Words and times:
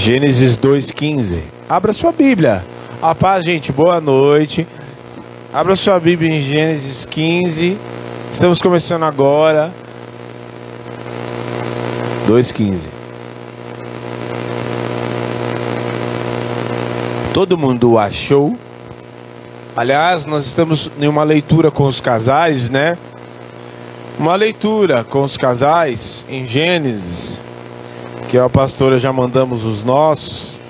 Gênesis 0.00 0.56
2,15. 0.56 1.42
Abra 1.68 1.92
sua 1.92 2.10
Bíblia. 2.10 2.64
A 3.02 3.14
paz, 3.14 3.44
gente. 3.44 3.70
Boa 3.70 4.00
noite. 4.00 4.66
Abra 5.52 5.76
sua 5.76 6.00
Bíblia 6.00 6.34
em 6.34 6.40
Gênesis 6.40 7.04
15. 7.04 7.76
Estamos 8.32 8.62
começando 8.62 9.02
agora. 9.02 9.70
2,15. 12.26 12.88
Todo 17.34 17.58
mundo 17.58 17.98
achou? 17.98 18.56
Aliás, 19.76 20.24
nós 20.24 20.46
estamos 20.46 20.90
em 20.98 21.08
uma 21.08 21.24
leitura 21.24 21.70
com 21.70 21.84
os 21.84 22.00
casais, 22.00 22.70
né? 22.70 22.96
Uma 24.18 24.34
leitura 24.34 25.04
com 25.04 25.22
os 25.22 25.36
casais 25.36 26.24
em 26.26 26.48
Gênesis, 26.48 27.39
que 28.30 28.38
a 28.38 28.48
pastora 28.48 28.96
já 28.96 29.12
mandamos 29.12 29.64
os 29.64 29.82
nossos. 29.82 30.60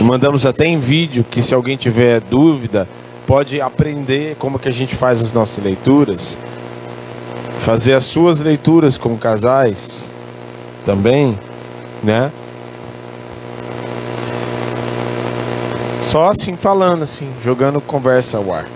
Mandamos 0.00 0.46
até 0.46 0.64
em 0.66 0.78
vídeo, 0.78 1.24
que 1.30 1.42
se 1.42 1.54
alguém 1.54 1.76
tiver 1.76 2.20
dúvida, 2.22 2.88
pode 3.26 3.60
aprender 3.60 4.34
como 4.36 4.58
que 4.58 4.66
a 4.66 4.72
gente 4.72 4.96
faz 4.96 5.20
as 5.20 5.30
nossas 5.30 5.62
leituras. 5.62 6.38
Fazer 7.58 7.92
as 7.92 8.04
suas 8.04 8.40
leituras 8.40 8.96
com 8.96 9.16
casais 9.18 10.10
também, 10.86 11.38
né? 12.02 12.32
Só 16.00 16.30
assim 16.30 16.56
falando, 16.56 17.02
assim, 17.02 17.30
jogando 17.44 17.78
conversa 17.80 18.38
ao 18.38 18.54
ar. 18.54 18.66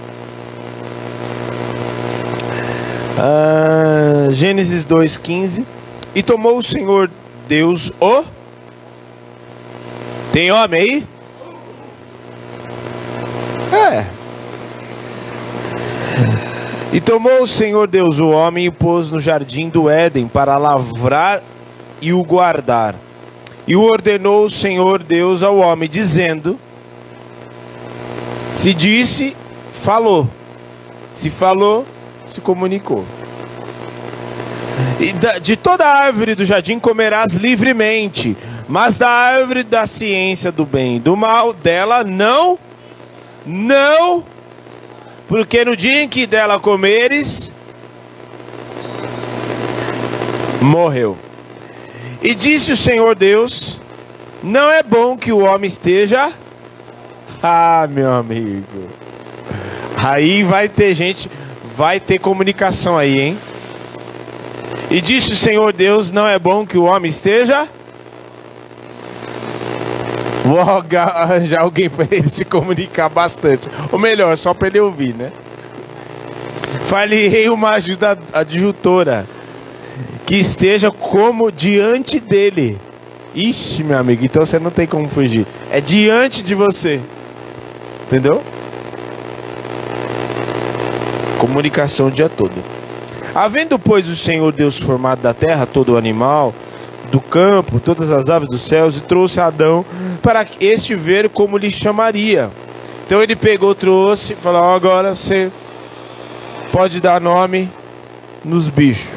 Ah, 3.19 4.29
Gênesis 4.31 4.85
2,15. 4.85 5.78
E 6.19 6.23
tomou 6.25 6.59
o 6.59 6.63
Senhor 6.65 7.09
Deus 7.47 7.93
o. 8.01 8.25
Tem 10.33 10.51
homem 10.51 10.81
aí? 10.81 11.07
É. 13.73 14.07
E 16.93 17.01
tomou 17.01 17.41
o 17.45 17.47
Senhor 17.47 17.87
Deus 17.87 18.19
o 18.19 18.31
homem 18.31 18.65
e 18.65 18.69
o 18.69 18.73
pôs 18.73 19.13
no 19.13 19.21
jardim 19.21 19.69
do 19.69 19.89
Éden 19.89 20.27
para 20.27 20.57
lavrar 20.57 21.41
e 22.03 22.13
o 22.13 22.25
guardar. 22.25 22.97
E 23.65 23.77
o 23.77 23.83
ordenou 23.83 24.45
o 24.45 24.51
Senhor 24.51 25.01
Deus 25.01 25.45
ao 25.45 25.59
homem, 25.59 25.89
dizendo: 25.89 26.59
se 28.53 28.75
disse, 28.75 29.37
falou. 29.73 30.29
Se 31.15 31.31
falou, 31.31 31.87
se 32.27 32.41
comunicou. 32.41 33.05
E 35.01 35.41
de 35.41 35.57
toda 35.57 35.87
árvore 35.87 36.35
do 36.35 36.45
jardim 36.45 36.79
comerás 36.79 37.35
livremente, 37.35 38.37
mas 38.69 38.99
da 38.99 39.09
árvore 39.09 39.63
da 39.63 39.87
ciência 39.87 40.51
do 40.51 40.65
bem 40.65 40.97
e 40.97 41.01
do 41.01 41.17
mal, 41.17 41.53
dela 41.53 42.05
não, 42.05 42.59
não, 43.47 44.25
porque 45.27 45.65
no 45.65 45.77
dia 45.77 46.03
em 46.03 46.09
que 46.09 46.27
dela 46.27 46.59
comeres, 46.59 47.53
morreu. 50.61 51.17
E 52.23 52.35
disse 52.35 52.73
o 52.73 52.77
Senhor 52.77 53.15
Deus: 53.15 53.81
Não 54.43 54.71
é 54.71 54.83
bom 54.83 55.17
que 55.17 55.33
o 55.33 55.39
homem 55.39 55.69
esteja 55.69 56.33
ah, 57.43 57.87
meu 57.89 58.13
amigo. 58.13 58.89
Aí 59.97 60.43
vai 60.43 60.69
ter 60.69 60.95
gente, 60.95 61.31
vai 61.77 62.01
ter 62.01 62.19
comunicação 62.19 62.99
aí, 62.99 63.21
hein? 63.21 63.39
E 64.91 65.01
disse 65.01 65.33
o 65.33 65.37
Senhor 65.37 65.73
Deus: 65.73 66.11
Não 66.11 66.27
é 66.27 66.39
bom 66.39 66.67
que 66.67 66.79
o 66.79 66.85
homem 66.85 67.11
esteja. 67.11 67.69
Vou 70.45 70.61
arranjar 70.99 71.63
alguém 71.63 71.91
para 71.91 72.07
ele 72.11 72.29
se 72.29 72.45
comunicar 72.45 73.09
bastante. 73.09 73.69
Ou 73.93 73.99
melhor, 73.99 74.37
só 74.39 74.55
para 74.55 74.69
ele 74.69 74.81
ouvir, 74.81 75.15
né? 75.15 75.31
Falei 76.85 77.49
uma 77.51 77.71
ajuda 77.71 78.19
adjutora 78.33 79.27
que 80.25 80.37
esteja 80.37 80.91
como 80.91 81.53
diante 81.53 82.19
dele. 82.19 82.79
Ixi, 83.35 83.85
meu 83.85 83.99
amigo, 83.99 84.25
então 84.25 84.45
você 84.45 84.59
não 84.59 84.71
tem 84.71 84.87
como 84.87 85.09
fugir. 85.09 85.47
É 85.71 85.81
diante 85.81 86.43
de 86.43 86.55
você. 86.55 86.99
Entendeu? 88.07 88.43
Comunicação 91.39 92.07
o 92.07 92.11
dia 92.11 92.29
todo. 92.29 92.78
Havendo, 93.39 93.79
pois, 93.79 94.09
o 94.09 94.17
Senhor 94.17 94.51
Deus 94.51 94.81
formado 94.81 95.23
da 95.23 95.33
terra 95.33 95.65
todo 95.65 95.97
animal, 95.97 96.53
do 97.13 97.21
campo, 97.21 97.79
todas 97.79 98.11
as 98.11 98.29
aves 98.29 98.49
dos 98.49 98.63
céus, 98.63 98.99
e 98.99 99.01
trouxe 99.01 99.39
Adão 99.39 99.85
para 100.21 100.45
este 100.59 100.97
ver 100.97 101.29
como 101.29 101.57
lhe 101.57 101.71
chamaria. 101.71 102.51
Então 103.07 103.23
ele 103.23 103.37
pegou, 103.37 103.77
trouxe, 103.77 104.35
falou: 104.35 104.63
oh, 104.63 104.75
agora 104.75 105.15
você 105.15 105.53
pode 106.73 107.01
dar 107.01 107.21
nome 107.21 107.71
nos 108.45 108.69
bichos, 108.69 109.13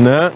né? 0.00 0.32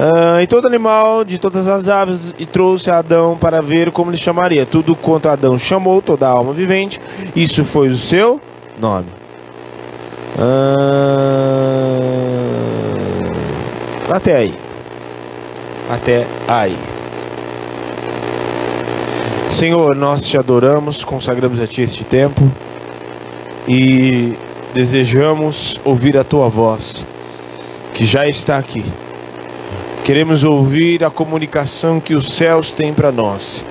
Uh, 0.00 0.40
e 0.40 0.46
todo 0.46 0.66
animal 0.66 1.24
de 1.24 1.36
todas 1.36 1.68
as 1.68 1.90
aves 1.90 2.34
e 2.38 2.46
trouxe 2.46 2.90
Adão 2.90 3.36
para 3.36 3.60
ver 3.60 3.90
como 3.90 4.10
lhe 4.10 4.16
chamaria. 4.16 4.64
Tudo 4.64 4.96
quanto 4.96 5.28
Adão 5.28 5.58
chamou, 5.58 6.00
toda 6.00 6.26
alma 6.26 6.54
vivente, 6.54 6.98
isso 7.36 7.62
foi 7.66 7.88
o 7.88 7.98
seu 7.98 8.40
nome. 8.80 9.23
Até 14.10 14.36
aí. 14.36 14.54
Até 15.90 16.26
aí. 16.48 16.76
Senhor, 19.50 19.94
nós 19.94 20.24
te 20.24 20.36
adoramos, 20.36 21.04
consagramos 21.04 21.60
a 21.60 21.66
Ti 21.66 21.82
este 21.82 22.04
tempo 22.04 22.50
e 23.68 24.34
desejamos 24.72 25.80
ouvir 25.84 26.16
a 26.16 26.24
Tua 26.24 26.48
voz, 26.48 27.06
que 27.94 28.04
já 28.04 28.26
está 28.26 28.58
aqui 28.58 28.84
Queremos 30.04 30.44
ouvir 30.44 31.02
a 31.02 31.08
comunicação 31.08 31.98
que 31.98 32.14
os 32.14 32.34
céus 32.34 32.70
têm 32.70 32.92
para 32.92 33.10
nós. 33.10 33.64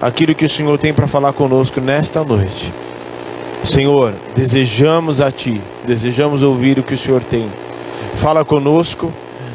Aquilo 0.00 0.32
que 0.32 0.44
o 0.44 0.48
Senhor 0.48 0.78
tem 0.78 0.94
para 0.94 1.08
falar 1.08 1.32
conosco 1.32 1.80
nesta 1.80 2.22
noite. 2.22 2.72
Senhor, 3.64 4.14
desejamos 4.36 5.20
a 5.20 5.32
Ti, 5.32 5.60
desejamos 5.86 6.42
ouvir 6.42 6.78
o 6.78 6.82
que 6.82 6.94
o 6.94 6.98
Senhor 6.98 7.22
tem. 7.22 7.48
Fala 8.16 8.44
conosco. 8.44 9.12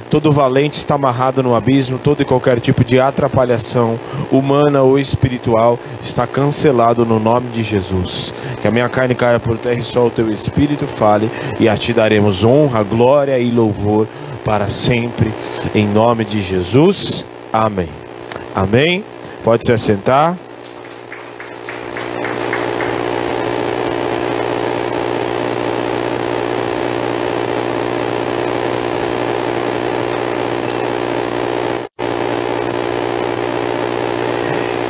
Todo 0.09 0.31
valente 0.31 0.75
está 0.75 0.95
amarrado 0.95 1.43
no 1.43 1.55
abismo, 1.55 1.99
todo 1.99 2.21
e 2.21 2.25
qualquer 2.25 2.59
tipo 2.59 2.83
de 2.83 2.99
atrapalhação, 2.99 3.99
humana 4.31 4.81
ou 4.81 4.97
espiritual, 4.97 5.77
está 6.01 6.25
cancelado 6.25 7.05
no 7.05 7.19
nome 7.19 7.49
de 7.49 7.61
Jesus. 7.61 8.33
Que 8.59 8.67
a 8.67 8.71
minha 8.71 8.89
carne 8.89 9.13
caia 9.13 9.39
por 9.39 9.55
terra 9.59 9.79
e 9.79 9.83
só 9.83 10.07
o 10.07 10.09
teu 10.09 10.31
espírito 10.31 10.87
fale, 10.87 11.29
e 11.59 11.69
a 11.69 11.77
ti 11.77 11.93
daremos 11.93 12.43
honra, 12.43 12.81
glória 12.81 13.37
e 13.37 13.51
louvor 13.51 14.07
para 14.43 14.67
sempre, 14.67 15.31
em 15.75 15.87
nome 15.87 16.25
de 16.25 16.41
Jesus. 16.41 17.23
Amém. 17.53 17.89
Amém. 18.55 19.03
Pode 19.43 19.63
se 19.63 19.71
assentar. 19.71 20.35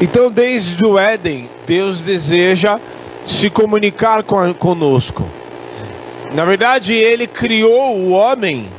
Então, 0.01 0.31
desde 0.31 0.85
o 0.85 0.97
Éden, 0.97 1.49
Deus 1.67 2.03
deseja 2.03 2.79
se 3.25 3.49
comunicar 3.49 4.23
conosco. 4.23 5.27
Na 6.33 6.45
verdade, 6.45 6.93
Ele 6.93 7.27
criou 7.27 7.97
o 7.97 8.11
homem 8.11 8.69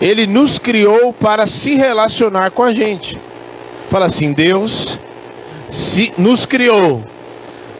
ele 0.00 0.26
nos 0.26 0.58
criou 0.58 1.12
para 1.12 1.46
se 1.46 1.74
relacionar 1.74 2.50
com 2.50 2.62
a 2.62 2.72
gente. 2.72 3.20
Fala 3.90 4.06
assim: 4.06 4.32
Deus 4.32 4.98
se, 5.68 6.12
nos 6.16 6.46
criou 6.46 7.04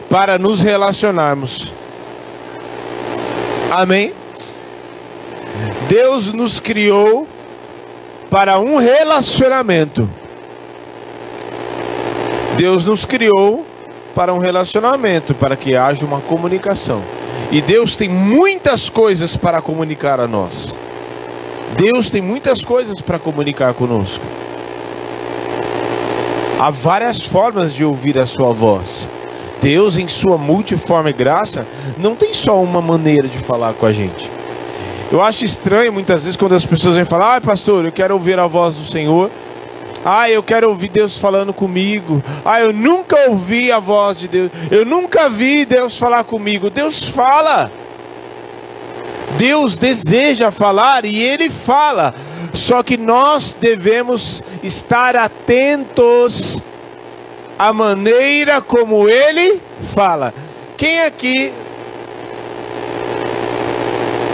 para 0.09 0.37
nos 0.37 0.61
relacionarmos. 0.61 1.73
Amém? 3.71 4.13
Deus 5.87 6.31
nos 6.31 6.59
criou 6.59 7.27
para 8.29 8.59
um 8.59 8.77
relacionamento. 8.77 10.07
Deus 12.57 12.85
nos 12.85 13.05
criou 13.05 13.65
para 14.13 14.33
um 14.33 14.37
relacionamento, 14.37 15.33
para 15.33 15.55
que 15.55 15.75
haja 15.75 16.05
uma 16.05 16.19
comunicação. 16.21 17.01
E 17.51 17.61
Deus 17.61 17.95
tem 17.95 18.09
muitas 18.09 18.89
coisas 18.89 19.35
para 19.35 19.61
comunicar 19.61 20.19
a 20.19 20.27
nós. 20.27 20.75
Deus 21.75 22.09
tem 22.09 22.21
muitas 22.21 22.63
coisas 22.63 23.01
para 23.01 23.17
comunicar 23.17 23.73
conosco. 23.73 24.23
Há 26.59 26.69
várias 26.69 27.21
formas 27.21 27.73
de 27.73 27.83
ouvir 27.83 28.19
a 28.19 28.25
sua 28.25 28.53
voz. 28.53 29.07
Deus, 29.61 29.97
em 29.97 30.07
sua 30.07 30.37
multiforme 30.37 31.13
graça, 31.13 31.65
não 31.97 32.15
tem 32.15 32.33
só 32.33 32.61
uma 32.61 32.81
maneira 32.81 33.27
de 33.27 33.37
falar 33.37 33.73
com 33.73 33.85
a 33.85 33.91
gente. 33.91 34.29
Eu 35.11 35.21
acho 35.21 35.43
estranho 35.43 35.91
muitas 35.91 36.23
vezes 36.23 36.37
quando 36.37 36.53
as 36.53 36.65
pessoas 36.65 36.95
vêm 36.95 37.05
falar: 37.05 37.37
"Ah, 37.37 37.41
pastor, 37.41 37.85
eu 37.85 37.91
quero 37.91 38.13
ouvir 38.13 38.39
a 38.39 38.47
voz 38.47 38.75
do 38.75 38.83
Senhor". 38.83 39.29
Ah, 40.03 40.29
eu 40.29 40.41
quero 40.41 40.69
ouvir 40.69 40.89
Deus 40.89 41.17
falando 41.17 41.53
comigo. 41.53 42.23
Ah, 42.43 42.59
eu 42.59 42.73
nunca 42.73 43.29
ouvi 43.29 43.71
a 43.71 43.79
voz 43.79 44.17
de 44.17 44.27
Deus. 44.27 44.51
Eu 44.71 44.83
nunca 44.85 45.29
vi 45.29 45.63
Deus 45.63 45.97
falar 45.97 46.23
comigo. 46.23 46.69
Deus 46.69 47.03
fala. 47.03 47.71
Deus 49.37 49.77
deseja 49.77 50.49
falar 50.49 51.05
e 51.05 51.21
Ele 51.21 51.49
fala. 51.49 52.15
Só 52.53 52.81
que 52.81 52.97
nós 52.97 53.55
devemos 53.59 54.43
estar 54.63 55.15
atentos 55.15 56.61
à 57.57 57.71
maneira 57.71 58.59
como 58.59 59.07
Ele 59.07 59.61
fala. 59.93 60.33
Quem 60.77 61.01
aqui. 61.01 61.53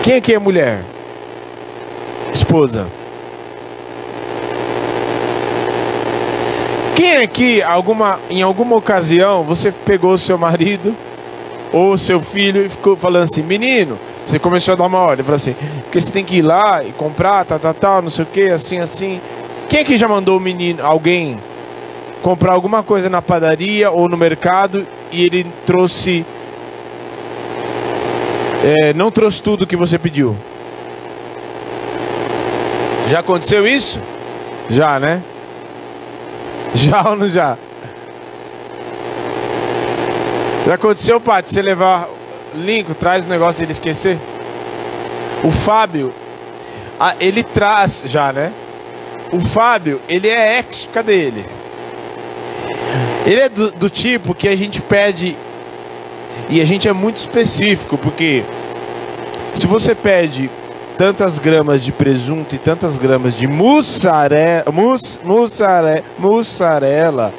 Quem 0.02 0.16
aqui 0.16 0.34
é 0.34 0.40
mulher? 0.40 0.86
Esposa. 2.34 2.88
Quem 6.98 7.18
aqui, 7.18 7.62
alguma, 7.62 8.20
em 8.28 8.42
alguma 8.42 8.76
ocasião, 8.76 9.44
você 9.44 9.72
pegou 9.72 10.14
o 10.14 10.18
seu 10.18 10.36
marido 10.36 10.96
ou 11.72 11.96
seu 11.96 12.20
filho 12.20 12.66
e 12.66 12.70
ficou 12.70 12.96
falando 12.96 13.22
assim, 13.22 13.44
menino, 13.44 14.00
você 14.26 14.40
começou 14.40 14.72
a 14.72 14.76
dar 14.76 14.86
uma 14.88 14.98
ordem, 14.98 15.24
falou 15.24 15.36
assim, 15.36 15.56
porque 15.84 16.02
você 16.02 16.12
tem 16.12 16.26
que 16.26 16.38
ir 16.38 16.42
lá 16.42 16.84
e 16.84 16.92
comprar, 16.94 17.46
tal, 17.46 17.60
tal, 17.60 17.74
tal, 17.76 18.02
não 18.02 18.10
sei 18.10 18.24
o 18.24 18.28
que, 18.28 18.50
assim, 18.50 18.80
assim. 18.80 19.22
Quem 19.70 19.82
aqui 19.82 19.96
já 19.96 20.08
mandou 20.08 20.38
o 20.38 20.42
menino, 20.42 20.84
alguém, 20.84 21.38
comprar 22.24 22.54
alguma 22.54 22.82
coisa 22.82 23.12
na 23.12 23.22
padaria 23.22 23.92
ou 23.92 24.10
no 24.10 24.18
mercado 24.18 24.84
e 25.12 25.24
ele 25.24 25.46
trouxe. 25.68 26.26
É, 28.82 28.92
não 28.94 29.12
trouxe 29.12 29.44
tudo 29.44 29.68
que 29.68 29.76
você 29.76 30.00
pediu? 30.00 30.36
Já 33.08 33.20
aconteceu 33.20 33.68
isso? 33.68 34.00
Já, 34.68 35.00
né? 35.00 35.22
Já 36.78 37.10
ou 37.10 37.16
não 37.16 37.28
já? 37.28 37.58
Já 40.66 40.76
aconteceu, 40.76 41.20
Paty, 41.20 41.52
você 41.52 41.62
levar 41.62 42.08
Lincoln, 42.54 42.94
traz 42.94 43.26
o 43.26 43.30
negócio 43.30 43.62
e 43.62 43.66
ele 43.66 43.72
esquecer? 43.72 44.18
O 45.44 45.50
Fábio, 45.50 46.14
ele 47.20 47.42
traz 47.42 48.04
já, 48.06 48.32
né? 48.32 48.52
O 49.32 49.40
Fábio, 49.40 50.00
ele 50.08 50.28
é 50.28 50.60
ex, 50.60 50.88
cadê 50.94 51.16
ele? 51.16 51.46
Ele 53.26 53.42
é 53.42 53.50
do, 53.50 53.72
do 53.72 53.90
tipo 53.90 54.36
que 54.36 54.48
a 54.48 54.56
gente 54.56 54.80
pede 54.80 55.36
e 56.48 56.62
a 56.62 56.66
gente 56.66 56.88
é 56.88 56.94
muito 56.94 57.18
específico, 57.18 57.98
porque 57.98 58.44
se 59.56 59.66
você 59.66 59.96
pede 59.96 60.50
tantas 60.98 61.38
gramas 61.38 61.84
de 61.84 61.92
presunto 61.92 62.56
e 62.56 62.58
tantas 62.58 62.98
gramas 62.98 63.36
de 63.36 63.48
mussarela, 63.48 64.72
mus, 64.72 65.20
mussare, 65.24 66.04
mussarela, 66.18 67.32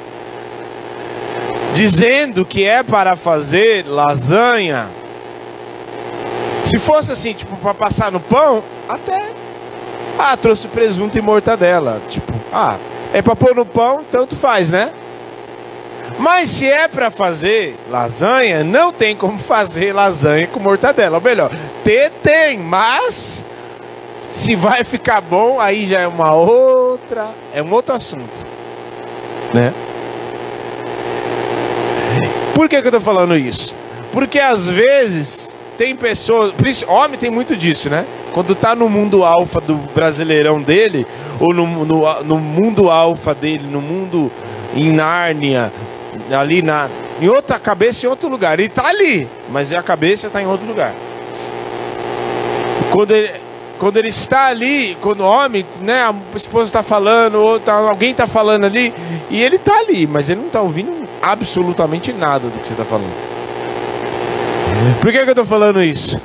dizendo 1.73 2.45
que 2.45 2.63
é 2.63 2.81
para 2.81 3.17
fazer 3.17 3.85
lasanha. 3.85 4.87
Se 6.63 6.79
fosse 6.79 7.11
assim, 7.11 7.33
tipo, 7.33 7.57
para 7.57 7.73
passar 7.73 8.11
no 8.11 8.19
pão, 8.19 8.63
até. 8.87 9.17
Ah, 10.17 10.37
trouxe 10.37 10.67
presunto 10.67 11.17
e 11.17 11.21
mortadela. 11.21 12.01
Tipo, 12.07 12.33
ah, 12.53 12.77
é 13.13 13.21
para 13.21 13.35
pôr 13.35 13.55
no 13.55 13.65
pão, 13.65 14.05
tanto 14.09 14.35
faz, 14.35 14.69
né? 14.69 14.91
Mas 16.17 16.49
se 16.49 16.67
é 16.67 16.87
para 16.87 17.09
fazer 17.09 17.77
lasanha, 17.89 18.63
não 18.63 18.91
tem 18.91 19.15
como 19.15 19.39
fazer 19.39 19.93
lasanha 19.93 20.47
com 20.47 20.59
mortadela. 20.59 21.17
Ou 21.17 21.23
melhor, 21.23 21.49
ter 21.83 22.11
tem, 22.21 22.57
mas 22.57 23.45
se 24.29 24.55
vai 24.55 24.83
ficar 24.83 25.21
bom, 25.21 25.59
aí 25.59 25.87
já 25.87 26.01
é 26.01 26.07
uma 26.07 26.33
outra, 26.33 27.29
é 27.53 27.61
um 27.61 27.73
outro 27.73 27.95
assunto, 27.95 28.45
né? 29.53 29.73
Por 32.53 32.69
que, 32.69 32.81
que 32.81 32.87
eu 32.87 32.91
tô 32.91 32.99
falando 32.99 33.35
isso? 33.35 33.73
Porque 34.11 34.39
às 34.39 34.67
vezes 34.67 35.55
tem 35.77 35.95
pessoas, 35.95 36.53
homem 36.87 37.17
tem 37.17 37.31
muito 37.31 37.55
disso, 37.55 37.89
né? 37.89 38.05
Quando 38.31 38.53
tá 38.53 38.75
no 38.75 38.87
mundo 38.87 39.23
alfa 39.23 39.59
do 39.59 39.75
brasileirão 39.95 40.61
dele, 40.61 41.07
ou 41.39 41.53
no, 41.53 41.85
no, 41.85 42.23
no 42.23 42.37
mundo 42.37 42.91
alfa 42.91 43.33
dele, 43.33 43.65
no 43.67 43.81
mundo 43.81 44.31
em 44.75 44.91
Nárnia, 44.91 45.71
ali 46.31 46.61
na, 46.61 46.87
em 47.19 47.27
outra 47.27 47.57
cabeça, 47.57 48.05
em 48.05 48.09
outro 48.09 48.29
lugar. 48.29 48.59
Ele 48.59 48.69
tá 48.69 48.87
ali, 48.87 49.27
mas 49.49 49.73
a 49.73 49.81
cabeça 49.81 50.29
tá 50.29 50.41
em 50.41 50.45
outro 50.45 50.67
lugar. 50.67 50.93
Quando 52.91 53.11
ele, 53.11 53.31
quando 53.79 53.95
ele 53.95 54.09
está 54.09 54.47
ali, 54.47 54.97
quando 55.01 55.21
o 55.21 55.25
homem, 55.25 55.65
né, 55.81 56.01
a 56.03 56.13
esposa 56.35 56.67
está 56.67 56.83
falando, 56.83 57.35
ou 57.35 57.59
tá, 57.59 57.73
alguém 57.73 58.11
está 58.11 58.27
falando 58.27 58.65
ali, 58.65 58.93
e 59.29 59.41
ele 59.41 59.55
está 59.55 59.73
ali, 59.79 60.05
mas 60.05 60.29
ele 60.29 60.41
não 60.41 60.47
está 60.47 60.61
ouvindo 60.61 60.91
absolutamente 61.21 62.11
nada 62.11 62.49
do 62.49 62.59
que 62.59 62.67
você 62.67 62.73
está 62.73 62.83
falando. 62.83 63.13
Por 65.01 65.11
que, 65.11 65.19
que 65.19 65.25
eu 65.25 65.29
estou 65.29 65.45
falando 65.45 65.81
isso? 65.81 66.21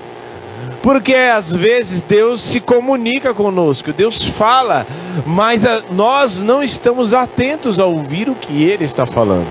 Porque 0.83 1.15
às 1.15 1.53
vezes 1.53 2.03
Deus 2.03 2.43
se 2.43 2.61
comunica 2.61 3.33
conosco, 3.33 3.93
Deus 3.93 4.25
fala, 4.25 4.85
mas 5.25 5.65
a, 5.65 5.81
nós 5.93 6.41
não 6.41 6.62
estamos 6.62 7.15
atentos 7.15 7.79
a 7.79 7.87
ouvir 7.87 8.29
o 8.29 8.35
que 8.35 8.65
Ele 8.65 8.85
está 8.85 9.06
falando. 9.06 9.47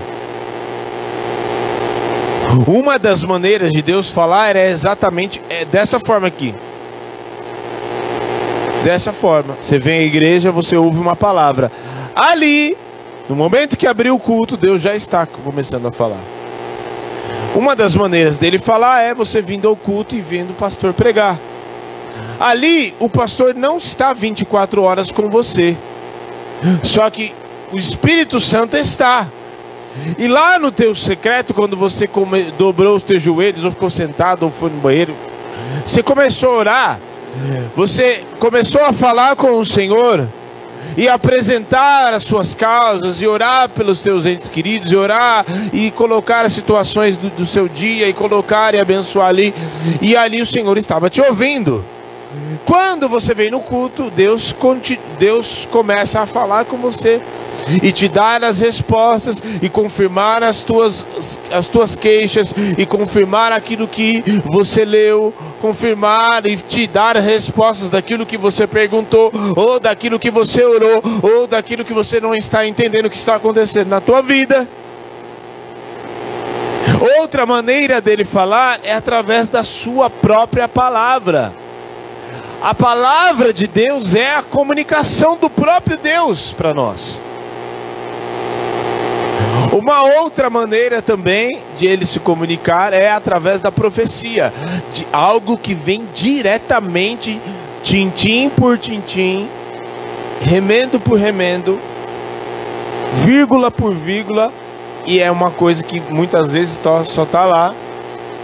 Uma 2.68 2.98
das 2.98 3.24
maneiras 3.24 3.72
de 3.72 3.82
Deus 3.82 4.10
falar 4.10 4.54
é 4.54 4.70
exatamente 4.70 5.40
é 5.48 5.64
dessa 5.64 5.98
forma 5.98 6.28
aqui 6.28 6.54
dessa 8.84 9.12
forma. 9.12 9.56
Você 9.60 9.78
vem 9.78 10.00
à 10.00 10.02
igreja, 10.02 10.52
você 10.52 10.76
ouve 10.76 11.00
uma 11.00 11.16
palavra. 11.16 11.72
Ali, 12.14 12.76
no 13.28 13.34
momento 13.34 13.76
que 13.76 13.86
abriu 13.86 14.14
o 14.14 14.20
culto, 14.20 14.56
Deus 14.56 14.82
já 14.82 14.94
está 14.94 15.26
começando 15.26 15.88
a 15.88 15.92
falar. 15.92 16.20
Uma 17.54 17.74
das 17.74 17.96
maneiras 17.96 18.36
dele 18.36 18.58
falar 18.58 19.00
é 19.00 19.14
você 19.14 19.40
vindo 19.40 19.66
ao 19.66 19.74
culto 19.74 20.14
e 20.14 20.20
vendo 20.20 20.50
o 20.50 20.54
pastor 20.54 20.92
pregar. 20.92 21.38
Ali, 22.38 22.94
o 22.98 23.08
pastor 23.08 23.54
não 23.54 23.78
está 23.78 24.12
24 24.12 24.82
horas 24.82 25.10
com 25.10 25.30
você. 25.30 25.76
Só 26.82 27.08
que 27.08 27.32
o 27.72 27.78
Espírito 27.78 28.38
Santo 28.38 28.76
está. 28.76 29.26
E 30.18 30.26
lá 30.26 30.58
no 30.58 30.70
teu 30.70 30.94
secreto, 30.94 31.54
quando 31.54 31.76
você 31.76 32.08
dobrou 32.58 32.96
os 32.96 33.02
teus 33.02 33.22
joelhos, 33.22 33.64
ou 33.64 33.70
ficou 33.70 33.88
sentado, 33.88 34.42
ou 34.42 34.50
foi 34.50 34.68
no 34.68 34.78
banheiro, 34.78 35.14
você 35.86 36.02
começou 36.02 36.50
a 36.50 36.58
orar. 36.58 37.00
Você 37.76 38.22
começou 38.38 38.82
a 38.84 38.92
falar 38.92 39.36
com 39.36 39.58
o 39.58 39.64
Senhor 39.64 40.26
e 40.96 41.08
apresentar 41.08 42.14
as 42.14 42.22
suas 42.22 42.54
causas 42.54 43.20
e 43.20 43.26
orar 43.26 43.68
pelos 43.68 44.00
teus 44.00 44.26
entes 44.26 44.48
queridos, 44.48 44.92
e 44.92 44.96
orar 44.96 45.44
e 45.72 45.90
colocar 45.90 46.44
as 46.44 46.52
situações 46.52 47.16
do, 47.16 47.30
do 47.30 47.46
seu 47.46 47.68
dia 47.68 48.08
e 48.08 48.12
colocar 48.12 48.74
e 48.74 48.80
abençoar 48.80 49.28
ali. 49.28 49.54
E 50.00 50.16
ali 50.16 50.40
o 50.40 50.46
Senhor 50.46 50.76
estava 50.78 51.10
te 51.10 51.20
ouvindo. 51.20 51.84
Quando 52.64 53.08
você 53.08 53.34
vem 53.34 53.50
no 53.50 53.60
culto, 53.60 54.10
Deus, 54.10 54.54
Deus 55.18 55.68
começa 55.70 56.20
a 56.20 56.26
falar 56.26 56.64
com 56.64 56.76
você 56.76 57.20
e 57.82 57.92
te 57.92 58.08
dar 58.08 58.42
as 58.44 58.60
respostas 58.60 59.42
e 59.62 59.68
confirmar 59.68 60.42
as 60.42 60.62
tuas, 60.62 61.04
as 61.52 61.68
tuas 61.68 61.96
queixas 61.96 62.54
e 62.76 62.84
confirmar 62.84 63.52
aquilo 63.52 63.88
que 63.88 64.22
você 64.44 64.84
leu, 64.84 65.32
confirmar 65.60 66.46
e 66.46 66.56
te 66.56 66.86
dar 66.86 67.16
respostas 67.16 67.90
daquilo 67.90 68.26
que 68.26 68.36
você 68.36 68.66
perguntou 68.66 69.32
ou 69.56 69.78
daquilo 69.80 70.18
que 70.18 70.30
você 70.30 70.64
orou 70.64 71.02
ou 71.22 71.46
daquilo 71.46 71.84
que 71.84 71.92
você 71.92 72.20
não 72.20 72.34
está 72.34 72.66
entendendo 72.66 73.10
que 73.10 73.16
está 73.16 73.36
acontecendo 73.36 73.88
na 73.88 74.00
tua 74.00 74.22
vida. 74.22 74.68
Outra 77.18 77.44
maneira 77.44 78.00
dele 78.00 78.24
falar 78.24 78.80
é 78.82 78.92
através 78.92 79.48
da 79.48 79.64
sua 79.64 80.08
própria 80.08 80.68
palavra. 80.68 81.63
A 82.64 82.72
palavra 82.72 83.52
de 83.52 83.66
Deus 83.66 84.14
é 84.14 84.36
a 84.36 84.42
comunicação 84.42 85.36
do 85.36 85.50
próprio 85.50 85.98
Deus 85.98 86.50
para 86.50 86.72
nós. 86.72 87.20
Uma 89.70 90.02
outra 90.22 90.48
maneira 90.48 91.02
também 91.02 91.58
de 91.76 91.86
ele 91.86 92.06
se 92.06 92.18
comunicar 92.18 92.94
é 92.94 93.10
através 93.10 93.60
da 93.60 93.70
profecia, 93.70 94.50
de 94.94 95.06
algo 95.12 95.58
que 95.58 95.74
vem 95.74 96.08
diretamente, 96.14 97.38
tintim 97.82 98.48
por 98.48 98.78
tintim, 98.78 99.46
remendo 100.40 100.98
por 100.98 101.18
remendo, 101.18 101.78
vírgula 103.16 103.70
por 103.70 103.92
vírgula, 103.92 104.50
e 105.04 105.20
é 105.20 105.30
uma 105.30 105.50
coisa 105.50 105.84
que 105.84 106.00
muitas 106.08 106.52
vezes 106.52 106.80
só 106.82 107.24
está 107.24 107.44
lá 107.44 107.74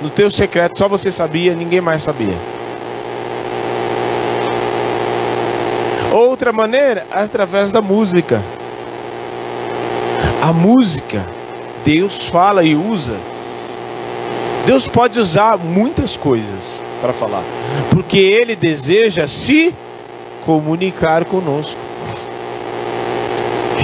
no 0.03 0.11
teu 0.11 0.31
secreto, 0.31 0.77
só 0.77 0.87
você 0.87 1.11
sabia, 1.11 1.55
ninguém 1.55 1.81
mais 1.81 2.03
sabia. 2.03 2.37
Outra 6.41 6.55
maneira, 6.55 7.07
através 7.11 7.71
da 7.71 7.83
música. 7.83 8.43
A 10.41 10.55
música, 10.55 11.27
Deus 11.85 12.29
fala 12.29 12.65
e 12.65 12.75
usa. 12.75 13.19
Deus 14.65 14.89
pode 14.89 15.21
usar 15.21 15.59
muitas 15.59 16.17
coisas 16.17 16.83
para 17.03 17.13
falar, 17.13 17.43
porque 17.91 18.17
Ele 18.17 18.57
deseja 18.57 19.27
se 19.27 19.75
comunicar 20.47 21.27
conosco. 21.27 21.79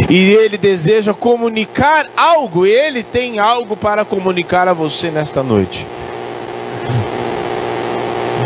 E 0.08 0.32
Ele 0.32 0.56
deseja 0.56 1.12
comunicar 1.12 2.06
algo, 2.16 2.64
Ele 2.64 3.02
tem 3.02 3.38
algo 3.38 3.76
para 3.76 4.02
comunicar 4.02 4.66
a 4.66 4.72
você 4.72 5.10
nesta 5.10 5.42
noite. 5.42 5.86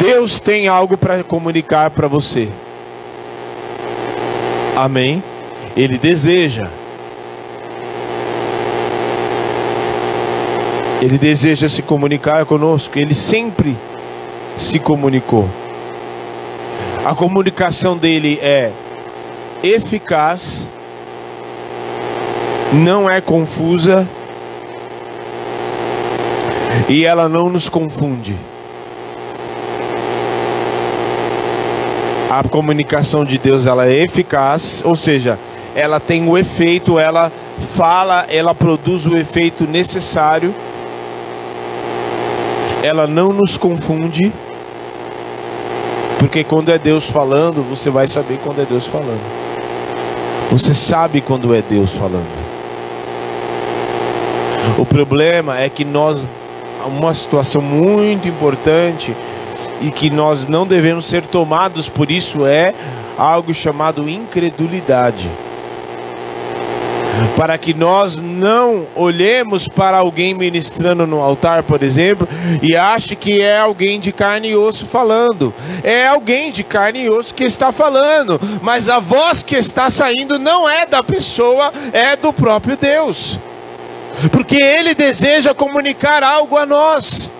Deus 0.00 0.40
tem 0.40 0.66
algo 0.66 0.96
para 0.96 1.22
comunicar 1.22 1.90
para 1.90 2.08
você. 2.08 2.48
Amém? 4.82 5.22
Ele 5.76 5.98
deseja. 5.98 6.66
Ele 11.02 11.18
deseja 11.18 11.68
se 11.68 11.82
comunicar 11.82 12.46
conosco. 12.46 12.98
Ele 12.98 13.14
sempre 13.14 13.76
se 14.56 14.78
comunicou. 14.78 15.46
A 17.04 17.14
comunicação 17.14 17.94
dele 17.94 18.38
é 18.40 18.72
eficaz, 19.62 20.66
não 22.72 23.06
é 23.06 23.20
confusa 23.20 24.08
e 26.88 27.04
ela 27.04 27.28
não 27.28 27.50
nos 27.50 27.68
confunde. 27.68 28.34
A 32.30 32.44
comunicação 32.44 33.24
de 33.24 33.36
Deus 33.36 33.66
ela 33.66 33.88
é 33.88 34.04
eficaz, 34.04 34.82
ou 34.84 34.94
seja, 34.94 35.36
ela 35.74 35.98
tem 35.98 36.28
o 36.28 36.38
efeito, 36.38 36.96
ela 36.96 37.32
fala, 37.74 38.24
ela 38.28 38.54
produz 38.54 39.04
o 39.04 39.16
efeito 39.16 39.64
necessário. 39.64 40.54
Ela 42.84 43.08
não 43.08 43.32
nos 43.32 43.56
confunde. 43.56 44.32
Porque 46.20 46.44
quando 46.44 46.70
é 46.70 46.78
Deus 46.78 47.06
falando, 47.06 47.68
você 47.68 47.90
vai 47.90 48.06
saber 48.06 48.38
quando 48.44 48.62
é 48.62 48.64
Deus 48.64 48.86
falando. 48.86 49.20
Você 50.52 50.72
sabe 50.72 51.20
quando 51.20 51.52
é 51.52 51.60
Deus 51.60 51.92
falando. 51.94 52.50
O 54.78 54.86
problema 54.86 55.58
é 55.58 55.68
que 55.68 55.84
nós, 55.84 56.28
uma 56.86 57.12
situação 57.12 57.60
muito 57.60 58.28
importante 58.28 59.16
e 59.80 59.90
que 59.90 60.10
nós 60.10 60.46
não 60.46 60.66
devemos 60.66 61.06
ser 61.06 61.22
tomados 61.22 61.88
por 61.88 62.10
isso 62.10 62.46
é 62.46 62.74
algo 63.16 63.52
chamado 63.52 64.08
incredulidade. 64.08 65.30
Para 67.36 67.58
que 67.58 67.74
nós 67.74 68.16
não 68.16 68.86
olhemos 68.94 69.68
para 69.68 69.98
alguém 69.98 70.32
ministrando 70.32 71.06
no 71.06 71.20
altar, 71.20 71.62
por 71.62 71.82
exemplo, 71.82 72.26
e 72.62 72.74
ache 72.74 73.14
que 73.14 73.42
é 73.42 73.58
alguém 73.58 74.00
de 74.00 74.10
carne 74.10 74.50
e 74.50 74.56
osso 74.56 74.86
falando. 74.86 75.52
É 75.82 76.06
alguém 76.06 76.50
de 76.50 76.64
carne 76.64 77.04
e 77.04 77.10
osso 77.10 77.34
que 77.34 77.44
está 77.44 77.72
falando, 77.72 78.40
mas 78.62 78.88
a 78.88 78.98
voz 78.98 79.42
que 79.42 79.56
está 79.56 79.90
saindo 79.90 80.38
não 80.38 80.68
é 80.68 80.86
da 80.86 81.02
pessoa, 81.02 81.72
é 81.92 82.16
do 82.16 82.32
próprio 82.32 82.76
Deus. 82.76 83.38
Porque 84.32 84.56
ele 84.56 84.94
deseja 84.94 85.52
comunicar 85.54 86.22
algo 86.22 86.56
a 86.56 86.64
nós. 86.64 87.30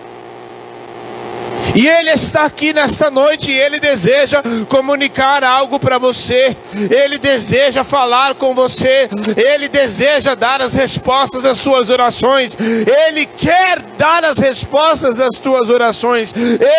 E 1.75 1.87
Ele 1.87 2.11
está 2.11 2.43
aqui 2.45 2.73
nesta 2.73 3.09
noite 3.09 3.51
e 3.51 3.59
Ele 3.59 3.79
deseja 3.79 4.43
comunicar 4.67 5.43
algo 5.43 5.79
para 5.79 5.97
você. 5.97 6.55
Ele 6.89 7.17
deseja 7.17 7.83
falar 7.83 8.35
com 8.35 8.53
você. 8.53 9.09
Ele 9.35 9.67
deseja 9.67 10.35
dar 10.35 10.61
as 10.61 10.73
respostas 10.73 11.45
às 11.45 11.57
suas 11.57 11.89
orações. 11.89 12.57
Ele 12.59 13.25
quer 13.25 13.81
dar 13.97 14.23
as 14.25 14.37
respostas 14.37 15.15
das 15.15 15.37
tuas 15.39 15.69
orações. 15.69 16.33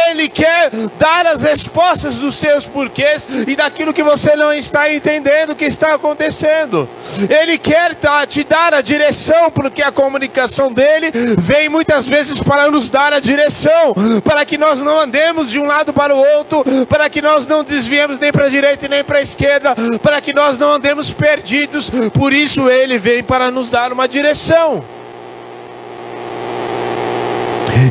Ele 0.08 0.28
quer 0.28 0.70
dar 0.98 1.26
as 1.26 1.42
respostas 1.42 2.18
dos 2.18 2.34
seus 2.34 2.66
porquês 2.66 3.26
e 3.46 3.56
daquilo 3.56 3.92
que 3.92 4.02
você 4.02 4.36
não 4.36 4.52
está 4.52 4.92
entendendo 4.92 5.54
que 5.54 5.64
está 5.64 5.94
acontecendo. 5.94 6.88
Ele 7.28 7.58
quer 7.58 7.96
te 8.28 8.44
dar 8.44 8.74
a 8.74 8.80
direção, 8.80 9.50
porque 9.50 9.82
a 9.82 9.92
comunicação 9.92 10.72
dele 10.72 11.10
vem 11.38 11.68
muitas 11.68 12.04
vezes 12.04 12.40
para 12.40 12.70
nos 12.70 12.90
dar 12.90 13.12
a 13.12 13.20
direção, 13.20 13.94
para 14.24 14.44
que 14.44 14.58
nós 14.58 14.81
não 14.82 14.98
andemos 14.98 15.50
de 15.50 15.58
um 15.58 15.66
lado 15.66 15.92
para 15.92 16.14
o 16.14 16.18
outro, 16.36 16.64
para 16.86 17.08
que 17.08 17.22
nós 17.22 17.46
não 17.46 17.64
desviemos 17.64 18.18
nem 18.18 18.32
para 18.32 18.46
a 18.46 18.48
direita 18.48 18.88
nem 18.88 19.04
para 19.04 19.18
a 19.18 19.22
esquerda, 19.22 19.74
para 20.02 20.20
que 20.20 20.32
nós 20.32 20.58
não 20.58 20.74
andemos 20.74 21.10
perdidos. 21.10 21.90
Por 22.12 22.32
isso 22.32 22.68
ele 22.68 22.98
vem 22.98 23.22
para 23.22 23.50
nos 23.50 23.70
dar 23.70 23.92
uma 23.92 24.06
direção. 24.06 24.82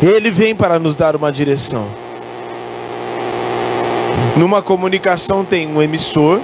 Ele 0.02 0.32
vem 0.32 0.56
para 0.56 0.80
nos 0.80 0.96
dar 0.96 1.16
uma 1.16 1.32
direção. 1.32 1.88
Numa 4.36 4.62
comunicação 4.62 5.44
tem 5.44 5.68
um 5.68 5.82
emissor, 5.82 6.40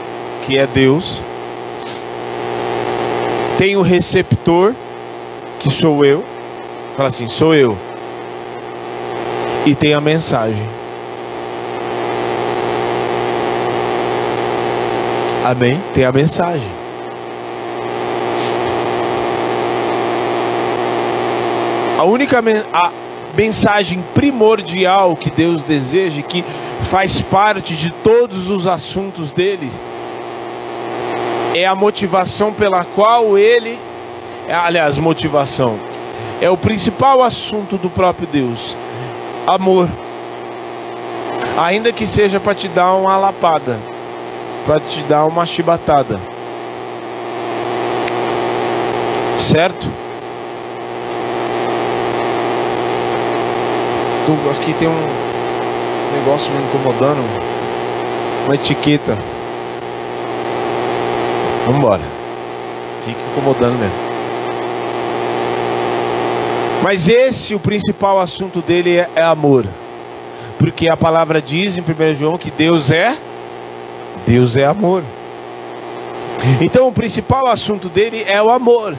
que 0.45 0.57
é 0.57 0.67
Deus, 0.67 1.21
tem 3.57 3.77
o 3.77 3.81
receptor, 3.81 4.73
que 5.59 5.71
sou 5.71 6.03
eu. 6.03 6.23
Fala 6.95 7.09
assim, 7.09 7.29
sou 7.29 7.55
eu 7.55 7.77
e 9.67 9.75
tem 9.75 9.93
a 9.93 9.99
mensagem. 9.99 10.65
Amém? 15.43 15.77
Tem 15.93 16.05
a 16.05 16.11
mensagem. 16.11 16.69
A 21.99 22.03
única 22.05 22.41
a 22.71 22.91
mensagem 23.35 24.01
primordial 24.13 25.17
que 25.17 25.29
Deus 25.29 25.63
deseja, 25.63 26.21
que 26.21 26.45
faz 26.83 27.19
parte 27.19 27.75
de 27.75 27.89
todos 27.89 28.49
os 28.49 28.67
assuntos 28.67 29.33
dele, 29.33 29.69
é 31.53 31.65
a 31.65 31.75
motivação 31.75 32.53
pela 32.53 32.85
qual 32.85 33.37
ele, 33.37 33.77
aliás, 34.47 34.97
motivação, 34.97 35.77
é 36.39 36.49
o 36.49 36.55
principal 36.55 37.21
assunto 37.21 37.75
do 37.77 37.89
próprio 37.89 38.29
Deus 38.31 38.86
amor. 39.47 39.87
Ainda 41.57 41.93
que 41.93 42.05
seja 42.05 42.39
para 42.39 42.53
te 42.53 42.67
dar 42.67 42.93
uma 42.93 43.17
lapada, 43.17 43.79
para 44.65 44.79
te 44.81 45.01
dar 45.03 45.25
uma 45.25 45.45
chibatada. 45.45 46.19
Certo? 49.39 49.87
Aqui 54.51 54.73
tem 54.73 54.89
um 54.89 55.07
negócio 56.13 56.51
me 56.51 56.61
incomodando. 56.61 57.23
Uma 58.45 58.55
etiqueta. 58.55 59.17
Vamos 61.65 61.79
embora. 61.79 62.01
Fica 63.05 63.19
incomodando 63.31 63.79
mesmo. 63.79 64.06
Mas 66.81 67.07
esse, 67.07 67.55
o 67.55 67.59
principal 67.59 68.19
assunto 68.19 68.61
dele 68.61 68.97
é, 68.97 69.09
é 69.15 69.23
amor. 69.23 69.65
Porque 70.57 70.89
a 70.89 70.97
palavra 70.97 71.41
diz 71.41 71.77
em 71.77 71.81
1 71.81 72.15
João 72.15 72.37
que 72.37 72.49
Deus 72.49 72.91
é 72.91 73.15
Deus 74.27 74.57
é 74.57 74.65
amor. 74.65 75.03
Então 76.59 76.87
o 76.87 76.91
principal 76.91 77.47
assunto 77.47 77.87
dele 77.87 78.25
é 78.27 78.41
o 78.43 78.49
amor. 78.49 78.95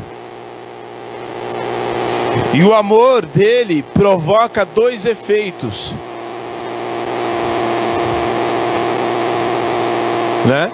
E 2.55 2.63
o 2.63 2.75
amor 2.75 3.27
dele 3.27 3.85
provoca 3.93 4.65
dois 4.65 5.05
efeitos. 5.05 5.93
Né? 10.47 10.73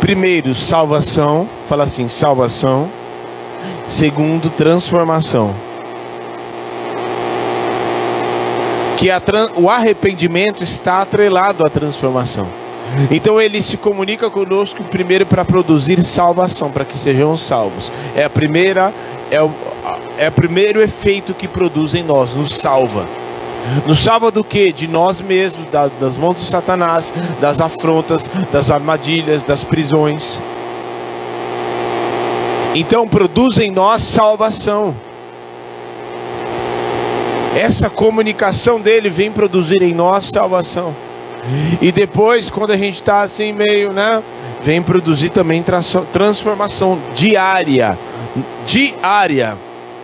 Primeiro, 0.00 0.52
salvação, 0.52 1.48
fala 1.68 1.84
assim, 1.84 2.08
salvação. 2.08 2.90
Segundo, 3.88 4.50
transformação. 4.50 5.54
que 9.02 9.10
a, 9.10 9.20
o 9.56 9.68
arrependimento 9.68 10.62
está 10.62 11.02
atrelado 11.02 11.66
à 11.66 11.68
transformação. 11.68 12.46
Então 13.10 13.40
ele 13.40 13.60
se 13.60 13.76
comunica 13.76 14.30
conosco 14.30 14.84
primeiro 14.84 15.26
para 15.26 15.44
produzir 15.44 16.04
salvação, 16.04 16.70
para 16.70 16.84
que 16.84 16.96
sejamos 16.96 17.40
salvos. 17.40 17.90
É 18.14 18.22
a 18.22 18.30
primeira 18.30 18.94
é 19.28 19.42
o, 19.42 19.50
é 20.16 20.28
o 20.28 20.32
primeiro 20.32 20.80
efeito 20.80 21.34
que 21.34 21.48
produz 21.48 21.94
em 21.94 22.04
nós, 22.04 22.34
nos 22.34 22.54
salva. 22.54 23.04
Nos 23.88 23.98
salva 23.98 24.30
do 24.30 24.44
que? 24.44 24.72
De 24.72 24.86
nós 24.86 25.20
mesmos, 25.20 25.68
da, 25.68 25.88
das 25.88 26.16
mãos 26.16 26.36
do 26.36 26.42
Satanás, 26.42 27.12
das 27.40 27.60
afrontas, 27.60 28.30
das 28.52 28.70
armadilhas, 28.70 29.42
das 29.42 29.64
prisões. 29.64 30.40
Então 32.74 33.06
produz 33.06 33.58
em 33.58 33.70
nós 33.70 34.02
salvação. 34.02 34.94
Essa 37.54 37.90
comunicação 37.90 38.80
dele 38.80 39.10
vem 39.10 39.30
produzir 39.30 39.82
em 39.82 39.92
nós 39.92 40.30
salvação. 40.30 40.94
E 41.82 41.92
depois, 41.92 42.48
quando 42.48 42.70
a 42.70 42.76
gente 42.76 42.94
está 42.94 43.22
assim 43.22 43.52
meio, 43.52 43.92
né? 43.92 44.22
Vem 44.62 44.80
produzir 44.82 45.28
também 45.28 45.62
transformação 46.12 46.98
diária. 47.14 47.98
Diária. 48.66 49.58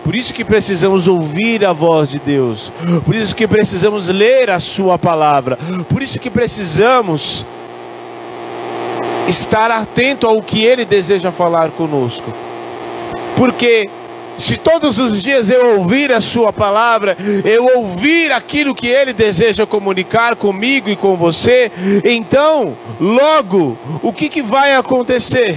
Por 0.04 0.14
isso 0.14 0.34
que 0.34 0.44
precisamos 0.44 1.06
ouvir 1.06 1.64
a 1.64 1.72
voz 1.72 2.08
de 2.08 2.18
Deus. 2.18 2.72
Por 3.04 3.14
isso 3.14 3.34
que 3.34 3.46
precisamos 3.46 4.08
ler 4.08 4.50
a 4.50 4.60
sua 4.60 4.98
palavra. 4.98 5.58
Por 5.88 6.02
isso 6.02 6.18
que 6.18 6.28
precisamos 6.28 7.46
estar 9.26 9.70
atento 9.70 10.26
ao 10.26 10.42
que 10.42 10.64
ele 10.64 10.84
deseja 10.84 11.30
falar 11.30 11.70
conosco. 11.70 12.32
Porque 13.38 13.88
se 14.36 14.56
todos 14.56 14.98
os 14.98 15.22
dias 15.22 15.48
eu 15.48 15.78
ouvir 15.78 16.12
a 16.12 16.20
Sua 16.20 16.52
palavra, 16.52 17.16
eu 17.44 17.78
ouvir 17.78 18.32
aquilo 18.32 18.74
que 18.74 18.88
Ele 18.88 19.12
deseja 19.12 19.64
comunicar 19.64 20.34
comigo 20.34 20.90
e 20.90 20.96
com 20.96 21.16
você, 21.16 21.70
então, 22.04 22.76
logo, 23.00 23.78
o 24.02 24.12
que, 24.12 24.28
que 24.28 24.42
vai 24.42 24.74
acontecer? 24.74 25.56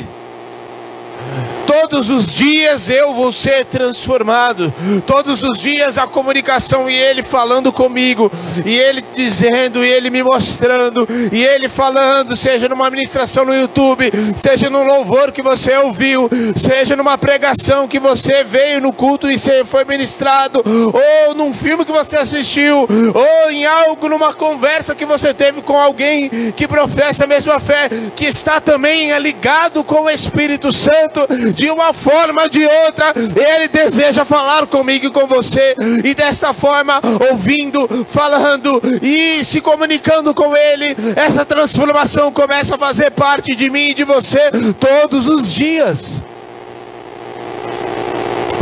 Todos 1.66 2.10
os 2.10 2.28
dias 2.28 2.90
eu 2.90 3.14
vou 3.14 3.32
ser 3.32 3.66
transformado. 3.66 4.74
Todos 5.06 5.44
os 5.44 5.60
dias 5.60 5.98
a 5.98 6.08
comunicação 6.08 6.90
e 6.90 6.96
ele 6.96 7.24
falando 7.24 7.72
comigo, 7.72 8.32
e 8.66 8.78
ele 8.78 9.04
dizendo, 9.14 9.84
e 9.84 9.90
ele 9.90 10.10
me 10.10 10.24
mostrando, 10.24 11.08
e 11.32 11.44
ele 11.44 11.68
falando, 11.70 12.36
seja 12.36 12.68
numa 12.68 12.90
ministração 12.90 13.46
no 13.46 13.56
YouTube, 13.56 14.12
seja 14.36 14.70
num 14.70 14.84
louvor 14.84 15.32
que 15.32 15.42
você 15.42 15.76
ouviu, 15.78 16.30
seja 16.56 16.96
numa 16.96 17.18
pregação 17.18 17.88
que 17.88 18.00
você 18.00 18.44
veio 18.44 18.82
no 18.82 18.94
culto 18.94 19.30
e 19.30 19.38
foi 19.66 19.84
ministrado, 19.86 20.64
ou 20.66 21.36
num 21.36 21.54
filme 21.54 21.86
que 21.86 21.92
você 21.92 22.18
assistiu, 22.18 22.88
ou 23.14 23.52
em 23.52 23.66
algo, 23.66 24.10
numa 24.10 24.34
conversa 24.34 24.96
que 24.96 25.06
você 25.06 25.34
teve 25.34 25.62
com 25.62 25.78
alguém 25.78 26.30
que 26.56 26.68
professa 26.68 27.24
a 27.24 27.28
mesma 27.28 27.60
fé, 27.60 27.90
que 28.16 28.26
está 28.26 28.60
também 28.60 29.18
ligado 29.20 29.84
com 29.84 30.04
o 30.04 30.10
Espírito 30.10 30.72
Santo 30.72 31.28
de 31.54 31.70
uma 31.70 31.94
forma 31.94 32.44
ou 32.44 32.50
de 32.50 32.64
outra, 32.64 33.14
Ele 33.16 33.68
deseja 33.68 34.26
falar 34.26 34.66
comigo 34.68 35.08
e 35.08 35.12
com 35.12 35.28
você, 35.28 35.76
e 36.04 36.14
desta 36.14 36.54
forma, 36.54 37.02
ouvindo, 37.32 37.88
falando 38.08 38.82
e 39.02 39.44
se 39.44 39.62
comunicando 39.62 40.34
com 40.34 40.56
Ele, 40.56 40.96
essa 41.16 41.46
transformação 41.46 42.32
começa 42.32 42.76
a 42.76 42.78
fazer 42.78 43.12
parte 43.12 43.56
de 43.56 43.70
mim 43.70 43.90
e 43.90 43.94
de 43.94 44.04
você 44.04 44.52
todos 44.80 45.28
os 45.28 45.54
dias. 45.54 46.22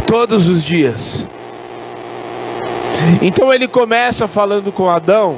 Todos 0.06 0.48
os 0.48 0.64
dias. 0.64 1.28
Então 3.22 3.54
ele 3.54 3.68
começa 3.68 4.28
falando 4.28 4.72
com 4.72 4.90
Adão. 4.90 5.38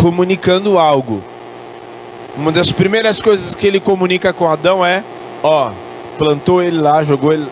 Comunicando 0.00 0.78
algo. 0.78 1.22
Uma 2.36 2.50
das 2.50 2.72
primeiras 2.72 3.20
coisas 3.20 3.54
que 3.54 3.66
ele 3.66 3.78
comunica 3.78 4.32
com 4.32 4.48
Adão 4.48 4.84
é: 4.84 5.04
ó, 5.42 5.70
plantou 6.16 6.62
ele 6.62 6.80
lá, 6.80 7.02
jogou 7.02 7.32
ele. 7.32 7.46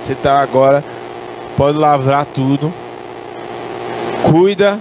Você 0.00 0.14
tá 0.14 0.40
agora, 0.40 0.84
pode 1.56 1.76
lavrar 1.76 2.24
tudo. 2.24 2.72
Cuida 4.30 4.80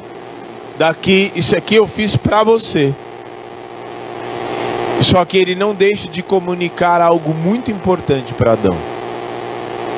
daqui, 0.78 1.32
isso 1.36 1.56
aqui 1.56 1.76
eu 1.76 1.88
fiz 1.88 2.16
para 2.16 2.44
você. 2.44 2.94
Só 5.02 5.26
que 5.26 5.38
ele 5.38 5.56
não 5.56 5.74
deixa 5.74 6.08
de 6.08 6.22
comunicar 6.22 7.02
algo 7.02 7.34
muito 7.34 7.72
importante 7.72 8.34
para 8.34 8.54
Adão. 8.54 8.78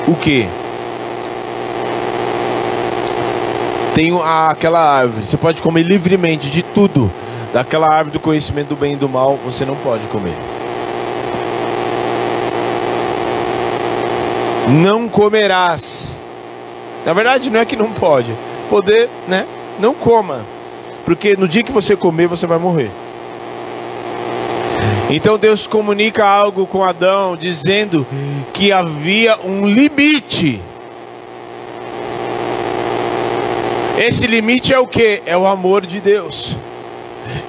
O 0.07 0.15
que? 0.15 0.47
Tem 3.93 4.17
aquela 4.23 4.79
árvore, 4.79 5.25
você 5.25 5.37
pode 5.37 5.61
comer 5.61 5.83
livremente 5.83 6.49
de 6.49 6.61
tudo 6.61 7.11
daquela 7.53 7.87
árvore 7.91 8.11
do 8.11 8.19
conhecimento 8.19 8.69
do 8.69 8.75
bem 8.75 8.93
e 8.93 8.95
do 8.95 9.07
mal, 9.07 9.37
você 9.43 9.65
não 9.65 9.75
pode 9.75 10.05
comer. 10.07 10.35
Não 14.69 15.07
comerás. 15.07 16.15
Na 17.05 17.13
verdade, 17.13 17.49
não 17.49 17.59
é 17.59 17.65
que 17.65 17.75
não 17.75 17.91
pode. 17.91 18.33
Poder, 18.69 19.09
né? 19.27 19.45
Não 19.79 19.93
coma. 19.93 20.45
Porque 21.05 21.37
no 21.37 21.47
dia 21.47 21.63
que 21.63 21.71
você 21.71 21.95
comer, 21.95 22.27
você 22.27 22.45
vai 22.45 22.57
morrer. 22.57 22.91
Então 25.09 25.37
Deus 25.37 25.65
comunica 25.65 26.25
algo 26.25 26.67
com 26.67 26.83
Adão, 26.83 27.37
dizendo 27.37 28.05
que 28.51 28.73
havia 28.73 29.37
um 29.45 29.65
limite. 29.65 30.61
Esse 33.97 34.27
limite 34.27 34.73
é 34.73 34.79
o 34.79 34.85
que? 34.85 35.23
É 35.25 35.37
o 35.37 35.47
amor 35.47 35.85
de 35.85 36.01
Deus 36.01 36.57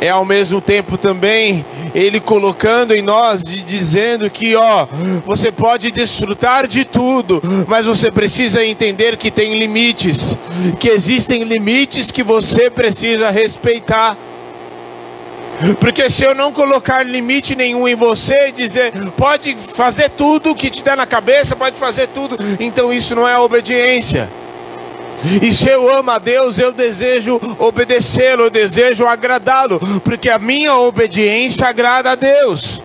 é 0.01 0.09
ao 0.09 0.25
mesmo 0.25 0.61
tempo 0.61 0.97
também 0.97 1.65
ele 1.95 2.21
colocando 2.21 2.95
em 2.95 3.03
nós 3.03 3.43
e 3.43 3.57
dizendo 3.57 4.29
que, 4.31 4.55
ó, 4.55 4.87
você 5.25 5.51
pode 5.51 5.91
desfrutar 5.91 6.67
de 6.67 6.85
tudo, 6.85 7.43
mas 7.67 7.87
você 7.87 8.11
precisa 8.11 8.65
entender 8.65 9.17
que 9.17 9.31
tem 9.31 9.59
limites, 9.59 10.37
que 10.79 10.89
existem 10.89 11.43
limites 11.45 12.11
que 12.11 12.23
você 12.23 12.71
precisa 12.71 13.31
respeitar. 13.31 14.17
Porque 15.81 16.09
se 16.09 16.23
eu 16.23 16.35
não 16.35 16.53
colocar 16.53 17.03
limite 17.03 17.57
nenhum 17.57 17.89
em 17.89 17.97
você 17.97 18.49
e 18.49 18.53
dizer, 18.53 18.93
pode 19.17 19.57
fazer 19.57 20.09
tudo 20.11 20.55
que 20.55 20.71
te 20.71 20.85
dá 20.85 20.95
na 20.95 21.07
cabeça, 21.07 21.57
pode 21.57 21.77
fazer 21.77 22.07
tudo, 22.09 22.39
então 22.61 22.93
isso 22.93 23.15
não 23.15 23.27
é 23.27 23.37
obediência. 23.39 24.29
E 25.43 25.53
se 25.53 25.69
eu 25.69 25.93
amo 25.93 26.11
a 26.11 26.19
Deus, 26.19 26.59
eu 26.59 26.73
desejo 26.73 27.41
obedecê-lo, 27.59 28.45
eu 28.45 28.51
desejo 28.51 29.07
agradá-lo, 29.07 29.81
porque 30.05 30.31
a 30.31 30.39
minha 30.39 30.77
obediência 30.77 31.67
agrada 31.67 32.13
a 32.13 32.15
Deus. 32.15 32.81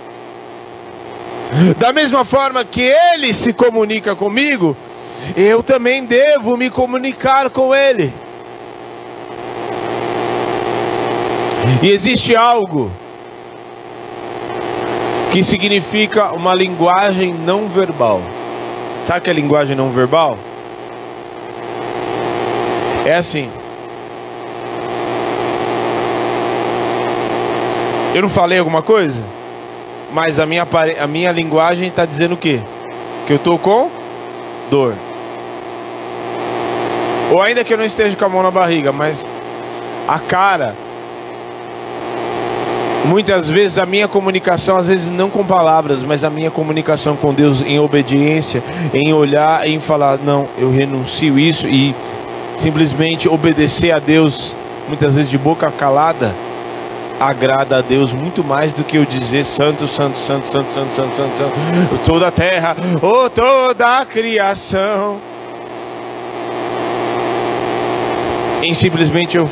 Da 1.77 1.93
mesma 1.93 2.25
forma 2.25 2.65
que 2.65 2.81
ele 2.81 3.31
se 3.33 3.53
comunica 3.53 4.15
comigo, 4.15 4.75
eu 5.37 5.61
também 5.61 6.03
devo 6.03 6.57
me 6.57 6.71
comunicar 6.71 7.51
com 7.51 7.73
ele. 7.73 8.11
E 11.83 11.89
existe 11.89 12.35
algo 12.35 12.91
que 15.31 15.43
significa 15.43 16.31
uma 16.31 16.53
linguagem 16.53 17.33
não 17.33 17.67
verbal. 17.67 18.21
Sabe 19.05 19.19
o 19.19 19.21
que 19.21 19.29
é 19.29 19.33
linguagem 19.33 19.75
não 19.75 19.91
verbal? 19.91 20.37
É 23.05 23.15
assim. 23.15 23.49
Eu 28.13 28.21
não 28.21 28.29
falei 28.29 28.59
alguma 28.59 28.81
coisa? 28.81 29.21
Mas 30.13 30.39
a 30.39 30.45
minha, 30.45 30.67
a 31.01 31.07
minha 31.07 31.31
linguagem 31.31 31.87
está 31.87 32.05
dizendo 32.05 32.35
o 32.35 32.37
quê? 32.37 32.59
Que 33.25 33.33
eu 33.33 33.37
estou 33.37 33.57
com 33.57 33.89
dor. 34.69 34.93
Ou 37.31 37.41
ainda 37.41 37.63
que 37.63 37.73
eu 37.73 37.77
não 37.77 37.85
esteja 37.85 38.15
com 38.15 38.25
a 38.25 38.29
mão 38.29 38.43
na 38.43 38.51
barriga, 38.51 38.91
mas 38.91 39.25
a 40.07 40.19
cara. 40.19 40.75
Muitas 43.05 43.49
vezes 43.49 43.77
a 43.77 43.85
minha 43.85 44.07
comunicação, 44.07 44.77
às 44.77 44.87
vezes 44.87 45.09
não 45.09 45.29
com 45.29 45.43
palavras, 45.43 46.01
mas 46.01 46.23
a 46.23 46.29
minha 46.29 46.49
comunicação 46.49 47.17
com 47.17 47.33
Deus 47.33 47.61
em 47.61 47.77
obediência, 47.77 48.63
em 48.93 49.11
olhar, 49.11 49.67
em 49.67 49.77
falar, 49.79 50.19
não, 50.19 50.47
eu 50.57 50.71
renuncio 50.71 51.37
isso 51.37 51.67
e 51.67 51.93
simplesmente 52.57 53.27
obedecer 53.27 53.91
a 53.91 53.99
Deus, 53.99 54.55
muitas 54.87 55.15
vezes 55.15 55.29
de 55.29 55.37
boca 55.37 55.69
calada, 55.71 56.33
agrada 57.19 57.77
a 57.77 57.81
Deus 57.81 58.11
muito 58.11 58.43
mais 58.43 58.73
do 58.73 58.83
que 58.83 58.97
eu 58.97 59.05
dizer 59.05 59.45
santo, 59.45 59.87
santo, 59.87 60.17
santo, 60.17 60.47
santo, 60.47 60.69
santo, 60.69 60.93
santo, 60.93 61.15
santo, 61.15 61.37
santo 61.37 61.99
toda 62.05 62.27
a 62.27 62.31
terra, 62.31 62.75
ou 63.01 63.25
oh, 63.25 63.29
toda 63.29 63.99
a 63.99 64.05
criação. 64.05 65.19
Em 68.61 68.73
simplesmente 68.73 69.37
eu 69.37 69.47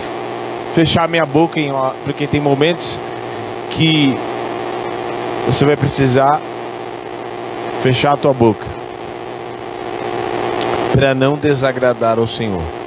fechar 0.73 1.07
minha 1.07 1.25
boca, 1.25 1.59
em, 1.59 1.71
porque 2.03 2.27
tem 2.27 2.39
momentos 2.39 2.97
que 3.71 4.15
você 5.45 5.65
vai 5.65 5.75
precisar 5.75 6.41
fechar 7.81 8.13
a 8.13 8.17
tua 8.17 8.33
boca 8.33 8.65
para 10.93 11.15
não 11.15 11.35
desagradar 11.35 12.19
ao 12.19 12.27
Senhor. 12.27 12.81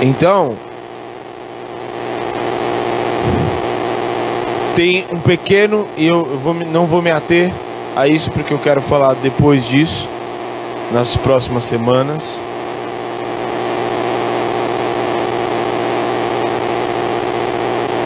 Então, 0.00 0.56
tem 4.76 5.04
um 5.12 5.18
pequeno, 5.18 5.88
e 5.96 6.06
eu 6.06 6.24
vou, 6.24 6.54
não 6.54 6.86
vou 6.86 7.02
me 7.02 7.10
ater 7.10 7.52
a 7.96 8.06
isso 8.06 8.30
porque 8.30 8.54
eu 8.54 8.58
quero 8.58 8.80
falar 8.80 9.14
depois 9.14 9.66
disso, 9.66 10.08
nas 10.92 11.16
próximas 11.16 11.64
semanas. 11.64 12.38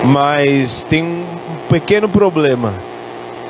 Mas 0.05 0.83
tem 0.83 1.03
um 1.03 1.25
pequeno 1.69 2.09
problema 2.09 2.73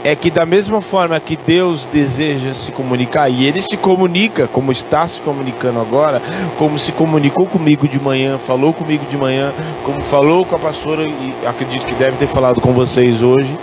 é 0.05 0.17
que 0.17 0.31
da 0.31 0.45
mesma 0.45 0.81
forma 0.81 1.19
que 1.21 1.37
Deus 1.37 1.87
deseja 1.87 2.55
se 2.55 2.73
comunicar, 2.73 3.29
e 3.29 3.47
Ele 3.47 3.63
se 3.63 3.77
comunica, 3.77 4.49
como 4.49 4.73
está 4.73 5.07
se 5.07 5.21
comunicando 5.21 5.81
agora, 5.81 6.21
como 6.59 6.79
se 6.79 6.91
comunicou 6.93 7.47
comigo 7.47 7.87
de 7.87 8.01
manhã, 8.01 8.39
falou 8.39 8.73
comigo 8.73 9.05
de 9.09 9.17
manhã, 9.17 9.53
como 9.85 10.01
falou 10.01 10.45
com 10.45 10.57
a 10.57 10.59
pastora, 10.59 11.05
e 11.05 11.35
acredito 11.47 11.87
que 11.87 11.95
deve 11.95 12.17
ter 12.17 12.27
falado 12.27 12.61
com 12.61 12.73
vocês 12.73 13.23
hoje, 13.23 13.57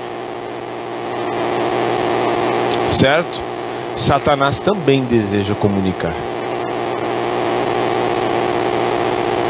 certo? 2.90 3.42
Satanás 3.98 4.62
também 4.62 5.04
deseja 5.04 5.54
comunicar. 5.56 6.14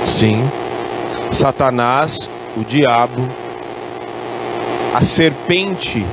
Sim, 0.07 0.43
Satanás, 1.31 2.27
o 2.57 2.63
diabo, 2.63 3.21
a 4.91 5.01
serpente 5.01 6.03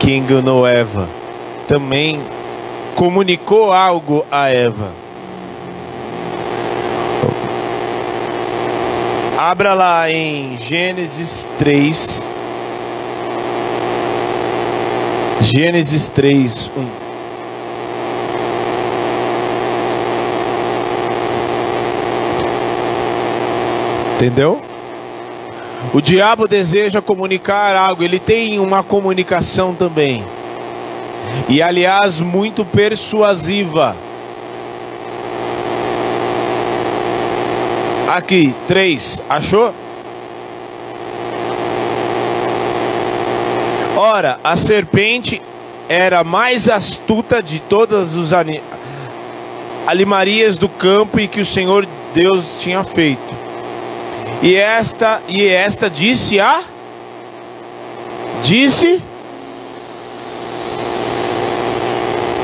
que 0.00 0.16
enganou 0.16 0.66
Eva, 0.66 1.06
também 1.68 2.18
comunicou 2.96 3.70
algo 3.70 4.24
a 4.30 4.48
Eva. 4.48 4.90
Abra 9.36 9.74
lá 9.74 10.10
em 10.10 10.56
Gênesis 10.56 11.46
3. 11.58 12.24
Gênesis 15.42 16.08
3, 16.08 16.70
1. 16.76 16.86
Entendeu? 24.16 24.69
O 25.92 26.00
diabo 26.00 26.46
deseja 26.46 27.02
comunicar 27.02 27.74
algo, 27.74 28.04
ele 28.04 28.20
tem 28.20 28.60
uma 28.60 28.80
comunicação 28.80 29.74
também. 29.74 30.24
E 31.48 31.60
aliás, 31.60 32.20
muito 32.20 32.64
persuasiva. 32.64 33.96
Aqui, 38.06 38.54
três, 38.68 39.20
achou? 39.28 39.74
Ora, 43.96 44.38
a 44.44 44.56
serpente 44.56 45.42
era 45.88 46.22
mais 46.22 46.68
astuta 46.68 47.42
de 47.42 47.60
todas 47.60 48.16
as 48.16 48.32
animarias 49.88 50.56
do 50.56 50.68
campo 50.68 51.18
e 51.18 51.26
que 51.26 51.40
o 51.40 51.44
Senhor 51.44 51.86
Deus 52.14 52.56
tinha 52.60 52.84
feito. 52.84 53.39
E 54.42 54.56
esta 54.56 55.20
e 55.28 55.46
esta 55.46 55.90
disse 55.90 56.40
a 56.40 56.62
disse 58.42 59.02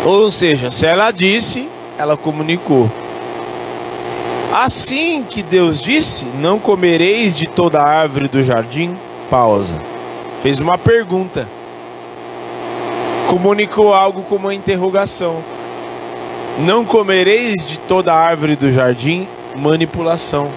Ou 0.07 0.31
seja, 0.31 0.71
se 0.71 0.87
ela 0.87 1.11
disse, 1.11 1.69
ela 1.99 2.17
comunicou. 2.17 2.89
Assim 4.55 5.25
que 5.29 5.43
Deus 5.43 5.81
disse: 5.81 6.25
Não 6.39 6.61
comereis 6.61 7.35
de 7.35 7.49
toda 7.49 7.83
árvore 7.83 8.29
do 8.29 8.41
jardim. 8.41 8.95
Pausa. 9.29 9.75
Fez 10.43 10.61
uma 10.61 10.79
pergunta. 10.79 11.49
Comunicou 13.29 13.93
algo 13.93 14.23
com 14.23 14.37
uma 14.37 14.55
interrogação. 14.55 15.43
Não 16.61 16.85
comereis 16.85 17.67
de 17.67 17.77
toda 17.77 18.15
árvore 18.15 18.55
do 18.55 18.71
jardim. 18.71 19.27
Manipulação. 19.57 20.53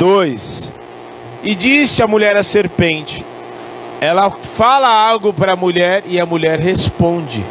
2. 0.00 0.72
E 1.42 1.54
disse 1.54 2.02
a 2.02 2.06
mulher 2.06 2.34
à 2.34 2.42
serpente: 2.42 3.24
ela 4.00 4.30
fala 4.30 4.88
algo 4.88 5.30
para 5.30 5.52
a 5.52 5.56
mulher 5.56 6.02
e 6.06 6.18
a 6.18 6.24
mulher 6.24 6.58
responde. 6.58 7.44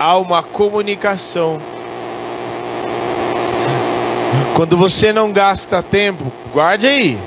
Há 0.00 0.18
uma 0.18 0.42
comunicação. 0.42 1.58
Quando 4.54 4.76
você 4.76 5.12
não 5.12 5.30
gasta 5.30 5.80
tempo, 5.80 6.32
guarde 6.52 6.88
aí. 6.88 7.18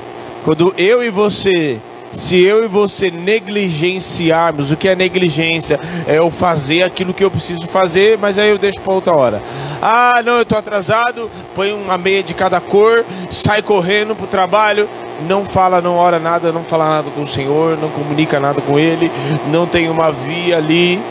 Quando 0.44 0.74
eu 0.76 1.02
e 1.02 1.08
você 1.08 1.80
se 2.12 2.38
eu 2.38 2.62
e 2.62 2.68
você 2.68 3.10
negligenciarmos, 3.10 4.70
o 4.70 4.76
que 4.76 4.86
é 4.86 4.94
negligência? 4.94 5.80
É 6.06 6.18
eu 6.18 6.30
fazer 6.30 6.82
aquilo 6.82 7.14
que 7.14 7.24
eu 7.24 7.30
preciso 7.30 7.66
fazer, 7.66 8.18
mas 8.18 8.38
aí 8.38 8.50
eu 8.50 8.58
deixo 8.58 8.82
para 8.82 8.92
outra 8.92 9.16
hora. 9.16 9.42
Ah, 9.84 10.22
não, 10.24 10.34
eu 10.34 10.42
estou 10.42 10.56
atrasado, 10.56 11.28
põe 11.56 11.72
uma 11.72 11.98
meia 11.98 12.22
de 12.22 12.32
cada 12.34 12.60
cor, 12.60 13.04
sai 13.28 13.60
correndo 13.62 14.14
para 14.14 14.24
o 14.24 14.28
trabalho, 14.28 14.88
não 15.26 15.44
fala, 15.44 15.80
não 15.80 15.96
ora 15.96 16.20
nada, 16.20 16.52
não 16.52 16.62
fala 16.62 16.88
nada 16.88 17.10
com 17.10 17.24
o 17.24 17.26
Senhor, 17.26 17.76
não 17.78 17.88
comunica 17.88 18.38
nada 18.38 18.60
com 18.60 18.78
Ele, 18.78 19.10
não 19.50 19.66
tem 19.66 19.90
uma 19.90 20.12
via 20.12 20.58
ali. 20.58 21.02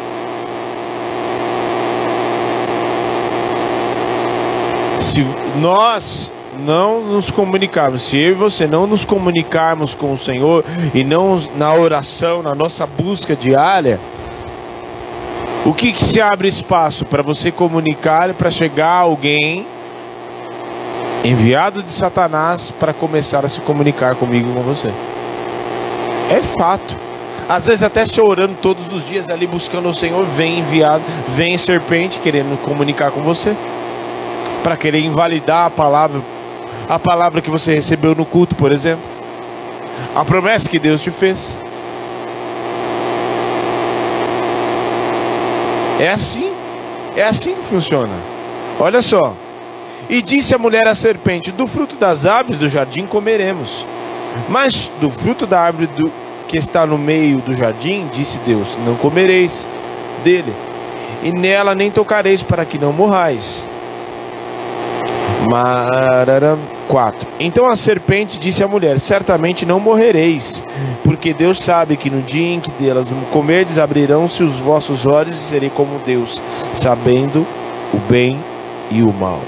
Se 5.02 5.28
nós 5.60 6.32
não 6.60 7.02
nos 7.02 7.30
comunicarmos, 7.30 8.04
se 8.04 8.18
eu 8.18 8.32
e 8.32 8.34
você 8.34 8.68
não 8.68 8.88
nos 8.88 9.04
comunicarmos 9.04 9.94
com 9.94 10.14
o 10.14 10.18
Senhor 10.18 10.64
e 10.94 11.04
não 11.04 11.42
na 11.58 11.74
oração, 11.74 12.42
na 12.42 12.56
nossa 12.56 12.86
busca 12.86 13.36
diária, 13.36 14.00
o 15.64 15.74
que, 15.74 15.92
que 15.92 16.04
se 16.04 16.20
abre 16.20 16.48
espaço 16.48 17.06
para 17.06 17.22
você 17.22 17.52
comunicar 17.52 18.34
para 18.34 18.50
chegar 18.50 18.96
alguém 18.96 19.66
enviado 21.24 21.84
de 21.84 21.92
Satanás 21.92 22.72
para 22.80 22.94
começar 22.94 23.46
a 23.46 23.50
se 23.50 23.62
comunicar 23.62 24.16
comigo 24.16 24.50
e 24.50 24.54
com 24.54 24.62
você? 24.62 24.92
É 26.32 26.42
fato. 26.42 26.96
Às 27.48 27.68
vezes 27.68 27.84
até 27.84 28.06
se 28.06 28.20
orando 28.20 28.56
todos 28.62 28.92
os 28.92 29.06
dias 29.06 29.30
ali 29.30 29.46
buscando 29.46 29.90
o 29.90 29.94
Senhor, 29.94 30.26
vem 30.26 30.60
enviado, 30.60 31.04
vem 31.28 31.58
serpente 31.58 32.20
querendo 32.20 32.60
comunicar 32.64 33.12
com 33.12 33.22
você 33.22 33.56
para 34.64 34.78
querer 34.78 35.02
invalidar 35.02 35.66
a 35.66 35.70
palavra 35.70 36.22
a 36.90 37.00
palavra 37.00 37.42
que 37.42 37.50
você 37.50 37.74
recebeu 37.74 38.14
no 38.14 38.26
culto, 38.26 38.56
por 38.56 38.72
exemplo, 38.72 39.04
a 40.16 40.26
promessa 40.26 40.68
que 40.68 40.80
Deus 40.80 41.02
te 41.02 41.12
fez. 41.12 41.56
É 46.02 46.10
assim, 46.10 46.52
é 47.16 47.22
assim 47.22 47.54
que 47.54 47.62
funciona. 47.62 48.12
Olha 48.80 49.04
só. 49.04 49.36
E 50.10 50.20
disse 50.20 50.56
a 50.56 50.58
mulher 50.58 50.88
à 50.88 50.96
serpente: 50.96 51.52
Do 51.52 51.68
fruto 51.68 51.96
das 51.96 52.26
árvores 52.26 52.60
do 52.60 52.68
jardim 52.68 53.06
comeremos, 53.06 53.86
mas 54.50 54.90
do 55.00 55.12
fruto 55.12 55.46
da 55.46 55.62
árvore 55.62 55.86
do, 55.86 56.12
que 56.48 56.58
está 56.58 56.88
no 56.88 56.98
meio 56.98 57.38
do 57.38 57.54
jardim, 57.54 58.10
disse 58.12 58.40
Deus: 58.40 58.76
Não 58.84 58.96
comereis 58.96 59.68
dele, 60.24 60.52
e 61.22 61.32
nela 61.32 61.76
nem 61.76 61.92
tocareis, 61.92 62.42
para 62.42 62.66
que 62.66 62.80
não 62.80 62.92
morrais. 62.92 63.64
Mararam. 65.50 66.60
4. 66.92 67.26
Então 67.40 67.70
a 67.72 67.76
serpente 67.78 68.38
disse 68.38 68.62
à 68.62 68.68
mulher: 68.68 69.00
Certamente 69.00 69.66
não 69.66 69.80
morrereis, 69.80 70.62
porque 71.06 71.34
Deus 71.34 71.62
sabe 71.62 71.96
que 71.96 72.10
no 72.10 72.22
dia 72.22 72.56
em 72.56 72.60
que 72.60 72.70
delas 72.72 73.08
comerdes, 73.32 73.80
abrirão-se 73.80 74.44
os 74.44 74.60
vossos 74.60 75.06
olhos 75.06 75.38
e 75.38 75.40
serei 75.40 75.70
como 75.70 76.00
Deus, 76.06 76.42
sabendo 76.74 77.48
o 77.94 77.98
bem 78.10 78.38
e 78.92 79.02
o 79.02 79.14
mal. 79.14 79.40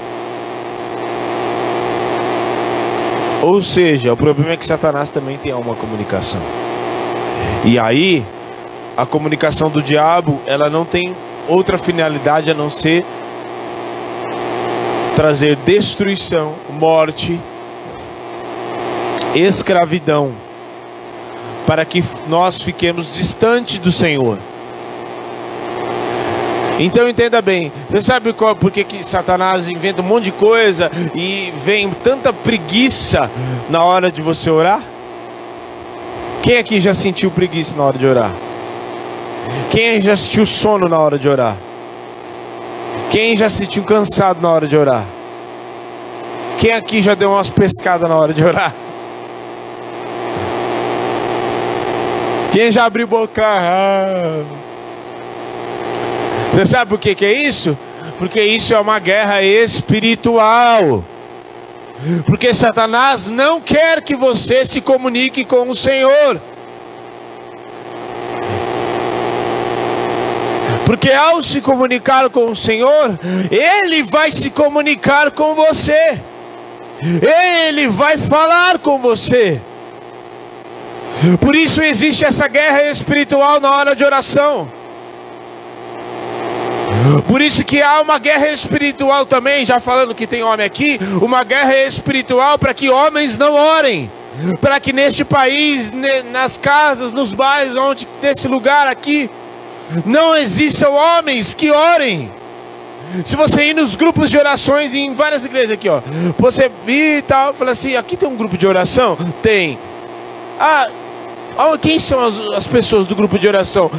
Ou 3.42 3.60
seja, 3.60 4.14
o 4.14 4.16
problema 4.16 4.52
é 4.52 4.56
que 4.56 4.64
Satanás 4.64 5.10
também 5.10 5.36
tem 5.36 5.52
uma 5.52 5.74
comunicação. 5.74 6.40
E 7.62 7.78
aí, 7.78 8.24
a 8.96 9.04
comunicação 9.04 9.68
do 9.68 9.82
diabo, 9.82 10.40
ela 10.46 10.70
não 10.70 10.86
tem 10.86 11.14
outra 11.46 11.76
finalidade 11.76 12.50
a 12.50 12.54
não 12.54 12.70
ser 12.70 13.04
trazer 15.14 15.56
destruição, 15.56 16.54
morte, 16.70 17.40
escravidão, 19.34 20.32
para 21.66 21.84
que 21.84 22.02
nós 22.28 22.60
fiquemos 22.60 23.12
distante 23.14 23.78
do 23.78 23.92
Senhor. 23.92 24.38
Então 26.78 27.08
entenda 27.08 27.40
bem, 27.40 27.72
você 27.88 28.02
sabe 28.02 28.32
qual, 28.32 28.56
por 28.56 28.70
que, 28.70 28.82
que 28.82 29.04
Satanás 29.04 29.68
inventa 29.68 30.02
um 30.02 30.04
monte 30.04 30.24
de 30.24 30.32
coisa 30.32 30.90
e 31.14 31.52
vem 31.64 31.88
tanta 32.02 32.32
preguiça 32.32 33.30
na 33.70 33.84
hora 33.84 34.10
de 34.10 34.20
você 34.20 34.50
orar? 34.50 34.82
Quem 36.42 36.58
aqui 36.58 36.80
já 36.80 36.92
sentiu 36.92 37.30
preguiça 37.30 37.76
na 37.76 37.84
hora 37.84 37.96
de 37.96 38.06
orar? 38.06 38.32
Quem 39.70 40.00
já 40.00 40.16
sentiu 40.16 40.44
sono 40.44 40.88
na 40.88 40.98
hora 40.98 41.16
de 41.16 41.28
orar? 41.28 41.56
Quem 43.14 43.36
já 43.36 43.48
se 43.48 43.58
sentiu 43.58 43.84
cansado 43.84 44.42
na 44.42 44.50
hora 44.50 44.66
de 44.66 44.76
orar? 44.76 45.04
Quem 46.58 46.72
aqui 46.72 47.00
já 47.00 47.14
deu 47.14 47.30
umas 47.30 47.48
pescadas 47.48 48.08
na 48.10 48.16
hora 48.16 48.34
de 48.34 48.42
orar? 48.42 48.74
Quem 52.50 52.72
já 52.72 52.84
abriu 52.84 53.06
boca? 53.06 53.40
Você 56.52 56.66
sabe 56.66 56.88
por 56.88 56.98
que, 56.98 57.14
que 57.14 57.24
é 57.24 57.32
isso? 57.32 57.78
Porque 58.18 58.42
isso 58.42 58.74
é 58.74 58.80
uma 58.80 58.98
guerra 58.98 59.40
espiritual. 59.44 61.04
Porque 62.26 62.52
Satanás 62.52 63.28
não 63.28 63.60
quer 63.60 64.02
que 64.02 64.16
você 64.16 64.66
se 64.66 64.80
comunique 64.80 65.44
com 65.44 65.70
o 65.70 65.76
Senhor. 65.76 66.40
Porque 70.94 71.10
ao 71.10 71.42
se 71.42 71.60
comunicar 71.60 72.30
com 72.30 72.52
o 72.52 72.54
Senhor, 72.54 73.18
Ele 73.50 74.04
vai 74.04 74.30
se 74.30 74.48
comunicar 74.48 75.32
com 75.32 75.52
você, 75.52 76.20
Ele 77.02 77.88
vai 77.88 78.16
falar 78.16 78.78
com 78.78 78.96
você. 79.00 79.60
Por 81.40 81.56
isso 81.56 81.82
existe 81.82 82.24
essa 82.24 82.46
guerra 82.46 82.84
espiritual 82.84 83.58
na 83.58 83.72
hora 83.72 83.96
de 83.96 84.04
oração. 84.04 84.70
Por 87.26 87.42
isso 87.42 87.64
que 87.64 87.82
há 87.82 88.00
uma 88.00 88.20
guerra 88.20 88.50
espiritual 88.50 89.26
também, 89.26 89.66
já 89.66 89.80
falando 89.80 90.14
que 90.14 90.28
tem 90.28 90.44
homem 90.44 90.64
aqui, 90.64 91.00
uma 91.20 91.42
guerra 91.42 91.76
espiritual 91.76 92.56
para 92.56 92.72
que 92.72 92.88
homens 92.88 93.36
não 93.36 93.52
orem. 93.52 94.08
Para 94.60 94.78
que 94.78 94.92
neste 94.92 95.24
país, 95.24 95.92
nas 96.30 96.56
casas, 96.56 97.12
nos 97.12 97.32
bairros, 97.32 97.76
onde 97.76 98.06
nesse 98.22 98.46
lugar 98.46 98.86
aqui, 98.86 99.28
não 100.04 100.36
existam 100.36 100.90
homens 100.90 101.54
que 101.54 101.70
orem. 101.70 102.30
Se 103.24 103.36
você 103.36 103.66
ir 103.66 103.74
nos 103.74 103.94
grupos 103.96 104.30
de 104.30 104.38
orações 104.38 104.94
em 104.94 105.14
várias 105.14 105.44
igrejas 105.44 105.72
aqui, 105.72 105.88
ó, 105.88 106.00
você 106.38 106.70
vir 106.84 107.18
e 107.18 107.22
tal, 107.22 107.54
fala 107.54 107.72
assim, 107.72 107.96
aqui 107.96 108.16
tem 108.16 108.28
um 108.28 108.36
grupo 108.36 108.56
de 108.56 108.66
oração? 108.66 109.16
Tem. 109.42 109.78
Ah, 110.58 110.88
quem 111.80 111.98
são 111.98 112.24
as, 112.24 112.38
as 112.56 112.66
pessoas 112.66 113.06
do 113.06 113.14
grupo 113.14 113.38
de 113.38 113.46
oração? 113.46 113.90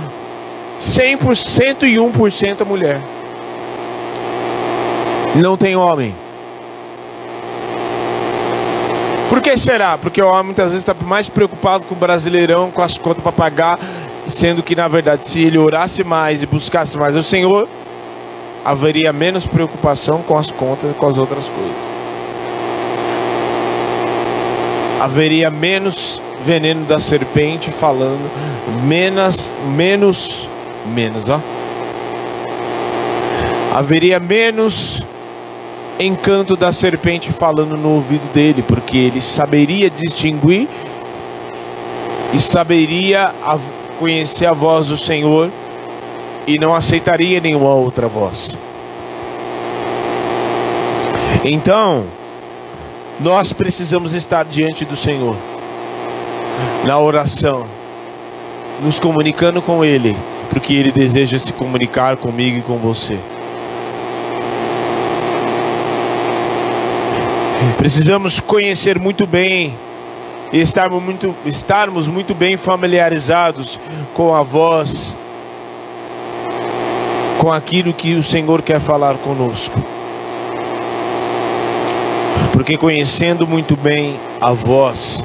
100% 0.79 1.83
e 1.83 1.95
1% 1.95 2.65
mulher. 2.65 3.01
Não 5.35 5.55
tem 5.55 5.75
homem. 5.75 6.13
Por 9.29 9.41
que 9.41 9.57
será? 9.57 9.97
Porque 9.97 10.21
o 10.21 10.27
homem 10.27 10.45
muitas 10.45 10.65
vezes 10.65 10.79
está 10.79 10.93
mais 11.05 11.27
preocupado 11.27 11.83
com 11.85 11.95
o 11.95 11.97
brasileirão, 11.97 12.71
com 12.71 12.81
as 12.81 12.97
contas 12.97 13.23
para 13.23 13.31
pagar, 13.31 13.79
sendo 14.27 14.63
que 14.63 14.75
na 14.75 14.87
verdade, 14.87 15.25
se 15.25 15.43
ele 15.43 15.57
orasse 15.57 16.03
mais 16.03 16.41
e 16.41 16.45
buscasse 16.45 16.97
mais 16.97 17.15
o 17.15 17.23
Senhor, 17.23 17.67
haveria 18.63 19.13
menos 19.13 19.45
preocupação 19.45 20.21
com 20.21 20.37
as 20.37 20.49
contas 20.51 20.91
e 20.91 20.93
com 20.93 21.07
as 21.07 21.17
outras 21.17 21.45
coisas. 21.45 21.95
Haveria 24.99 25.51
menos 25.51 26.21
veneno 26.41 26.85
da 26.85 26.99
serpente 26.99 27.71
falando, 27.71 28.29
menos, 28.83 29.51
menos, 29.75 30.49
menos, 30.85 31.29
ó. 31.29 31.39
Haveria 33.73 34.19
menos 34.19 35.03
encanto 35.99 36.55
da 36.55 36.71
serpente 36.71 37.31
falando 37.31 37.77
no 37.77 37.89
ouvido 37.89 38.31
dele, 38.33 38.63
porque 38.65 38.97
ele 38.97 39.21
saberia 39.21 39.89
distinguir 39.89 40.67
e 42.33 42.39
saberia 42.39 43.33
conhecer 43.99 44.45
a 44.45 44.53
voz 44.53 44.87
do 44.87 44.97
Senhor 44.97 45.49
e 46.47 46.59
não 46.59 46.75
aceitaria 46.75 47.39
nenhuma 47.39 47.73
outra 47.73 48.07
voz. 48.07 48.57
Então, 51.43 52.05
nós 53.19 53.53
precisamos 53.53 54.13
estar 54.13 54.45
diante 54.45 54.83
do 54.85 54.95
Senhor 54.95 55.35
na 56.85 56.99
oração, 56.99 57.65
nos 58.81 58.99
comunicando 58.99 59.61
com 59.61 59.83
Ele, 59.83 60.15
porque 60.49 60.73
Ele 60.73 60.91
deseja 60.91 61.37
se 61.37 61.53
comunicar 61.53 62.17
comigo 62.17 62.57
e 62.57 62.61
com 62.61 62.77
você. 62.77 63.17
Precisamos 67.77 68.39
conhecer 68.39 68.99
muito 68.99 69.27
bem 69.27 69.75
e 70.51 70.59
estarmos 70.59 71.01
muito, 71.01 71.35
estarmos 71.45 72.07
muito 72.07 72.33
bem 72.33 72.57
familiarizados 72.57 73.79
com 74.13 74.33
a 74.33 74.41
voz, 74.41 75.15
com 77.37 77.51
aquilo 77.51 77.93
que 77.93 78.15
o 78.15 78.23
Senhor 78.23 78.61
quer 78.61 78.79
falar 78.79 79.15
conosco. 79.15 79.79
Porque 82.53 82.77
conhecendo 82.77 83.45
muito 83.45 83.75
bem 83.75 84.17
a 84.39 84.51
voz, 84.51 85.23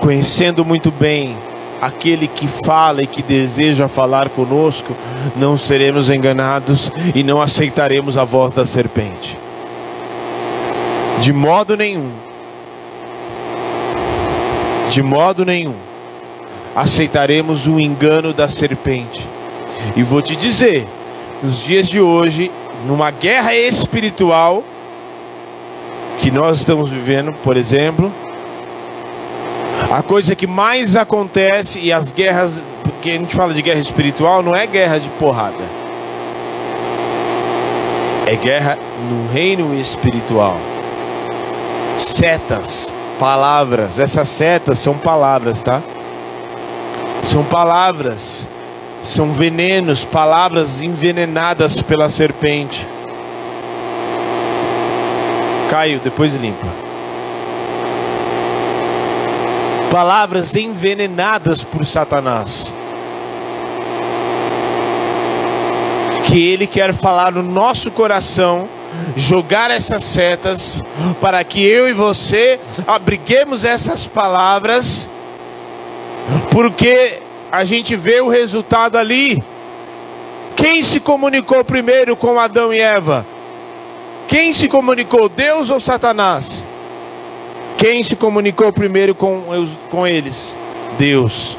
conhecendo 0.00 0.64
muito 0.64 0.90
bem 0.90 1.36
aquele 1.80 2.28
que 2.28 2.46
fala 2.46 3.02
e 3.02 3.06
que 3.06 3.22
deseja 3.22 3.88
falar 3.88 4.28
conosco, 4.28 4.96
não 5.36 5.58
seremos 5.58 6.08
enganados 6.08 6.90
e 7.14 7.22
não 7.22 7.42
aceitaremos 7.42 8.16
a 8.16 8.24
voz 8.24 8.54
da 8.54 8.64
serpente. 8.64 9.36
De 11.20 11.32
modo 11.32 11.76
nenhum. 11.76 12.10
De 14.92 15.02
modo 15.02 15.46
nenhum 15.46 15.74
aceitaremos 16.76 17.66
o 17.66 17.80
engano 17.80 18.34
da 18.34 18.46
serpente. 18.46 19.26
E 19.96 20.02
vou 20.02 20.20
te 20.20 20.36
dizer, 20.36 20.86
nos 21.42 21.64
dias 21.64 21.88
de 21.88 21.98
hoje, 21.98 22.50
numa 22.86 23.10
guerra 23.10 23.54
espiritual 23.54 24.62
que 26.18 26.30
nós 26.30 26.58
estamos 26.58 26.90
vivendo, 26.90 27.32
por 27.42 27.56
exemplo, 27.56 28.12
a 29.90 30.02
coisa 30.02 30.36
que 30.36 30.46
mais 30.46 30.94
acontece 30.94 31.78
e 31.78 31.90
as 31.90 32.12
guerras, 32.12 32.62
porque 32.82 33.12
a 33.12 33.14
gente 33.14 33.34
fala 33.34 33.54
de 33.54 33.62
guerra 33.62 33.80
espiritual, 33.80 34.42
não 34.42 34.52
é 34.52 34.66
guerra 34.66 34.98
de 34.98 35.08
porrada. 35.18 35.64
É 38.26 38.36
guerra 38.36 38.76
no 39.08 39.32
reino 39.32 39.74
espiritual. 39.74 40.58
Setas, 41.96 42.92
palavras, 43.22 44.00
essas 44.00 44.28
setas 44.28 44.80
são 44.80 44.98
palavras, 44.98 45.62
tá? 45.62 45.80
São 47.22 47.44
palavras, 47.44 48.48
são 49.00 49.32
venenos, 49.32 50.04
palavras 50.04 50.80
envenenadas 50.80 51.80
pela 51.80 52.10
serpente. 52.10 52.84
Caio, 55.70 56.00
depois 56.00 56.34
limpa. 56.34 56.66
palavras 59.88 60.56
envenenadas 60.56 61.62
por 61.62 61.86
Satanás. 61.86 62.74
Que 66.24 66.48
ele 66.48 66.66
quer 66.66 66.92
falar 66.92 67.30
no 67.30 67.42
nosso 67.42 67.90
coração, 67.92 68.66
jogar 69.16 69.70
essas 69.70 70.04
setas, 70.04 70.82
para 71.20 71.42
que 71.44 71.64
eu 71.64 71.88
e 71.88 71.92
você 71.92 72.58
abriguemos 72.86 73.64
essas 73.64 74.06
palavras, 74.06 75.08
porque 76.50 77.20
a 77.50 77.64
gente 77.64 77.96
vê 77.96 78.20
o 78.20 78.28
resultado 78.28 78.96
ali. 78.96 79.42
Quem 80.56 80.82
se 80.82 81.00
comunicou 81.00 81.64
primeiro 81.64 82.16
com 82.16 82.38
Adão 82.38 82.72
e 82.72 82.80
Eva? 82.80 83.26
Quem 84.28 84.52
se 84.52 84.68
comunicou, 84.68 85.28
Deus 85.28 85.70
ou 85.70 85.80
Satanás? 85.80 86.64
Quem 87.76 88.02
se 88.02 88.16
comunicou 88.16 88.72
primeiro 88.72 89.14
com, 89.14 89.42
com 89.90 90.06
eles? 90.06 90.56
Deus. 90.96 91.58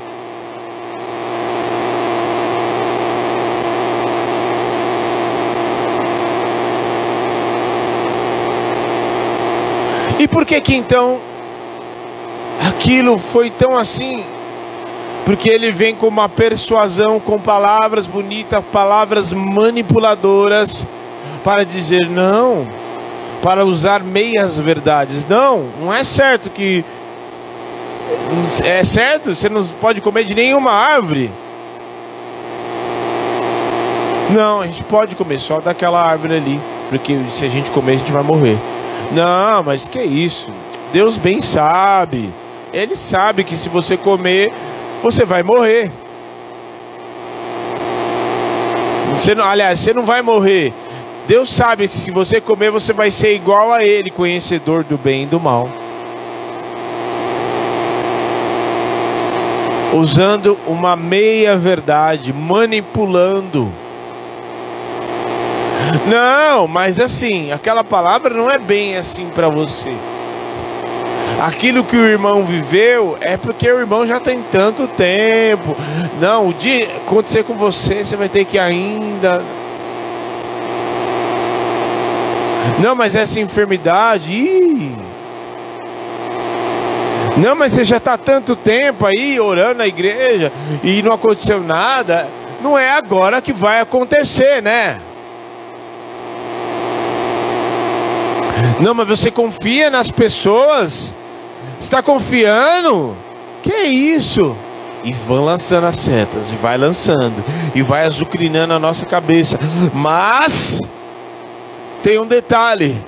E 10.24 10.28
por 10.28 10.46
que 10.46 10.62
que 10.62 10.74
então 10.74 11.20
aquilo 12.66 13.18
foi 13.18 13.50
tão 13.50 13.78
assim? 13.78 14.24
Porque 15.26 15.50
ele 15.50 15.70
vem 15.70 15.94
com 15.94 16.08
uma 16.08 16.30
persuasão, 16.30 17.20
com 17.20 17.38
palavras 17.38 18.08
bonitas, 18.08 18.64
palavras 18.72 19.34
manipuladoras, 19.34 20.88
para 21.44 21.66
dizer: 21.66 22.10
não, 22.10 22.66
para 23.42 23.66
usar 23.66 24.02
meias 24.02 24.58
verdades. 24.58 25.28
Não, 25.28 25.66
não 25.82 25.94
é 25.94 26.06
certo 26.06 26.50
que. 26.50 26.86
É 28.64 28.86
certo? 28.86 29.36
Você 29.36 29.50
não 29.50 29.66
pode 29.82 30.00
comer 30.00 30.24
de 30.24 30.34
nenhuma 30.34 30.72
árvore. 30.72 31.30
Não, 34.30 34.62
a 34.62 34.68
gente 34.68 34.86
pode 34.86 35.18
comer 35.18 35.42
só 35.42 35.60
daquela 35.60 36.02
árvore 36.02 36.36
ali. 36.38 36.62
Porque 36.90 37.20
se 37.30 37.44
a 37.44 37.50
gente 37.50 37.70
comer, 37.72 37.96
a 37.96 37.98
gente 37.98 38.12
vai 38.14 38.24
morrer. 38.24 38.58
Não, 39.14 39.64
mas 39.64 39.88
que 39.88 40.02
isso? 40.02 40.50
Deus 40.92 41.18
bem 41.18 41.42
sabe. 41.42 42.34
Ele 42.74 42.96
sabe 42.96 43.44
que 43.44 43.56
se 43.56 43.70
você 43.70 43.96
comer, 43.96 44.52
você 45.02 45.26
vai 45.26 45.44
morrer. 45.44 45.92
Você 49.14 49.36
não, 49.36 49.46
aliás, 49.46 49.80
você 49.80 49.94
não 49.94 50.06
vai 50.06 50.22
morrer. 50.24 50.74
Deus 51.28 51.50
sabe 51.50 51.88
que 51.88 51.94
se 51.94 52.10
você 52.12 52.42
comer, 52.42 52.72
você 52.72 52.92
vai 52.92 53.12
ser 53.12 53.36
igual 53.36 53.72
a 53.72 53.84
Ele, 53.84 54.10
conhecedor 54.10 54.84
do 54.84 54.98
bem 54.98 55.24
e 55.24 55.28
do 55.28 55.40
mal. 55.40 55.70
Usando 59.94 60.58
uma 60.66 60.96
meia 60.96 61.56
verdade, 61.56 62.34
manipulando. 62.34 63.72
Não, 66.08 66.68
mas 66.68 67.00
assim, 67.00 67.52
aquela 67.52 67.84
palavra 67.84 68.34
não 68.34 68.50
é 68.50 68.58
bem 68.58 68.98
assim 68.98 69.30
para 69.30 69.50
você. 69.50 69.94
Aquilo 71.42 71.84
que 71.84 71.98
o 71.98 72.06
irmão 72.06 72.44
viveu 72.44 73.18
é 73.20 73.36
porque 73.36 73.70
o 73.70 73.80
irmão 73.80 74.06
já 74.06 74.20
tem 74.20 74.42
tanto 74.52 74.88
tempo. 74.88 75.76
Não, 76.20 76.50
o 76.50 76.54
dia 76.54 76.88
acontecer 76.98 77.44
com 77.44 77.56
você, 77.56 78.06
você 78.06 78.16
vai 78.16 78.30
ter 78.30 78.46
que 78.46 78.58
ainda. 78.58 79.42
Não, 82.80 82.96
mas 82.96 83.16
essa 83.16 83.40
enfermidade. 83.40 84.32
Ih. 84.32 84.96
Não, 87.36 87.56
mas 87.56 87.72
você 87.72 87.84
já 87.84 87.98
está 87.98 88.18
tanto 88.18 88.56
tempo 88.56 89.06
aí 89.06 89.40
orando 89.40 89.80
na 89.80 89.88
igreja 89.88 90.52
e 90.84 91.02
não 91.02 91.14
aconteceu 91.14 91.62
nada. 91.62 92.28
Não 92.62 92.78
é 92.78 92.92
agora 92.92 93.42
que 93.42 93.52
vai 93.52 93.80
acontecer, 93.80 94.62
né? 94.62 94.98
Não, 98.80 98.94
mas 98.94 99.08
você 99.08 99.32
confia 99.32 99.90
nas 99.90 100.12
pessoas? 100.12 101.14
Está 101.80 102.02
confiando? 102.02 103.16
Que 103.62 103.84
isso? 103.84 104.56
E 105.04 105.12
vão 105.12 105.44
lançando 105.44 105.86
as 105.86 105.98
setas, 105.98 106.52
e 106.52 106.56
vai 106.56 106.78
lançando, 106.78 107.44
e 107.76 107.82
vai 107.82 108.06
azucrinando 108.06 108.74
a 108.74 108.80
nossa 108.80 109.06
cabeça. 109.06 109.60
Mas 109.94 110.80
tem 112.02 112.20
um 112.20 112.26
detalhe: 112.26 113.02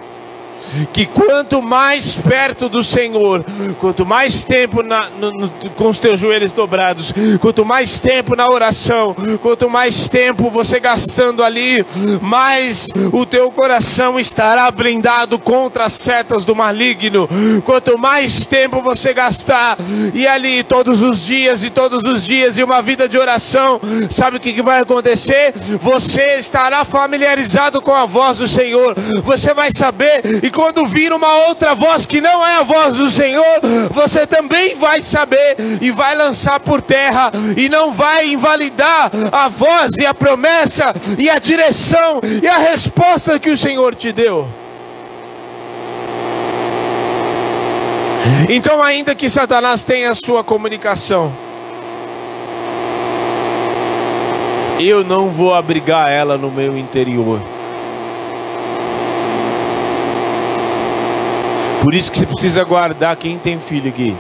que 0.93 1.05
quanto 1.05 1.61
mais 1.61 2.15
perto 2.15 2.69
do 2.69 2.83
Senhor, 2.83 3.45
quanto 3.79 4.05
mais 4.05 4.43
tempo 4.43 4.83
na, 4.83 5.09
no, 5.19 5.31
no, 5.31 5.49
com 5.49 5.89
os 5.89 5.99
teus 5.99 6.19
joelhos 6.19 6.51
dobrados, 6.51 7.13
quanto 7.39 7.65
mais 7.65 7.99
tempo 7.99 8.35
na 8.35 8.47
oração, 8.47 9.15
quanto 9.41 9.69
mais 9.69 10.07
tempo 10.07 10.49
você 10.49 10.79
gastando 10.79 11.43
ali, 11.43 11.85
mais 12.21 12.87
o 13.11 13.25
teu 13.25 13.51
coração 13.51 14.19
estará 14.19 14.69
blindado 14.71 15.37
contra 15.39 15.85
as 15.85 15.93
setas 15.93 16.45
do 16.45 16.55
maligno. 16.55 17.27
Quanto 17.63 17.97
mais 17.97 18.45
tempo 18.45 18.81
você 18.81 19.13
gastar 19.13 19.77
e 20.13 20.27
ali 20.27 20.63
todos 20.63 21.01
os 21.01 21.25
dias 21.25 21.63
e 21.63 21.69
todos 21.69 22.03
os 22.03 22.25
dias 22.25 22.57
e 22.57 22.63
uma 22.63 22.81
vida 22.81 23.07
de 23.07 23.17
oração, 23.17 23.79
sabe 24.09 24.37
o 24.37 24.39
que, 24.39 24.53
que 24.53 24.61
vai 24.61 24.81
acontecer? 24.81 25.53
Você 25.81 26.37
estará 26.39 26.83
familiarizado 26.85 27.81
com 27.81 27.93
a 27.93 28.05
voz 28.05 28.37
do 28.37 28.47
Senhor. 28.47 28.95
Você 29.23 29.53
vai 29.53 29.71
saber 29.71 30.21
e 30.43 30.49
quando 30.55 30.85
vir 30.85 31.11
uma 31.11 31.47
outra 31.49 31.75
voz 31.75 32.05
que 32.05 32.21
não 32.21 32.43
é 32.47 32.55
a 32.55 32.63
voz 32.63 32.95
do 32.95 33.09
Senhor, 33.09 33.59
você 33.91 34.25
também 34.25 34.73
vai 34.75 35.01
saber 35.01 35.57
e 35.81 35.91
vai 35.91 36.15
lançar 36.15 36.61
por 36.61 36.81
terra 36.81 37.29
e 37.57 37.67
não 37.67 37.91
vai 37.91 38.31
invalidar 38.31 39.11
a 39.33 39.49
voz 39.49 39.91
e 39.97 40.05
a 40.05 40.13
promessa 40.13 40.95
e 41.19 41.29
a 41.29 41.37
direção 41.39 42.21
e 42.41 42.47
a 42.47 42.57
resposta 42.57 43.37
que 43.37 43.49
o 43.49 43.57
Senhor 43.57 43.93
te 43.95 44.13
deu. 44.13 44.47
Então, 48.47 48.81
ainda 48.81 49.13
que 49.13 49.29
Satanás 49.29 49.83
tenha 49.83 50.11
a 50.11 50.15
sua 50.15 50.41
comunicação, 50.41 51.33
eu 54.79 55.03
não 55.03 55.29
vou 55.29 55.53
abrigar 55.53 56.09
ela 56.09 56.37
no 56.37 56.49
meu 56.49 56.77
interior. 56.77 57.41
Por 61.85 61.93
isso 61.93 62.11
que 62.11 62.17
você 62.17 62.25
precisa 62.25 62.63
guardar 62.63 63.15
quem 63.15 63.37
tem 63.37 63.59
filho 63.59 63.89
aqui. 63.89 64.17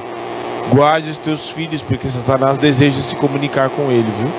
Guarde 0.69 1.09
os 1.09 1.17
teus 1.17 1.49
filhos, 1.49 1.81
porque 1.81 2.07
Satanás 2.07 2.59
deseja 2.59 3.01
se 3.01 3.15
comunicar 3.15 3.71
com 3.71 3.89
ele, 3.89 4.07
viu? 4.19 4.29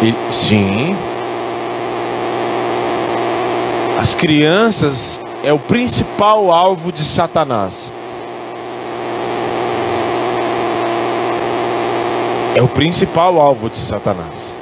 E, 0.00 0.32
sim. 0.32 0.96
As 3.98 4.14
crianças 4.14 5.20
é 5.42 5.52
o 5.52 5.58
principal 5.58 6.52
alvo 6.52 6.92
de 6.92 7.02
Satanás. 7.02 7.92
É 12.54 12.62
o 12.62 12.68
principal 12.68 13.40
alvo 13.40 13.68
de 13.68 13.78
Satanás. 13.78 14.54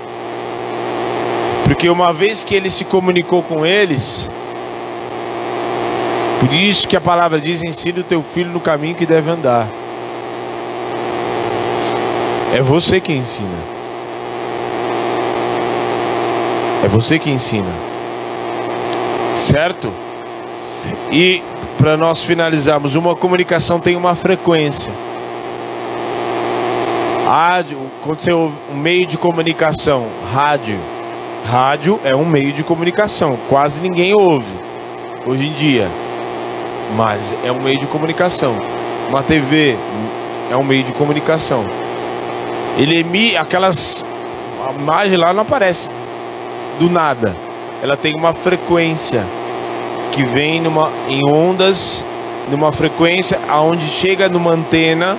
Porque 1.64 1.88
uma 1.88 2.12
vez 2.12 2.44
que 2.44 2.54
ele 2.54 2.70
se 2.70 2.84
comunicou 2.84 3.42
com 3.42 3.64
eles, 3.64 4.30
por 6.40 6.52
isso 6.52 6.88
que 6.88 6.96
a 6.96 7.00
palavra 7.00 7.40
diz: 7.40 7.62
ensina 7.62 8.00
o 8.00 8.04
teu 8.04 8.22
filho 8.22 8.50
no 8.50 8.60
caminho 8.60 8.94
que 8.94 9.06
deve 9.06 9.30
andar. 9.30 9.68
É 12.52 12.60
você 12.60 13.00
que 13.00 13.12
ensina. 13.12 13.48
É 16.84 16.88
você 16.88 17.18
que 17.18 17.30
ensina. 17.30 17.70
Certo? 19.36 19.92
E 21.10 21.42
para 21.78 21.96
nós 21.96 22.22
finalizarmos, 22.22 22.96
uma 22.96 23.14
comunicação 23.14 23.80
tem 23.80 23.96
uma 23.96 24.14
frequência. 24.14 24.92
Rádio, 27.24 27.78
quando 28.02 28.20
você 28.20 28.32
ouve 28.32 28.54
um 28.70 28.76
meio 28.76 29.06
de 29.06 29.16
comunicação, 29.16 30.06
rádio, 30.32 30.78
Rádio 31.44 32.00
é 32.04 32.16
um 32.16 32.24
meio 32.24 32.52
de 32.52 32.62
comunicação, 32.62 33.36
quase 33.48 33.80
ninguém 33.80 34.14
ouve 34.14 34.46
hoje 35.26 35.44
em 35.44 35.52
dia, 35.52 35.88
mas 36.96 37.34
é 37.44 37.50
um 37.50 37.60
meio 37.60 37.78
de 37.78 37.86
comunicação. 37.86 38.56
Uma 39.08 39.22
TV 39.22 39.76
é 40.50 40.56
um 40.56 40.62
meio 40.62 40.84
de 40.84 40.92
comunicação. 40.92 41.64
Ele 42.78 43.00
emite 43.00 43.36
aquelas 43.36 44.04
a 44.66 44.72
imagem 44.72 45.18
lá 45.18 45.32
não 45.32 45.42
aparece 45.42 45.90
do 46.78 46.88
nada. 46.88 47.36
Ela 47.82 47.96
tem 47.96 48.14
uma 48.16 48.32
frequência 48.32 49.24
que 50.12 50.22
vem 50.22 50.60
numa, 50.60 50.90
em 51.08 51.20
ondas, 51.28 52.04
numa 52.48 52.70
frequência 52.70 53.40
aonde 53.48 53.84
chega 53.88 54.28
numa 54.28 54.52
antena. 54.52 55.18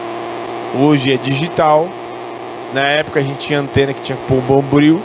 Hoje 0.74 1.14
é 1.14 1.18
digital. 1.18 1.90
Na 2.74 2.82
época 2.82 3.20
a 3.20 3.24
gente 3.24 3.40
tinha 3.40 3.60
antena 3.60 3.94
que 3.94 4.02
tinha 4.02 4.18
que 4.18 4.26
pôr 4.28 4.38
um 4.38 4.42
bombril 4.42 5.02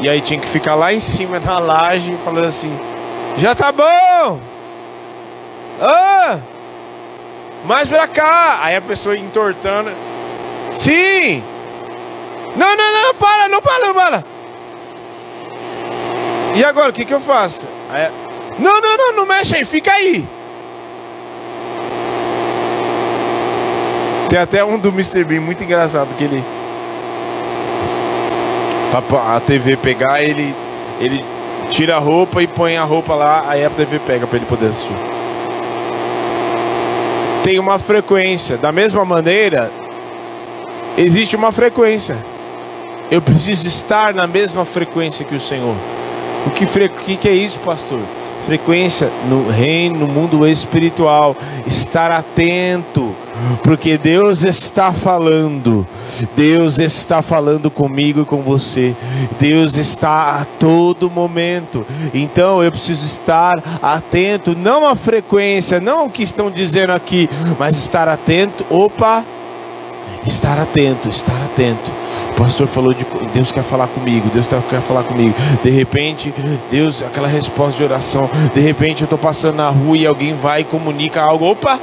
e 0.00 0.08
aí 0.08 0.20
tinha 0.20 0.40
que 0.40 0.48
ficar 0.48 0.74
lá 0.74 0.92
em 0.92 1.00
cima 1.00 1.38
na 1.38 1.58
laje 1.58 2.16
falando 2.24 2.46
assim: 2.46 2.78
Já 3.36 3.54
tá 3.54 3.72
bom! 3.72 4.40
Ah! 5.80 6.38
Mais 7.64 7.88
pra 7.88 8.06
cá! 8.06 8.60
Aí 8.62 8.76
a 8.76 8.82
pessoa 8.82 9.16
entortando: 9.16 9.90
Sim! 10.70 11.42
Não, 12.56 12.76
não, 12.76 12.92
não, 12.92 13.14
para, 13.14 13.48
não 13.48 13.62
para, 13.62 13.86
não 13.86 13.94
para! 13.94 14.24
E 16.54 16.64
agora, 16.64 16.90
o 16.90 16.92
que, 16.92 17.04
que 17.04 17.14
eu 17.14 17.20
faço? 17.20 17.66
Aí, 17.90 18.10
não, 18.58 18.80
não, 18.80 18.96
não, 18.96 19.16
não 19.16 19.26
mexe 19.26 19.56
aí, 19.56 19.64
fica 19.64 19.92
aí! 19.92 20.26
Tem 24.28 24.38
até 24.38 24.64
um 24.64 24.78
do 24.78 24.88
Mr. 24.88 25.24
Bean 25.24 25.40
muito 25.40 25.62
engraçado 25.62 26.14
que 26.16 26.24
ele 26.24 26.44
a 28.98 29.40
TV 29.40 29.76
pegar, 29.76 30.22
ele, 30.22 30.54
ele 31.00 31.24
tira 31.70 31.96
a 31.96 31.98
roupa 31.98 32.42
e 32.42 32.46
põe 32.46 32.76
a 32.76 32.84
roupa 32.84 33.14
lá, 33.14 33.44
aí 33.48 33.64
a 33.64 33.70
TV 33.70 33.98
pega 33.98 34.26
para 34.26 34.36
ele 34.36 34.46
poder 34.46 34.66
assistir. 34.66 34.96
Tem 37.42 37.58
uma 37.58 37.78
frequência. 37.78 38.56
Da 38.56 38.72
mesma 38.72 39.04
maneira, 39.04 39.70
existe 40.96 41.36
uma 41.36 41.52
frequência. 41.52 42.16
Eu 43.10 43.20
preciso 43.20 43.66
estar 43.68 44.14
na 44.14 44.26
mesma 44.26 44.64
frequência 44.64 45.24
que 45.24 45.34
o 45.34 45.40
Senhor. 45.40 45.76
O 46.46 46.50
que, 46.50 46.66
fre... 46.66 46.86
o 46.86 46.90
que 46.90 47.28
é 47.28 47.32
isso, 47.32 47.58
pastor? 47.60 48.00
Frequência 48.46 49.10
no 49.28 49.48
reino, 49.50 50.00
no 50.00 50.06
mundo 50.06 50.46
espiritual. 50.46 51.36
Estar 51.66 52.10
atento 52.12 53.14
porque 53.62 53.98
Deus 53.98 54.42
está 54.42 54.92
falando, 54.92 55.86
Deus 56.36 56.78
está 56.78 57.20
falando 57.20 57.70
comigo 57.70 58.22
e 58.22 58.24
com 58.24 58.42
você, 58.42 58.94
Deus 59.38 59.76
está 59.76 60.40
a 60.40 60.44
todo 60.44 61.10
momento, 61.10 61.84
então 62.12 62.62
eu 62.62 62.70
preciso 62.70 63.04
estar 63.04 63.52
atento, 63.82 64.56
não 64.56 64.86
à 64.86 64.94
frequência, 64.94 65.80
não 65.80 66.06
o 66.06 66.10
que 66.10 66.22
estão 66.22 66.50
dizendo 66.50 66.92
aqui, 66.92 67.28
mas 67.58 67.76
estar 67.76 68.08
atento, 68.08 68.64
opa, 68.70 69.24
estar 70.26 70.58
atento, 70.58 71.08
estar 71.08 71.36
atento. 71.44 72.03
O 72.34 72.42
pastor 72.42 72.66
falou 72.66 72.92
de 72.92 73.06
Deus 73.32 73.52
quer 73.52 73.62
falar 73.62 73.86
comigo, 73.86 74.28
Deus 74.32 74.46
quer 74.46 74.80
falar 74.80 75.04
comigo. 75.04 75.34
De 75.62 75.70
repente, 75.70 76.34
Deus, 76.70 77.02
aquela 77.02 77.28
resposta 77.28 77.76
de 77.76 77.84
oração. 77.84 78.28
De 78.52 78.60
repente, 78.60 79.02
eu 79.02 79.04
estou 79.04 79.18
passando 79.18 79.56
na 79.56 79.68
rua 79.68 79.96
e 79.96 80.04
alguém 80.04 80.34
vai 80.34 80.62
e 80.62 80.64
comunica 80.64 81.22
algo. 81.22 81.46
Opa! 81.46 81.78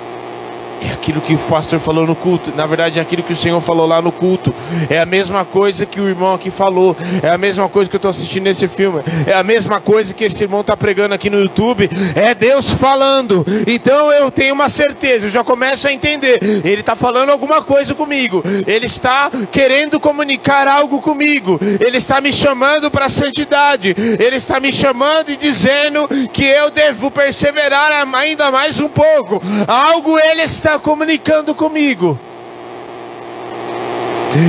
É 0.83 0.93
aquilo 0.93 1.21
que 1.21 1.35
o 1.35 1.37
pastor 1.37 1.79
falou 1.79 2.07
no 2.07 2.15
culto. 2.15 2.51
Na 2.55 2.65
verdade, 2.65 2.97
é 2.97 3.01
aquilo 3.01 3.21
que 3.21 3.33
o 3.33 3.35
Senhor 3.35 3.61
falou 3.61 3.85
lá 3.85 4.01
no 4.01 4.11
culto. 4.11 4.53
É 4.89 4.99
a 4.99 5.05
mesma 5.05 5.45
coisa 5.45 5.85
que 5.85 6.01
o 6.01 6.09
irmão 6.09 6.33
aqui 6.33 6.49
falou. 6.49 6.97
É 7.21 7.29
a 7.29 7.37
mesma 7.37 7.69
coisa 7.69 7.89
que 7.89 7.95
eu 7.95 7.99
estou 7.99 8.09
assistindo 8.09 8.45
nesse 8.45 8.67
filme. 8.67 9.01
É 9.27 9.33
a 9.33 9.43
mesma 9.43 9.79
coisa 9.79 10.11
que 10.11 10.23
esse 10.23 10.43
irmão 10.43 10.61
está 10.61 10.75
pregando 10.75 11.13
aqui 11.13 11.29
no 11.29 11.39
YouTube. 11.39 11.87
É 12.15 12.33
Deus 12.33 12.71
falando. 12.71 13.45
Então 13.67 14.11
eu 14.11 14.31
tenho 14.31 14.55
uma 14.55 14.69
certeza. 14.69 15.27
Eu 15.27 15.29
já 15.29 15.43
começo 15.43 15.87
a 15.87 15.93
entender. 15.93 16.39
Ele 16.41 16.81
está 16.81 16.95
falando 16.95 17.29
alguma 17.29 17.61
coisa 17.61 17.93
comigo. 17.93 18.43
Ele 18.65 18.87
está 18.87 19.29
querendo 19.51 19.99
comunicar 19.99 20.67
algo 20.67 20.99
comigo. 20.99 21.59
Ele 21.79 21.97
está 21.97 22.19
me 22.19 22.33
chamando 22.33 22.89
para 22.89 23.05
a 23.05 23.09
santidade. 23.09 23.95
Ele 23.97 24.35
está 24.35 24.59
me 24.59 24.71
chamando 24.71 25.29
e 25.29 25.37
dizendo 25.37 26.07
que 26.33 26.43
eu 26.43 26.71
devo 26.71 27.11
perseverar 27.11 27.91
ainda 28.15 28.49
mais 28.49 28.79
um 28.79 28.89
pouco. 28.89 29.39
Algo 29.67 30.17
ele 30.17 30.41
está 30.41 30.70
está 30.71 30.79
comunicando 30.79 31.53
comigo. 31.53 32.17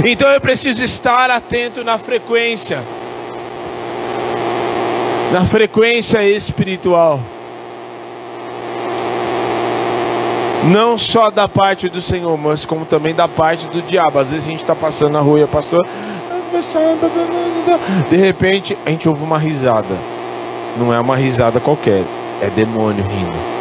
Então 0.04 0.28
eu 0.28 0.40
preciso 0.40 0.84
estar 0.84 1.28
atento 1.30 1.82
na 1.82 1.98
frequência, 1.98 2.80
na 5.32 5.44
frequência 5.44 6.22
espiritual, 6.22 7.18
não 10.72 10.96
só 10.96 11.28
da 11.28 11.48
parte 11.48 11.88
do 11.88 12.00
Senhor, 12.00 12.38
mas 12.38 12.64
como 12.64 12.84
também 12.84 13.12
da 13.12 13.26
parte 13.26 13.66
do 13.66 13.82
diabo. 13.82 14.20
Às 14.20 14.30
vezes 14.30 14.46
a 14.46 14.50
gente 14.50 14.62
está 14.62 14.76
passando 14.76 15.14
na 15.14 15.20
rua 15.20 15.40
e 15.40 15.42
a 15.42 15.48
pastor, 15.48 15.84
de 18.08 18.16
repente 18.16 18.78
a 18.86 18.90
gente 18.90 19.08
ouve 19.08 19.24
uma 19.24 19.38
risada, 19.38 19.96
não 20.78 20.94
é 20.94 21.00
uma 21.00 21.16
risada 21.16 21.58
qualquer, 21.58 22.04
é 22.40 22.48
demônio 22.54 23.04
rindo. 23.04 23.51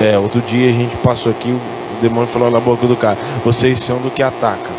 É, 0.00 0.18
outro 0.18 0.40
dia 0.40 0.70
a 0.70 0.72
gente 0.72 0.96
passou 0.96 1.30
aqui, 1.30 1.50
o 1.50 1.60
demônio 2.02 2.28
falou 2.28 2.50
na 2.50 2.60
boca 2.60 2.86
do 2.86 2.96
cara: 2.96 3.18
Vocês 3.44 3.78
são 3.80 3.98
do 3.98 4.10
que 4.10 4.22
ataca. 4.22 4.70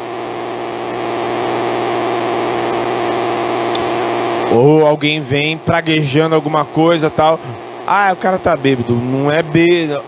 Ou 4.52 4.86
alguém 4.86 5.20
vem 5.20 5.58
praguejando 5.58 6.36
alguma 6.36 6.64
coisa 6.64 7.10
tal. 7.10 7.40
Ah, 7.86 8.12
o 8.14 8.16
cara 8.16 8.38
tá 8.38 8.56
bêbado. 8.56 8.96
Não 8.96 9.32
é 9.32 9.44
bêbado. 9.44 10.02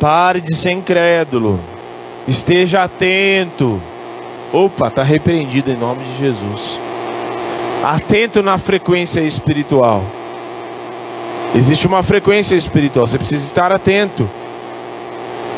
Pare 0.00 0.40
de 0.40 0.56
ser 0.56 0.72
incrédulo. 0.72 1.60
Esteja 2.26 2.82
atento. 2.82 3.80
Opa, 4.52 4.90
tá 4.90 5.02
repreendido 5.02 5.70
em 5.70 5.76
nome 5.76 6.02
de 6.04 6.18
Jesus. 6.18 6.80
Atento 7.84 8.42
na 8.42 8.58
frequência 8.58 9.20
espiritual. 9.20 10.02
Existe 11.54 11.86
uma 11.86 12.02
frequência 12.02 12.54
espiritual, 12.54 13.06
você 13.06 13.18
precisa 13.18 13.44
estar 13.44 13.70
atento. 13.72 14.28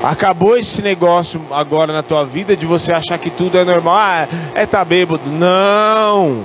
Acabou 0.04 0.56
esse 0.58 0.82
negócio 0.82 1.40
agora 1.50 1.90
na 1.90 2.02
tua 2.02 2.26
vida 2.26 2.54
de 2.54 2.66
você 2.66 2.92
achar 2.92 3.16
que 3.18 3.30
tudo 3.30 3.56
é 3.56 3.64
normal. 3.64 3.94
Ah, 3.96 4.28
é 4.54 4.66
tá 4.66 4.84
bêbado. 4.84 5.30
Não. 5.30 6.44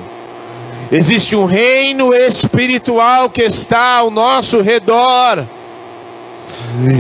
Existe 0.90 1.36
um 1.36 1.44
reino 1.44 2.14
espiritual 2.14 3.30
que 3.30 3.42
está 3.42 3.98
ao 3.98 4.10
nosso 4.10 4.62
redor 4.62 5.46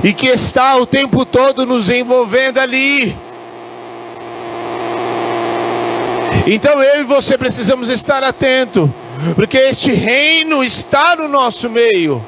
e 0.04 0.12
que 0.12 0.28
está 0.28 0.76
o 0.76 0.86
tempo 0.86 1.26
todo 1.26 1.66
nos 1.66 1.90
envolvendo 1.90 2.60
ali. 2.60 3.16
Então 6.46 6.84
eu 6.84 7.02
e 7.02 7.04
você 7.04 7.38
precisamos 7.38 7.90
estar 7.90 8.24
atento, 8.24 8.94
porque 9.36 9.58
este 9.58 9.94
reino 9.94 10.64
está 10.64 11.16
no 11.16 11.28
nosso 11.28 11.70
meio. 11.70 12.24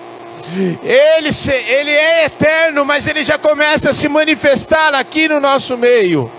Ele, 0.83 1.29
ele 1.67 1.91
é 1.91 2.25
eterno, 2.25 2.83
mas 2.83 3.07
ele 3.07 3.23
já 3.23 3.37
começa 3.37 3.91
a 3.91 3.93
se 3.93 4.09
manifestar 4.09 4.93
aqui 4.93 5.27
no 5.27 5.39
nosso 5.39 5.77
meio. 5.77 6.29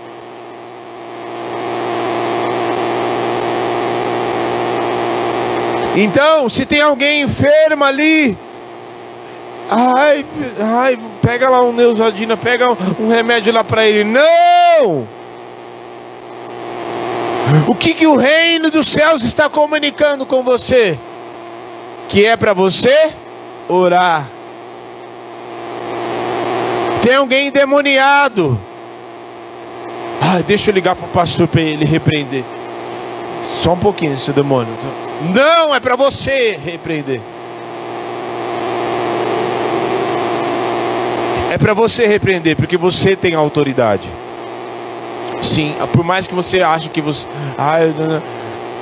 Então, 5.95 6.49
se 6.49 6.65
tem 6.65 6.81
alguém 6.81 7.21
enfermo 7.21 7.83
ali, 7.83 8.37
ai, 9.69 10.25
ai, 10.59 10.97
pega 11.21 11.49
lá 11.49 11.63
um 11.63 11.71
Neusaldina, 11.71 12.35
pega 12.35 12.67
um, 12.71 13.05
um 13.05 13.09
remédio 13.09 13.53
lá 13.53 13.63
para 13.63 13.87
ele. 13.87 14.03
Não! 14.03 15.07
O 17.67 17.75
que, 17.75 17.93
que 17.93 18.07
o 18.07 18.15
reino 18.15 18.71
dos 18.71 18.87
céus 18.87 19.23
está 19.23 19.49
comunicando 19.49 20.25
com 20.25 20.41
você? 20.41 20.97
Que 22.09 22.25
é 22.25 22.35
para 22.35 22.53
você 22.53 23.11
orar. 23.67 24.27
Tem 27.01 27.15
alguém 27.15 27.47
endemoniado. 27.47 28.59
Ah, 30.21 30.41
deixa 30.41 30.71
eu 30.71 30.73
ligar 30.73 30.95
para 30.95 31.05
o 31.05 31.09
pastor 31.09 31.47
para 31.47 31.61
ele 31.61 31.85
repreender. 31.85 32.43
Só 33.49 33.73
um 33.73 33.77
pouquinho, 33.77 34.17
seu 34.17 34.33
demônio. 34.33 34.73
Não, 35.33 35.75
é 35.75 35.79
para 35.79 35.95
você 35.95 36.57
repreender. 36.63 37.19
É 41.51 41.57
para 41.57 41.73
você 41.73 42.07
repreender, 42.07 42.55
porque 42.55 42.77
você 42.77 43.15
tem 43.15 43.35
autoridade. 43.35 44.09
Sim, 45.43 45.75
por 45.91 46.03
mais 46.03 46.25
que 46.25 46.33
você 46.33 46.61
ache 46.61 46.89
que 46.89 47.01
você. 47.01 47.27
Ah, 47.57 47.79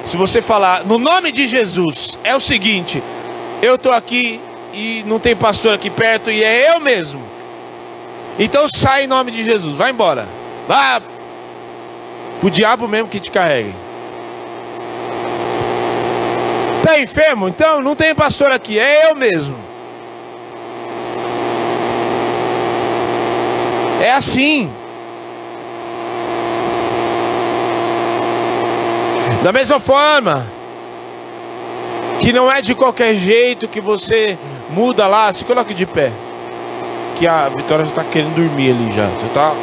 se 0.06 0.16
você 0.16 0.42
falar 0.42 0.86
no 0.86 0.98
nome 0.98 1.32
de 1.32 1.48
Jesus, 1.48 2.18
é 2.24 2.36
o 2.36 2.40
seguinte: 2.40 3.04
eu 3.62 3.76
estou 3.76 3.92
aqui 3.92 4.40
e 4.74 5.04
não 5.06 5.20
tem 5.20 5.36
pastor 5.36 5.74
aqui 5.74 5.90
perto 5.90 6.32
e 6.32 6.44
é 6.44 6.74
eu 6.74 6.80
mesmo. 6.80 7.22
Então 8.40 8.68
sai 8.74 9.04
em 9.04 9.08
nome 9.08 9.32
de 9.32 9.44
Jesus, 9.44 9.76
vai 9.76 9.92
embora. 9.92 10.28
Vá 10.68 11.02
o 12.42 12.50
diabo 12.50 12.88
mesmo 12.88 13.08
que 13.08 13.20
te 13.20 13.30
carregue. 13.30 13.74
Tá 16.84 17.00
enfermo? 17.00 17.48
Então 17.48 17.82
não 17.82 17.96
tem 17.96 18.16
pastor 18.16 18.52
aqui, 18.52 18.80
é 18.80 19.10
eu 19.10 19.16
mesmo. 19.16 19.56
É 24.02 24.12
assim. 24.14 24.72
Da 29.44 29.52
mesma 29.52 29.80
forma 29.80 30.46
que 32.20 32.32
não 32.32 32.52
é 32.52 32.62
de 32.62 32.76
qualquer 32.76 33.16
jeito 33.16 33.68
que 33.68 33.82
você 33.82 34.38
Muda 34.72 35.08
lá, 35.08 35.32
se 35.32 35.44
coloque 35.46 35.74
de 35.74 35.86
pé. 35.86 36.12
Que 37.18 37.28
a 37.28 37.50
Vitória 37.50 37.86
já 37.86 37.92
está 37.92 38.04
querendo 38.04 38.36
dormir 38.36 38.72
ali 38.72 38.92
já. 38.92 39.06
Já 39.06 39.34
tá. 39.34 39.54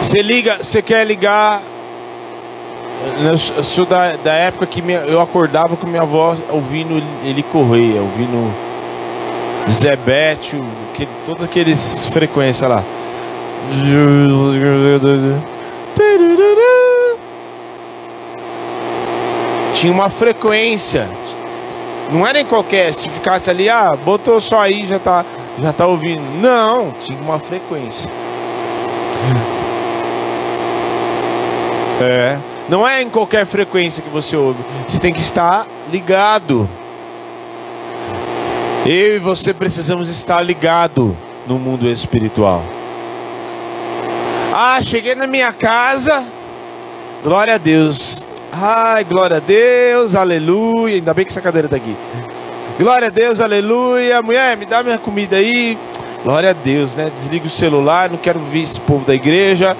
Você 0.00 0.22
liga, 0.22 0.58
você 0.62 0.82
quer 0.82 1.06
ligar. 1.06 1.62
Eu 3.18 3.36
sou 3.38 3.84
da, 3.84 4.12
da 4.16 4.32
época 4.32 4.64
que 4.66 4.80
minha, 4.80 5.00
eu 5.00 5.20
acordava 5.20 5.76
com 5.76 5.86
minha 5.86 6.02
avó 6.02 6.36
ouvindo 6.50 7.02
ele 7.24 7.42
correr, 7.42 7.98
ouvindo 7.98 8.54
Zé 9.68 9.96
Bétio, 9.96 10.64
que, 10.94 11.08
todas 11.26 11.42
aqueles 11.42 12.08
frequências 12.10 12.70
lá 12.70 12.84
tinha 19.82 19.92
uma 19.92 20.08
frequência. 20.08 21.08
Não 22.12 22.24
era 22.24 22.40
em 22.40 22.44
qualquer, 22.44 22.94
se 22.94 23.08
ficasse 23.08 23.50
ali, 23.50 23.68
ah, 23.68 23.90
botou 24.04 24.40
só 24.40 24.60
aí, 24.60 24.86
já 24.86 25.00
tá, 25.00 25.24
já 25.60 25.72
tá 25.72 25.84
ouvindo. 25.88 26.22
Não, 26.40 26.92
tinha 27.00 27.20
uma 27.20 27.40
frequência. 27.40 28.08
É, 32.00 32.38
não 32.68 32.86
é 32.86 33.02
em 33.02 33.10
qualquer 33.10 33.44
frequência 33.44 34.02
que 34.02 34.08
você 34.08 34.36
ouve. 34.36 34.62
Você 34.86 35.00
tem 35.00 35.12
que 35.12 35.20
estar 35.20 35.66
ligado. 35.90 36.68
Eu 38.86 39.16
e 39.16 39.18
você 39.18 39.52
precisamos 39.52 40.08
estar 40.08 40.40
ligado 40.42 41.16
no 41.44 41.58
mundo 41.58 41.88
espiritual. 41.88 42.62
Ah, 44.52 44.80
cheguei 44.80 45.16
na 45.16 45.26
minha 45.26 45.52
casa. 45.52 46.24
Glória 47.24 47.54
a 47.54 47.58
Deus. 47.58 48.31
Ai, 48.54 49.02
glória 49.04 49.38
a 49.38 49.40
Deus, 49.40 50.14
aleluia. 50.14 50.96
Ainda 50.96 51.14
bem 51.14 51.24
que 51.24 51.30
essa 51.30 51.40
cadeira 51.40 51.66
está 51.66 51.78
aqui. 51.78 51.96
Glória 52.78 53.08
a 53.08 53.10
Deus, 53.10 53.40
aleluia. 53.40 54.20
Mulher, 54.20 54.58
me 54.58 54.66
dá 54.66 54.82
minha 54.82 54.98
comida 54.98 55.36
aí. 55.36 55.78
Glória 56.22 56.50
a 56.50 56.52
Deus, 56.52 56.94
né? 56.94 57.10
Desliga 57.14 57.46
o 57.46 57.50
celular, 57.50 58.10
não 58.10 58.18
quero 58.18 58.38
ver 58.38 58.62
esse 58.62 58.78
povo 58.78 59.06
da 59.06 59.14
igreja. 59.14 59.74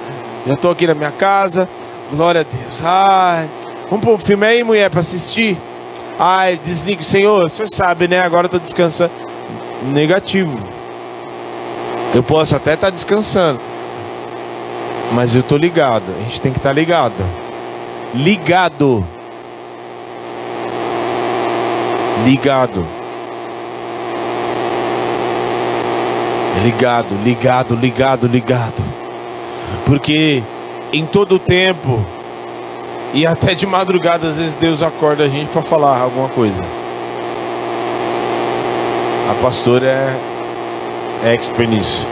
Já 0.47 0.53
estou 0.55 0.71
aqui 0.71 0.87
na 0.87 0.95
minha 0.95 1.11
casa. 1.11 1.69
Glória 2.11 2.41
a 2.41 2.43
Deus. 2.43 2.81
Ai, 2.83 3.47
vamos 3.91 4.03
pôr 4.03 4.15
um 4.15 4.17
filme 4.17 4.43
aí, 4.43 4.63
mulher, 4.63 4.89
para 4.89 5.01
assistir. 5.01 5.55
Ai, 6.17 6.59
desliga, 6.61 7.03
Senhor. 7.03 7.45
O 7.45 7.49
senhor 7.49 7.69
sabe, 7.69 8.07
né? 8.07 8.21
Agora 8.21 8.45
eu 8.45 8.47
estou 8.47 8.59
descansando. 8.59 9.11
Negativo. 9.93 10.57
Eu 12.15 12.23
posso 12.23 12.55
até 12.55 12.73
estar 12.73 12.87
tá 12.87 12.91
descansando. 12.91 13.59
Mas 15.11 15.35
eu 15.35 15.41
estou 15.41 15.59
ligado. 15.59 16.05
A 16.19 16.23
gente 16.23 16.41
tem 16.41 16.51
que 16.51 16.57
estar 16.57 16.69
tá 16.69 16.73
ligado 16.73 17.42
ligado. 18.13 19.05
Ligado. 22.25 22.85
Ligado, 26.63 27.15
ligado, 27.23 27.75
ligado, 27.75 28.27
ligado. 28.27 28.83
Porque 29.85 30.43
em 30.93 31.05
todo 31.05 31.35
o 31.35 31.39
tempo 31.39 32.05
e 33.13 33.25
até 33.25 33.53
de 33.53 33.65
madrugada 33.65 34.27
às 34.27 34.37
vezes 34.37 34.55
Deus 34.55 34.81
acorda 34.81 35.23
a 35.23 35.27
gente 35.27 35.49
para 35.49 35.61
falar 35.61 35.99
alguma 35.99 36.29
coisa. 36.29 36.61
A 39.29 39.41
pastora 39.41 39.85
é, 39.85 41.29
é 41.29 41.33
expert 41.33 41.69
nisso. 41.69 42.05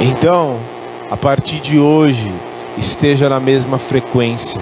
Então, 0.00 0.58
a 1.10 1.16
partir 1.16 1.58
de 1.60 1.78
hoje, 1.78 2.32
esteja 2.78 3.28
na 3.28 3.40
mesma 3.40 3.78
frequência. 3.78 4.60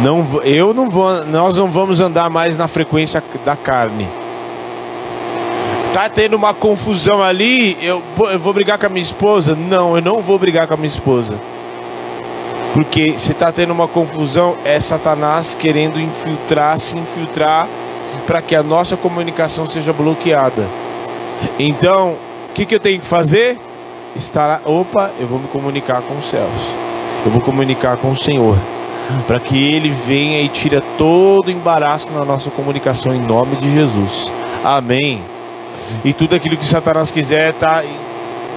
Não, 0.00 0.42
eu 0.42 0.74
não 0.74 0.90
vou, 0.90 1.24
nós 1.26 1.56
não 1.56 1.68
vamos 1.68 2.00
andar 2.00 2.28
mais 2.28 2.58
na 2.58 2.68
frequência 2.68 3.22
da 3.44 3.56
carne. 3.56 4.06
Tá 5.92 6.08
tendo 6.10 6.34
uma 6.34 6.52
confusão 6.52 7.22
ali, 7.22 7.78
eu, 7.80 8.02
eu 8.30 8.38
vou 8.38 8.52
brigar 8.52 8.78
com 8.78 8.86
a 8.86 8.88
minha 8.88 9.02
esposa? 9.02 9.54
Não, 9.54 9.96
eu 9.96 10.02
não 10.02 10.20
vou 10.20 10.38
brigar 10.38 10.66
com 10.66 10.74
a 10.74 10.76
minha 10.76 10.88
esposa. 10.88 11.34
Porque 12.74 13.18
se 13.18 13.32
está 13.32 13.50
tendo 13.50 13.72
uma 13.72 13.88
confusão, 13.88 14.58
é 14.62 14.78
Satanás 14.78 15.54
querendo 15.54 15.98
infiltrar, 15.98 16.78
se 16.78 16.98
infiltrar, 16.98 17.66
para 18.26 18.42
que 18.42 18.54
a 18.54 18.62
nossa 18.62 18.96
comunicação 18.96 19.66
seja 19.66 19.92
bloqueada. 19.92 20.66
Então, 21.58 22.16
o 22.50 22.52
que, 22.52 22.66
que 22.66 22.74
eu 22.74 22.80
tenho 22.80 23.00
que 23.00 23.06
fazer? 23.06 23.58
Estar, 24.16 24.62
opa, 24.64 25.10
eu 25.20 25.26
vou 25.26 25.38
me 25.38 25.48
comunicar 25.48 26.00
com 26.02 26.16
os 26.16 26.28
céus. 26.28 26.60
Eu 27.24 27.30
vou 27.30 27.40
comunicar 27.40 27.96
com 27.96 28.10
o 28.10 28.16
Senhor 28.16 28.56
para 29.26 29.38
que 29.38 29.56
ele 29.56 29.90
venha 29.90 30.40
e 30.40 30.48
tire 30.48 30.80
todo 30.98 31.48
o 31.48 31.50
embaraço 31.50 32.10
na 32.12 32.24
nossa 32.24 32.50
comunicação 32.50 33.14
em 33.14 33.20
nome 33.20 33.56
de 33.56 33.70
Jesus. 33.70 34.32
Amém. 34.64 35.20
E 36.04 36.12
tudo 36.12 36.34
aquilo 36.34 36.56
que 36.56 36.66
Satanás 36.66 37.10
quiser 37.10 37.52
tá 37.54 37.84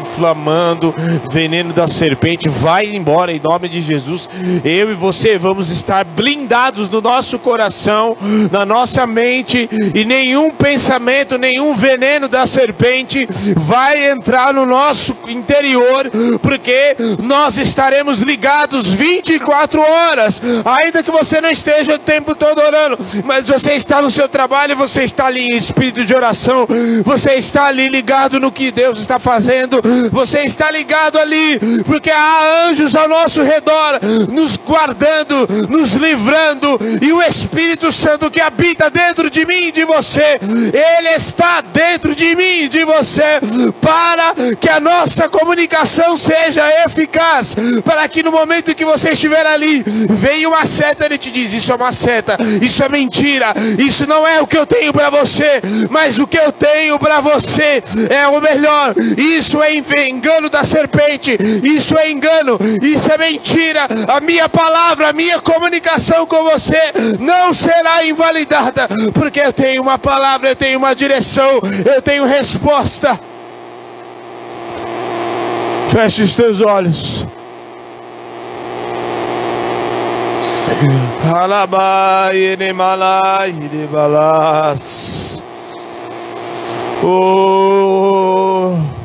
inflamando, 0.01 0.93
veneno 1.31 1.73
da 1.73 1.87
serpente, 1.87 2.49
vai 2.49 2.87
embora 2.87 3.31
em 3.31 3.41
nome 3.43 3.69
de 3.69 3.81
Jesus. 3.81 4.29
Eu 4.63 4.91
e 4.91 4.93
você 4.93 5.37
vamos 5.37 5.69
estar 5.69 6.03
blindados 6.03 6.89
no 6.89 7.01
nosso 7.01 7.39
coração, 7.39 8.17
na 8.51 8.65
nossa 8.65 9.05
mente, 9.05 9.69
e 9.93 10.05
nenhum 10.05 10.51
pensamento, 10.51 11.37
nenhum 11.37 11.73
veneno 11.73 12.27
da 12.27 12.45
serpente 12.45 13.27
vai 13.55 14.11
entrar 14.11 14.53
no 14.53 14.65
nosso 14.65 15.15
interior, 15.27 16.09
porque 16.41 16.95
nós 17.21 17.57
estaremos 17.57 18.19
ligados 18.19 18.87
24 18.87 19.79
horas, 19.81 20.41
ainda 20.65 21.03
que 21.03 21.11
você 21.11 21.41
não 21.41 21.49
esteja 21.49 21.95
o 21.95 21.99
tempo 21.99 22.35
todo 22.35 22.59
orando, 22.59 22.97
mas 23.23 23.47
você 23.47 23.73
está 23.73 24.01
no 24.01 24.11
seu 24.11 24.27
trabalho, 24.27 24.75
você 24.75 25.03
está 25.03 25.27
ali 25.27 25.47
em 25.51 25.55
espírito 25.55 26.05
de 26.05 26.13
oração, 26.13 26.67
você 27.03 27.33
está 27.35 27.65
ali 27.65 27.87
ligado 27.87 28.39
no 28.39 28.51
que 28.51 28.71
Deus 28.71 28.99
está 28.99 29.19
fazendo, 29.19 29.81
você 30.11 30.39
está 30.41 30.69
ligado 30.71 31.19
ali, 31.19 31.59
porque 31.85 32.09
há 32.09 32.67
anjos 32.67 32.95
ao 32.95 33.07
nosso 33.07 33.41
redor, 33.41 33.99
nos 34.29 34.57
guardando, 34.57 35.47
nos 35.69 35.93
livrando, 35.93 36.79
e 37.01 37.11
o 37.11 37.21
Espírito 37.21 37.91
Santo 37.91 38.31
que 38.31 38.41
habita 38.41 38.89
dentro 38.89 39.29
de 39.29 39.45
mim 39.45 39.67
e 39.67 39.71
de 39.71 39.83
você, 39.83 40.39
ele 40.41 41.09
está 41.09 41.61
dentro 41.61 42.15
de 42.15 42.35
mim 42.35 42.63
e 42.63 42.69
de 42.69 42.83
você, 42.83 43.39
para 43.81 44.33
que 44.59 44.69
a 44.69 44.79
nossa 44.79 45.27
comunicação 45.29 46.17
seja 46.17 46.69
eficaz, 46.85 47.55
para 47.83 48.07
que 48.07 48.23
no 48.23 48.31
momento 48.31 48.75
que 48.75 48.85
você 48.85 49.09
estiver 49.09 49.45
ali, 49.45 49.83
venha 50.09 50.49
uma 50.49 50.65
seta, 50.65 51.05
ele 51.05 51.17
te 51.17 51.31
diz: 51.31 51.53
Isso 51.53 51.71
é 51.71 51.75
uma 51.75 51.91
seta, 51.91 52.37
isso 52.61 52.83
é 52.83 52.89
mentira, 52.89 53.53
isso 53.77 54.07
não 54.07 54.27
é 54.27 54.41
o 54.41 54.47
que 54.47 54.57
eu 54.57 54.65
tenho 54.65 54.93
para 54.93 55.09
você, 55.09 55.61
mas 55.89 56.19
o 56.19 56.27
que 56.27 56.37
eu 56.37 56.51
tenho 56.51 56.97
para 56.99 57.21
você 57.21 57.83
é 58.09 58.27
o 58.27 58.41
melhor, 58.41 58.95
isso 59.17 59.61
é 59.61 59.73
engano 60.07 60.49
da 60.49 60.63
serpente, 60.63 61.37
isso 61.63 61.97
é 61.97 62.11
engano, 62.11 62.57
isso 62.81 63.11
é 63.11 63.17
mentira. 63.17 63.87
A 64.07 64.19
minha 64.19 64.47
palavra, 64.49 65.09
a 65.09 65.13
minha 65.13 65.39
comunicação 65.39 66.25
com 66.25 66.43
você 66.43 66.79
não 67.19 67.53
será 67.53 68.05
invalidada, 68.05 68.87
porque 69.13 69.39
eu 69.39 69.53
tenho 69.53 69.81
uma 69.81 69.97
palavra, 69.97 70.49
eu 70.49 70.55
tenho 70.55 70.77
uma 70.77 70.95
direção, 70.95 71.61
eu 71.85 72.01
tenho 72.01 72.25
resposta. 72.25 73.19
Feche 75.89 76.21
os 76.21 76.35
teus 76.35 76.61
olhos. 76.61 77.25
Alabai, 81.25 82.55
Nemalai, 82.57 83.51
Nebalas. 83.51 85.41
Oh. 87.03 88.98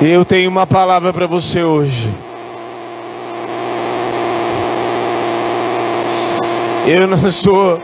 Eu 0.00 0.24
tenho 0.24 0.50
uma 0.50 0.66
palavra 0.66 1.12
para 1.12 1.26
você 1.26 1.62
hoje. 1.62 2.12
Eu 6.86 7.06
não 7.06 7.28
estou 7.28 7.80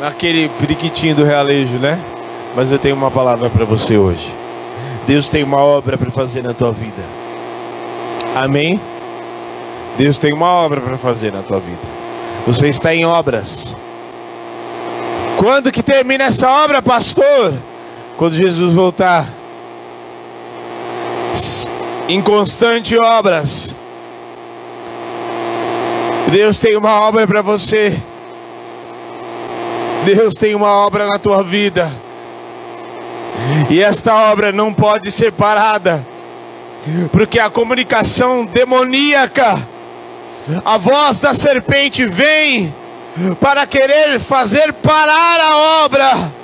naquele 0.00 0.48
periquitinho 0.60 1.14
do 1.14 1.24
realejo, 1.24 1.78
né? 1.78 1.98
Mas 2.54 2.72
eu 2.72 2.78
tenho 2.78 2.96
uma 2.96 3.10
palavra 3.10 3.50
para 3.50 3.64
você 3.64 3.96
hoje. 3.96 4.32
Deus 5.06 5.28
tem 5.28 5.44
uma 5.44 5.58
obra 5.58 5.96
para 5.96 6.10
fazer 6.10 6.42
na 6.42 6.52
tua 6.52 6.72
vida. 6.72 7.02
Amém? 8.34 8.80
Deus 9.96 10.18
tem 10.18 10.32
uma 10.32 10.48
obra 10.48 10.80
para 10.80 10.98
fazer 10.98 11.32
na 11.32 11.42
tua 11.42 11.60
vida. 11.60 11.80
Você 12.46 12.68
está 12.68 12.94
em 12.94 13.04
obras. 13.04 13.74
Quando 15.36 15.70
que 15.70 15.82
termina 15.82 16.24
essa 16.24 16.50
obra, 16.64 16.82
pastor? 16.82 17.54
Quando 18.16 18.34
Jesus 18.34 18.72
voltar. 18.72 19.26
Inconstante 22.08 22.96
obras. 22.96 23.74
Deus 26.28 26.58
tem 26.58 26.76
uma 26.76 27.00
obra 27.00 27.26
para 27.26 27.42
você. 27.42 28.00
Deus 30.04 30.34
tem 30.34 30.54
uma 30.54 30.70
obra 30.70 31.06
na 31.06 31.18
tua 31.18 31.42
vida. 31.42 31.90
E 33.68 33.82
esta 33.82 34.14
obra 34.30 34.52
não 34.52 34.72
pode 34.72 35.10
ser 35.10 35.32
parada. 35.32 36.06
Porque 37.10 37.40
a 37.40 37.50
comunicação 37.50 38.44
demoníaca, 38.44 39.60
a 40.64 40.78
voz 40.78 41.18
da 41.18 41.34
serpente 41.34 42.06
vem 42.06 42.72
para 43.40 43.66
querer 43.66 44.20
fazer 44.20 44.72
parar 44.74 45.40
a 45.40 45.84
obra 45.84 46.35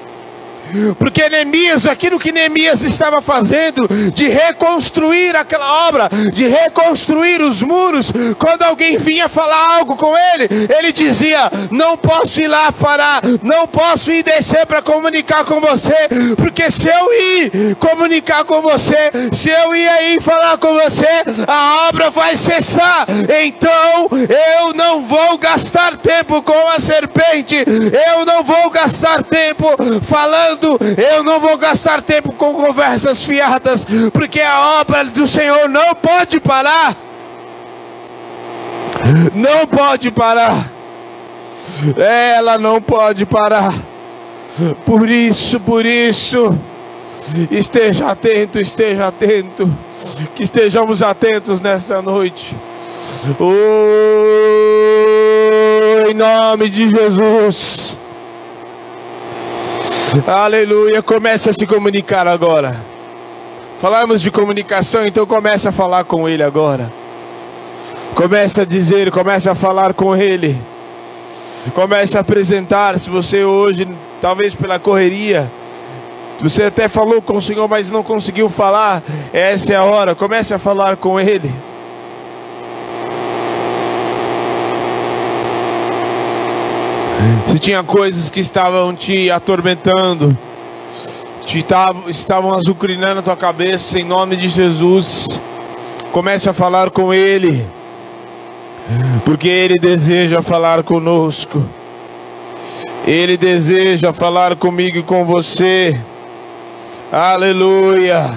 porque 0.98 1.28
Neemias, 1.28 1.86
aquilo 1.86 2.18
que 2.18 2.32
Neemias 2.32 2.82
estava 2.82 3.20
fazendo, 3.20 3.88
de 4.12 4.28
reconstruir 4.28 5.36
aquela 5.36 5.88
obra, 5.88 6.08
de 6.32 6.46
reconstruir 6.46 7.40
os 7.40 7.62
muros, 7.62 8.12
quando 8.38 8.62
alguém 8.62 8.98
vinha 8.98 9.28
falar 9.28 9.66
algo 9.78 9.96
com 9.96 10.14
ele, 10.16 10.48
ele 10.76 10.92
dizia: 10.92 11.50
Não 11.70 11.96
posso 11.96 12.40
ir 12.40 12.48
lá 12.48 12.70
parar, 12.72 13.20
não 13.42 13.66
posso 13.66 14.10
ir 14.10 14.22
descer 14.22 14.66
para 14.66 14.82
comunicar 14.82 15.44
com 15.44 15.60
você, 15.60 15.94
porque 16.36 16.70
se 16.70 16.88
eu 16.88 17.12
ir 17.12 17.76
comunicar 17.76 18.44
com 18.44 18.60
você, 18.60 19.10
se 19.32 19.48
eu 19.48 19.74
ir 19.74 19.88
aí 19.88 20.20
falar 20.20 20.58
com 20.58 20.74
você, 20.74 21.06
a 21.46 21.88
obra 21.88 22.10
vai 22.10 22.36
cessar. 22.36 23.06
Então 23.44 24.08
eu 24.12 24.74
não 24.74 25.02
vou 25.02 25.38
gastar 25.38 25.96
tempo 25.96 26.42
com 26.42 26.68
a 26.68 26.78
serpente, 26.78 27.56
eu 27.56 28.24
não 28.24 28.42
vou 28.42 28.70
gastar 28.70 29.22
tempo 29.22 29.66
falando 30.02 30.61
eu 30.96 31.22
não 31.22 31.40
vou 31.40 31.56
gastar 31.56 32.02
tempo 32.02 32.32
com 32.32 32.54
conversas 32.54 33.24
fiadas, 33.24 33.86
porque 34.12 34.40
a 34.40 34.80
obra 34.80 35.04
do 35.04 35.26
Senhor 35.26 35.68
não 35.68 35.94
pode 35.94 36.40
parar. 36.40 36.96
Não 39.34 39.66
pode 39.66 40.10
parar. 40.10 40.70
Ela 41.96 42.58
não 42.58 42.80
pode 42.80 43.26
parar. 43.26 43.72
Por 44.84 45.08
isso, 45.08 45.58
por 45.60 45.86
isso, 45.86 46.58
esteja 47.50 48.10
atento, 48.10 48.60
esteja 48.60 49.08
atento. 49.08 49.72
Que 50.34 50.42
estejamos 50.42 51.02
atentos 51.02 51.60
nessa 51.60 52.02
noite. 52.02 52.56
Oh, 53.38 53.44
em 56.10 56.14
nome 56.14 56.68
de 56.68 56.88
Jesus. 56.88 57.96
Aleluia. 60.26 61.02
Comece 61.02 61.48
a 61.48 61.52
se 61.52 61.66
comunicar 61.66 62.28
agora. 62.28 62.76
Falamos 63.80 64.20
de 64.20 64.30
comunicação, 64.30 65.06
então 65.06 65.26
comece 65.26 65.66
a 65.66 65.72
falar 65.72 66.04
com 66.04 66.28
Ele 66.28 66.42
agora. 66.42 66.92
Comece 68.14 68.60
a 68.60 68.64
dizer, 68.64 69.10
comece 69.10 69.48
a 69.48 69.54
falar 69.54 69.94
com 69.94 70.14
Ele. 70.14 70.60
Comece 71.74 72.16
a 72.18 72.20
apresentar. 72.20 72.98
Se 72.98 73.08
você 73.08 73.42
hoje, 73.42 73.88
talvez 74.20 74.54
pela 74.54 74.78
correria, 74.78 75.50
você 76.40 76.64
até 76.64 76.88
falou 76.88 77.22
com 77.22 77.38
o 77.38 77.42
Senhor, 77.42 77.66
mas 77.66 77.90
não 77.90 78.02
conseguiu 78.02 78.48
falar, 78.48 79.02
essa 79.32 79.72
é 79.72 79.76
a 79.76 79.84
hora. 79.84 80.14
Comece 80.14 80.52
a 80.52 80.58
falar 80.58 80.96
com 80.96 81.18
Ele. 81.18 81.50
Se 87.46 87.58
tinha 87.58 87.82
coisas 87.82 88.28
que 88.28 88.40
estavam 88.40 88.94
te 88.94 89.30
atormentando, 89.30 90.36
te 91.46 91.62
tavam, 91.62 92.08
estavam 92.08 92.54
azucrinando 92.54 93.20
a 93.20 93.22
tua 93.22 93.36
cabeça, 93.36 93.98
em 93.98 94.04
nome 94.04 94.36
de 94.36 94.48
Jesus, 94.48 95.40
comece 96.10 96.48
a 96.48 96.52
falar 96.52 96.90
com 96.90 97.12
Ele, 97.12 97.66
porque 99.24 99.48
Ele 99.48 99.78
deseja 99.78 100.42
falar 100.42 100.82
conosco, 100.82 101.64
Ele 103.06 103.36
deseja 103.36 104.12
falar 104.12 104.56
comigo 104.56 104.98
e 104.98 105.02
com 105.02 105.24
você, 105.24 106.00
aleluia. 107.10 108.30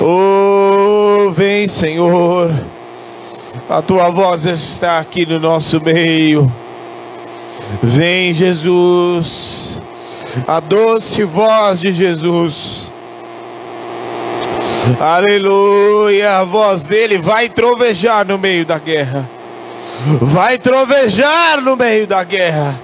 Oh, 0.00 1.30
vem 1.32 1.66
Senhor, 1.66 2.50
a 3.68 3.82
tua 3.82 4.08
voz 4.08 4.46
está 4.46 4.98
aqui 4.98 5.26
no 5.26 5.40
nosso 5.40 5.80
meio. 5.82 6.50
Vem 7.82 8.32
Jesus, 8.32 9.76
a 10.46 10.60
doce 10.60 11.24
voz 11.24 11.80
de 11.80 11.92
Jesus. 11.92 12.90
Aleluia, 15.00 16.38
a 16.38 16.44
voz 16.44 16.82
dele 16.82 17.18
vai 17.18 17.48
trovejar 17.48 18.26
no 18.26 18.38
meio 18.38 18.66
da 18.66 18.78
guerra. 18.78 19.28
Vai 20.20 20.58
trovejar 20.58 21.60
no 21.62 21.76
meio 21.76 22.06
da 22.06 22.22
guerra. 22.22 22.78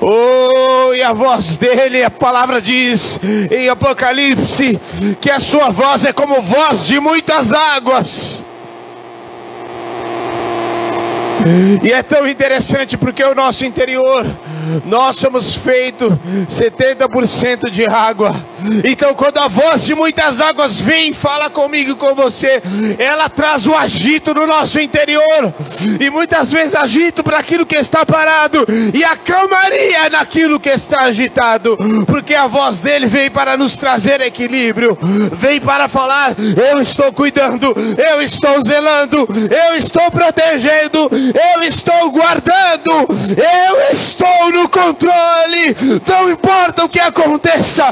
Oh, 0.00 0.94
e 0.94 1.02
a 1.02 1.12
voz 1.12 1.56
dele, 1.56 2.04
a 2.04 2.10
palavra 2.10 2.62
diz 2.62 3.18
em 3.50 3.68
Apocalipse 3.68 4.80
que 5.20 5.30
a 5.30 5.40
sua 5.40 5.70
voz 5.70 6.04
é 6.04 6.12
como 6.12 6.40
voz 6.40 6.86
de 6.86 7.00
muitas 7.00 7.52
águas. 7.52 8.44
E 11.82 11.92
é 11.92 12.02
tão 12.02 12.28
interessante 12.28 12.96
porque 12.96 13.22
o 13.24 13.34
nosso 13.34 13.64
interior, 13.64 14.24
nós 14.86 15.16
somos 15.16 15.56
feitos 15.56 16.12
70% 16.48 17.68
de 17.70 17.84
água. 17.86 18.34
Então, 18.84 19.14
quando 19.14 19.38
a 19.38 19.48
voz 19.48 19.84
de 19.84 19.94
muitas 19.94 20.40
águas 20.40 20.80
vem, 20.80 21.12
fala 21.12 21.50
comigo 21.50 21.92
e 21.92 21.94
com 21.94 22.14
você, 22.14 22.62
ela 22.98 23.28
traz 23.28 23.66
o 23.66 23.74
agito 23.74 24.34
no 24.34 24.46
nosso 24.46 24.80
interior. 24.80 25.54
E 26.00 26.10
muitas 26.10 26.50
vezes 26.50 26.74
agito 26.74 27.22
para 27.22 27.38
aquilo 27.38 27.66
que 27.66 27.76
está 27.76 28.04
parado 28.04 28.64
e 28.94 29.04
a 29.04 29.16
calmaria 29.16 30.10
naquilo 30.10 30.60
que 30.60 30.68
está 30.68 31.02
agitado, 31.02 31.76
porque 32.06 32.34
a 32.34 32.46
voz 32.46 32.80
dele 32.80 33.06
vem 33.06 33.30
para 33.30 33.56
nos 33.56 33.76
trazer 33.76 34.20
equilíbrio, 34.20 34.96
vem 35.32 35.60
para 35.60 35.88
falar: 35.88 36.34
eu 36.38 36.80
estou 36.80 37.12
cuidando, 37.12 37.74
eu 37.96 38.22
estou 38.22 38.62
zelando, 38.64 39.28
eu 39.50 39.76
estou 39.76 40.10
protegendo, 40.10 41.08
eu 41.12 41.62
estou 41.62 42.10
guardando, 42.10 43.08
eu 43.36 43.92
estou 43.92 44.52
no 44.52 44.68
controle. 44.68 45.76
Não 46.06 46.30
importa 46.30 46.84
o 46.84 46.88
que 46.88 47.00
aconteça, 47.00 47.84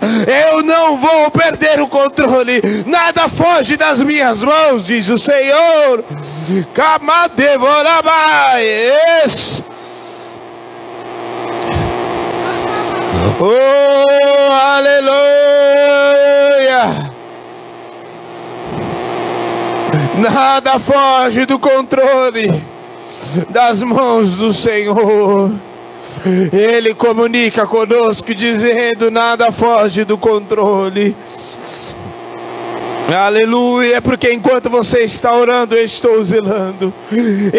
eu 0.50 0.59
não 0.62 0.96
vou 0.96 1.30
perder 1.30 1.80
o 1.80 1.88
controle. 1.88 2.60
Nada 2.86 3.28
foge 3.28 3.76
das 3.76 4.00
minhas 4.00 4.42
mãos, 4.42 4.84
diz 4.84 5.08
o 5.08 5.18
Senhor. 5.18 6.04
Camadevorabai. 6.74 8.60
Oh, 13.42 14.52
aleluia! 14.52 15.20
Nada 20.18 20.78
foge 20.78 21.46
do 21.46 21.58
controle 21.58 22.62
das 23.48 23.82
mãos 23.82 24.34
do 24.34 24.52
Senhor. 24.52 25.52
Ele 26.52 26.94
comunica 26.94 27.66
conosco, 27.66 28.34
dizendo: 28.34 29.10
nada 29.10 29.50
foge 29.52 30.04
do 30.04 30.18
controle. 30.18 31.16
Aleluia, 33.08 33.96
é 33.96 34.00
porque 34.00 34.32
enquanto 34.32 34.70
você 34.70 35.00
está 35.00 35.34
orando, 35.34 35.74
eu 35.74 35.84
estou 35.84 36.22
zelando. 36.22 36.94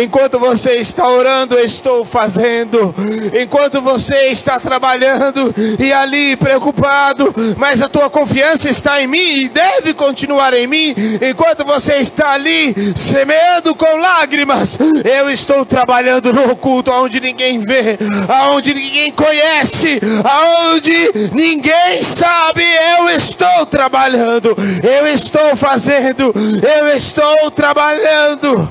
Enquanto 0.01 0.39
você 0.39 0.75
está 0.75 1.07
orando, 1.07 1.55
eu 1.55 1.65
estou 1.65 2.05
fazendo. 2.05 2.95
Enquanto 3.33 3.81
você 3.81 4.27
está 4.27 4.59
trabalhando 4.59 5.53
e 5.77 5.91
ali 5.91 6.37
preocupado, 6.37 7.33
mas 7.57 7.81
a 7.81 7.89
tua 7.89 8.09
confiança 8.09 8.69
está 8.69 9.01
em 9.01 9.07
mim 9.07 9.41
e 9.41 9.49
deve 9.49 9.93
continuar 9.93 10.53
em 10.53 10.67
mim. 10.67 10.95
Enquanto 11.21 11.65
você 11.65 11.95
está 11.95 12.31
ali 12.31 12.73
semeando 12.95 13.75
com 13.75 13.97
lágrimas, 13.97 14.77
eu 15.03 15.29
estou 15.29 15.65
trabalhando 15.65 16.31
no 16.31 16.49
oculto, 16.51 16.91
onde 16.91 17.19
ninguém 17.19 17.59
vê, 17.59 17.97
aonde 18.29 18.73
ninguém 18.73 19.11
conhece, 19.11 19.99
aonde 20.23 21.29
ninguém 21.33 22.01
sabe. 22.03 22.63
Eu 22.97 23.09
estou 23.09 23.65
trabalhando. 23.65 24.55
Eu 24.81 25.07
estou 25.07 25.40
estou 25.41 25.55
fazendo, 25.55 26.33
eu 26.35 26.87
estou 26.89 27.49
trabalhando. 27.51 28.69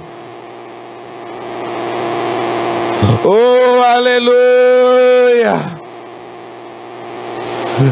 Oh, 3.24 3.82
aleluia! 3.82 5.54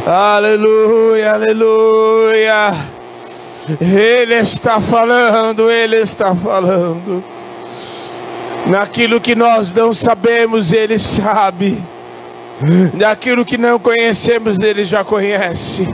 Aleluia, 0.07 1.33
aleluia! 1.33 2.72
Ele 3.81 4.35
está 4.35 4.81
falando, 4.81 5.70
Ele 5.70 5.97
está 5.97 6.35
falando. 6.35 7.22
Naquilo 8.66 9.20
que 9.20 9.35
nós 9.35 9.72
não 9.72 9.93
sabemos, 9.93 10.72
Ele 10.72 10.99
sabe. 10.99 11.83
Naquilo 12.95 13.45
que 13.45 13.59
não 13.59 13.79
conhecemos, 13.79 14.61
Ele 14.61 14.85
já 14.85 15.05
conhece 15.05 15.87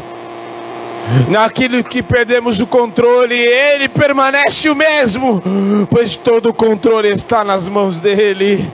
naquilo 1.28 1.82
que 1.84 2.02
perdemos 2.02 2.60
o 2.60 2.66
controle, 2.66 3.34
ele 3.34 3.88
permanece 3.88 4.68
o 4.68 4.76
mesmo, 4.76 5.42
pois 5.90 6.16
todo 6.16 6.50
o 6.50 6.54
controle 6.54 7.08
está 7.08 7.44
nas 7.44 7.68
mãos 7.68 8.00
dele. 8.00 8.66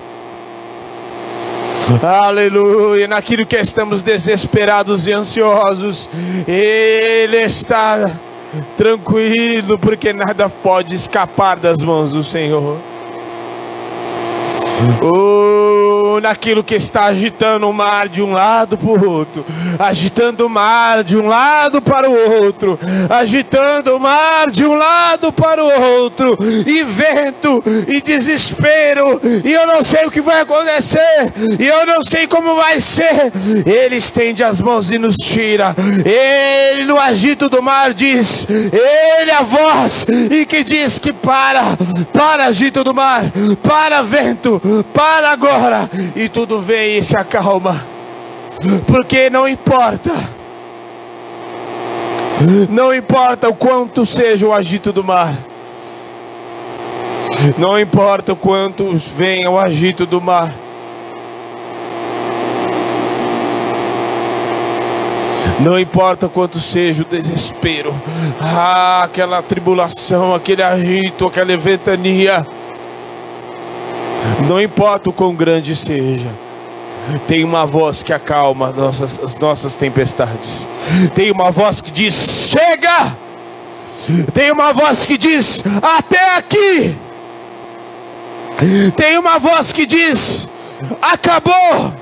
Aleluia, 2.03 3.09
naquilo 3.09 3.45
que 3.45 3.57
estamos 3.57 4.03
desesperados 4.03 5.07
e 5.07 5.13
ansiosos, 5.13 6.09
ele 6.47 7.39
está 7.39 8.11
tranquilo, 8.77 9.79
porque 9.79 10.13
nada 10.13 10.49
pode 10.49 10.95
escapar 10.95 11.57
das 11.57 11.79
mãos 11.83 12.13
do 12.13 12.23
Senhor. 12.23 12.90
Oh, 15.03 16.21
naquilo 16.21 16.63
que 16.65 16.75
está 16.75 17.05
agitando 17.05 17.69
o 17.69 17.73
mar 17.73 18.09
de 18.09 18.23
um 18.23 18.33
lado 18.33 18.77
para 18.77 18.89
o 18.89 19.11
outro, 19.11 19.45
agitando 19.79 20.47
o 20.47 20.51
mar 20.51 21.03
de 21.03 21.17
um 21.17 21.27
lado 21.27 21.83
para 21.83 22.09
o 22.09 22.43
outro, 22.43 22.79
agitando 23.09 23.97
o 23.97 24.01
mar 24.01 24.51
de 24.51 24.65
um 24.67 24.75
lado 24.75 25.33
para 25.33 25.63
o 25.63 26.03
outro, 26.03 26.39
e 26.67 26.83
vento, 26.83 27.63
e 27.89 28.01
desespero, 28.01 29.21
e 29.45 29.53
eu 29.53 29.67
não 29.67 29.83
sei 29.83 30.07
o 30.07 30.11
que 30.11 30.21
vai 30.21 30.41
acontecer, 30.41 31.33
e 31.59 31.67
eu 31.67 31.87
não 31.87 32.03
sei 32.03 32.27
como 32.27 32.57
vai 32.57 32.81
ser. 32.81 33.33
Ele 33.67 33.97
estende 33.97 34.43
as 34.43 34.61
mãos 34.61 34.91
e 34.91 34.99
nos 34.99 35.17
tira, 35.17 35.75
ele 36.05 36.85
no 36.85 36.99
agito 36.99 37.49
do 37.49 37.63
mar 37.63 37.93
diz, 37.93 38.47
ele 38.49 39.31
a 39.31 39.43
voz, 39.43 40.07
e 40.31 40.45
que 40.47 40.63
diz 40.63 40.99
que 40.99 41.13
para, 41.13 41.77
para 42.13 42.47
agito 42.47 42.85
do 42.85 42.95
mar, 42.95 43.25
para 43.63 44.03
vento, 44.03 44.61
para 44.93 45.31
agora, 45.31 45.89
e 46.15 46.29
tudo 46.29 46.61
vem 46.61 46.99
e 46.99 47.03
se 47.03 47.17
acalma, 47.17 47.85
porque 48.87 49.31
não 49.31 49.49
importa, 49.49 50.13
não 52.69 52.95
importa 52.95 53.49
o 53.49 53.55
quanto 53.55 54.05
seja 54.07 54.47
o 54.47 54.53
agito 54.53 54.93
do 54.93 55.03
mar, 55.05 55.35
não 57.57 57.79
importa 57.79 58.33
o 58.33 58.37
quanto 58.37 58.93
venha 59.17 59.51
o 59.51 59.59
agito 59.59 60.05
do 60.07 60.21
mar. 60.21 60.53
Não 65.61 65.79
importa 65.79 66.27
quanto 66.27 66.59
seja 66.59 67.03
o 67.03 67.05
desespero, 67.05 67.95
ah, 68.41 69.03
aquela 69.05 69.43
tribulação, 69.43 70.35
aquele 70.35 70.63
agito, 70.63 71.27
aquela 71.27 71.55
ventania. 71.59 72.47
Não 74.49 74.61
importa 74.61 75.11
o 75.11 75.13
quão 75.13 75.35
grande 75.35 75.77
seja, 75.77 76.29
tem 77.27 77.45
uma 77.45 77.67
voz 77.67 78.03
que 78.03 78.13
acalma 78.13 78.71
nossas, 78.71 79.19
as 79.23 79.39
nossas 79.39 79.75
tempestades. 79.75 80.67
Tem 81.15 81.31
uma 81.31 81.51
voz 81.51 81.81
que 81.81 81.91
diz: 81.91 82.51
chega! 82.51 83.17
Tem 84.33 84.51
uma 84.51 84.73
voz 84.73 85.07
que 85.07 85.17
diz: 85.17 85.63
até 85.83 86.37
aqui! 86.37 86.97
Tem 88.97 89.19
uma 89.19 89.39
voz 89.39 89.73
que 89.73 89.87
diz: 89.87 90.49
acabou! 91.01 91.93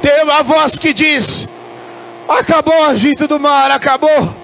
Tem 0.00 0.22
uma 0.22 0.42
voz 0.42 0.78
que 0.78 0.92
diz: 0.92 1.48
acabou 2.28 2.74
o 2.74 2.84
agito 2.84 3.26
do 3.26 3.40
mar, 3.40 3.70
acabou! 3.70 4.34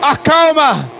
Acalma! 0.00 0.93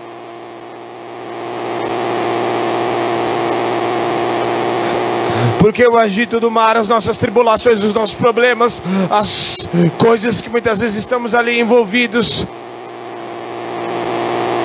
Porque 5.59 5.87
o 5.87 5.97
agito 5.97 6.39
do 6.39 6.51
mar, 6.51 6.77
as 6.77 6.87
nossas 6.87 7.17
tribulações, 7.17 7.83
os 7.83 7.93
nossos 7.93 8.15
problemas, 8.15 8.81
as 9.09 9.67
coisas 9.97 10.41
que 10.41 10.49
muitas 10.49 10.79
vezes 10.79 10.97
estamos 10.97 11.33
ali 11.33 11.59
envolvidos, 11.59 12.45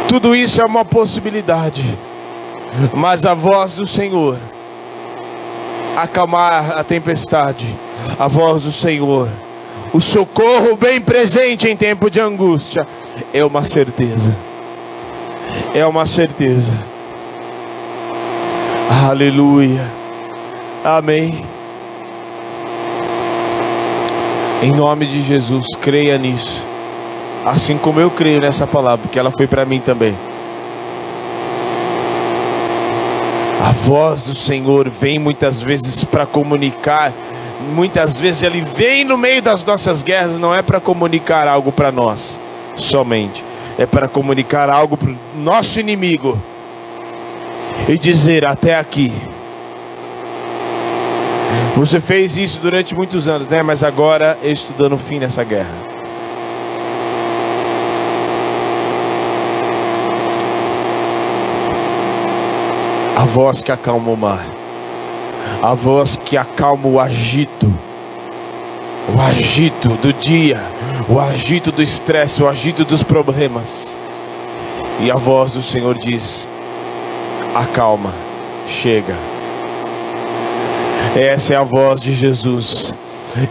tudo 0.08 0.34
isso 0.34 0.60
é 0.60 0.64
uma 0.64 0.84
possibilidade. 0.84 1.84
Mas 2.94 3.24
a 3.24 3.34
voz 3.34 3.76
do 3.76 3.86
Senhor 3.86 4.38
acalmar 5.96 6.78
a 6.78 6.84
tempestade, 6.84 7.66
a 8.18 8.28
voz 8.28 8.62
do 8.62 8.72
Senhor, 8.72 9.28
o 9.92 10.00
socorro 10.00 10.76
bem 10.76 11.00
presente 11.00 11.68
em 11.68 11.76
tempo 11.76 12.10
de 12.10 12.20
angústia, 12.20 12.86
é 13.32 13.44
uma 13.44 13.64
certeza. 13.64 14.36
É 15.74 15.84
uma 15.86 16.06
certeza. 16.06 16.72
Aleluia. 19.08 19.99
Amém. 20.84 21.44
Em 24.62 24.72
nome 24.72 25.06
de 25.06 25.22
Jesus, 25.22 25.66
creia 25.80 26.16
nisso. 26.16 26.64
Assim 27.44 27.76
como 27.76 28.00
eu 28.00 28.10
creio 28.10 28.40
nessa 28.40 28.66
palavra, 28.66 28.98
porque 29.02 29.18
ela 29.18 29.30
foi 29.30 29.46
para 29.46 29.64
mim 29.64 29.80
também. 29.80 30.14
A 33.62 33.72
voz 33.72 34.24
do 34.24 34.34
Senhor 34.34 34.88
vem 34.88 35.18
muitas 35.18 35.60
vezes 35.60 36.02
para 36.02 36.24
comunicar, 36.24 37.12
muitas 37.74 38.18
vezes 38.18 38.42
ele 38.42 38.62
vem 38.62 39.04
no 39.04 39.18
meio 39.18 39.42
das 39.42 39.62
nossas 39.64 40.02
guerras, 40.02 40.38
não 40.38 40.54
é 40.54 40.62
para 40.62 40.80
comunicar 40.80 41.46
algo 41.46 41.70
para 41.70 41.92
nós 41.92 42.40
somente, 42.74 43.44
é 43.78 43.84
para 43.84 44.08
comunicar 44.08 44.70
algo 44.70 44.96
para 44.96 45.10
o 45.10 45.16
nosso 45.36 45.78
inimigo 45.78 46.38
e 47.86 47.98
dizer: 47.98 48.48
até 48.48 48.78
aqui. 48.78 49.12
Você 51.76 52.00
fez 52.00 52.36
isso 52.36 52.58
durante 52.60 52.94
muitos 52.94 53.26
anos, 53.26 53.48
né? 53.48 53.62
Mas 53.62 53.82
agora 53.82 54.38
eu 54.42 54.52
estou 54.52 54.76
dando 54.76 54.98
fim 54.98 55.18
nessa 55.18 55.42
guerra. 55.42 55.90
a 63.20 63.26
voz 63.26 63.60
que 63.60 63.70
acalma 63.70 64.10
o 64.10 64.16
mar, 64.16 64.48
a 65.60 65.74
voz 65.74 66.16
que 66.16 66.38
acalma 66.38 66.88
o 66.88 66.98
agito, 66.98 67.70
o 69.14 69.20
agito 69.20 69.90
do 69.96 70.10
dia, 70.10 70.58
o 71.06 71.20
agito 71.20 71.70
do 71.70 71.82
estresse, 71.82 72.42
o 72.42 72.48
agito 72.48 72.82
dos 72.82 73.02
problemas. 73.02 73.94
E 75.00 75.10
a 75.10 75.16
voz 75.16 75.52
do 75.52 75.60
Senhor 75.60 75.98
diz: 75.98 76.48
acalma, 77.54 78.14
chega. 78.66 79.29
Essa 81.16 81.54
é 81.54 81.56
a 81.56 81.64
voz 81.64 82.00
de 82.00 82.14
Jesus, 82.14 82.94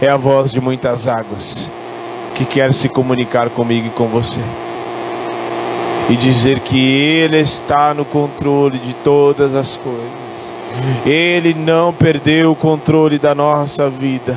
é 0.00 0.08
a 0.08 0.16
voz 0.16 0.50
de 0.50 0.60
muitas 0.60 1.06
águas 1.06 1.70
que 2.34 2.44
quer 2.44 2.72
se 2.72 2.88
comunicar 2.88 3.50
comigo 3.50 3.88
e 3.88 3.90
com 3.90 4.06
você 4.06 4.40
e 6.10 6.16
dizer 6.16 6.58
que 6.58 6.76
Ele 6.76 7.38
está 7.38 7.94
no 7.94 8.04
controle 8.04 8.78
de 8.78 8.94
todas 8.94 9.54
as 9.54 9.76
coisas. 9.76 10.50
Ele 11.06 11.54
não 11.54 11.92
perdeu 11.92 12.50
o 12.50 12.56
controle 12.56 13.18
da 13.18 13.34
nossa 13.34 13.88
vida. 13.88 14.36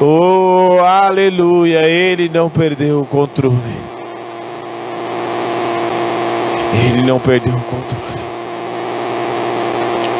Oh, 0.00 0.78
aleluia! 0.80 1.82
Ele 1.86 2.28
não 2.28 2.50
perdeu 2.50 3.02
o 3.02 3.06
controle. 3.06 3.56
Ele 6.86 7.02
não 7.02 7.20
perdeu 7.20 7.54
o 7.54 7.60
controle. 7.60 8.20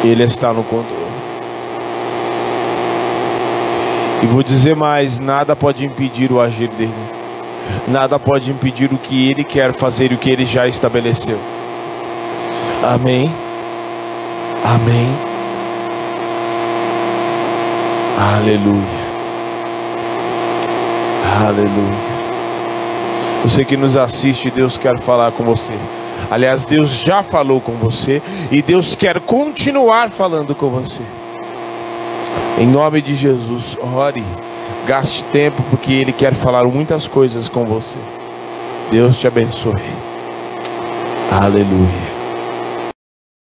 Ele 0.03 0.23
está 0.23 0.53
no 0.53 0.63
controle. 0.63 1.00
E 4.21 4.25
vou 4.25 4.43
dizer 4.43 4.75
mais: 4.75 5.19
nada 5.19 5.55
pode 5.55 5.85
impedir 5.85 6.31
o 6.31 6.39
agir 6.39 6.69
dele 6.69 7.21
nada 7.87 8.19
pode 8.19 8.51
impedir 8.51 8.91
o 8.93 8.97
que 8.97 9.29
Ele 9.29 9.43
quer 9.43 9.73
fazer 9.73 10.11
e 10.11 10.15
o 10.15 10.17
que 10.17 10.29
Ele 10.29 10.45
já 10.45 10.67
estabeleceu. 10.67 11.39
Amém. 12.83 13.33
Amém. 14.63 15.09
Aleluia. 18.35 19.01
Aleluia. 21.47 22.11
Você 23.43 23.65
que 23.65 23.75
nos 23.75 23.97
assiste, 23.97 24.51
Deus 24.51 24.77
quer 24.77 24.97
falar 24.99 25.31
com 25.31 25.43
você. 25.43 25.73
Aliás, 26.29 26.63
Deus 26.63 26.91
já 26.91 27.23
falou 27.23 27.59
com 27.59 27.73
você 27.73 28.21
e 28.51 28.61
Deus 28.61 28.95
quer 28.95 29.19
continuar 29.19 30.09
falando 30.09 30.53
com 30.53 30.69
você. 30.69 31.01
Em 32.61 32.67
nome 32.67 33.01
de 33.01 33.15
Jesus, 33.15 33.75
ore. 33.81 34.23
Gaste 34.85 35.23
tempo 35.31 35.63
porque 35.71 35.93
Ele 35.93 36.13
quer 36.13 36.31
falar 36.31 36.63
muitas 36.65 37.07
coisas 37.07 37.49
com 37.49 37.65
você. 37.65 37.97
Deus 38.91 39.17
te 39.17 39.25
abençoe. 39.25 39.81
Aleluia. 41.31 42.10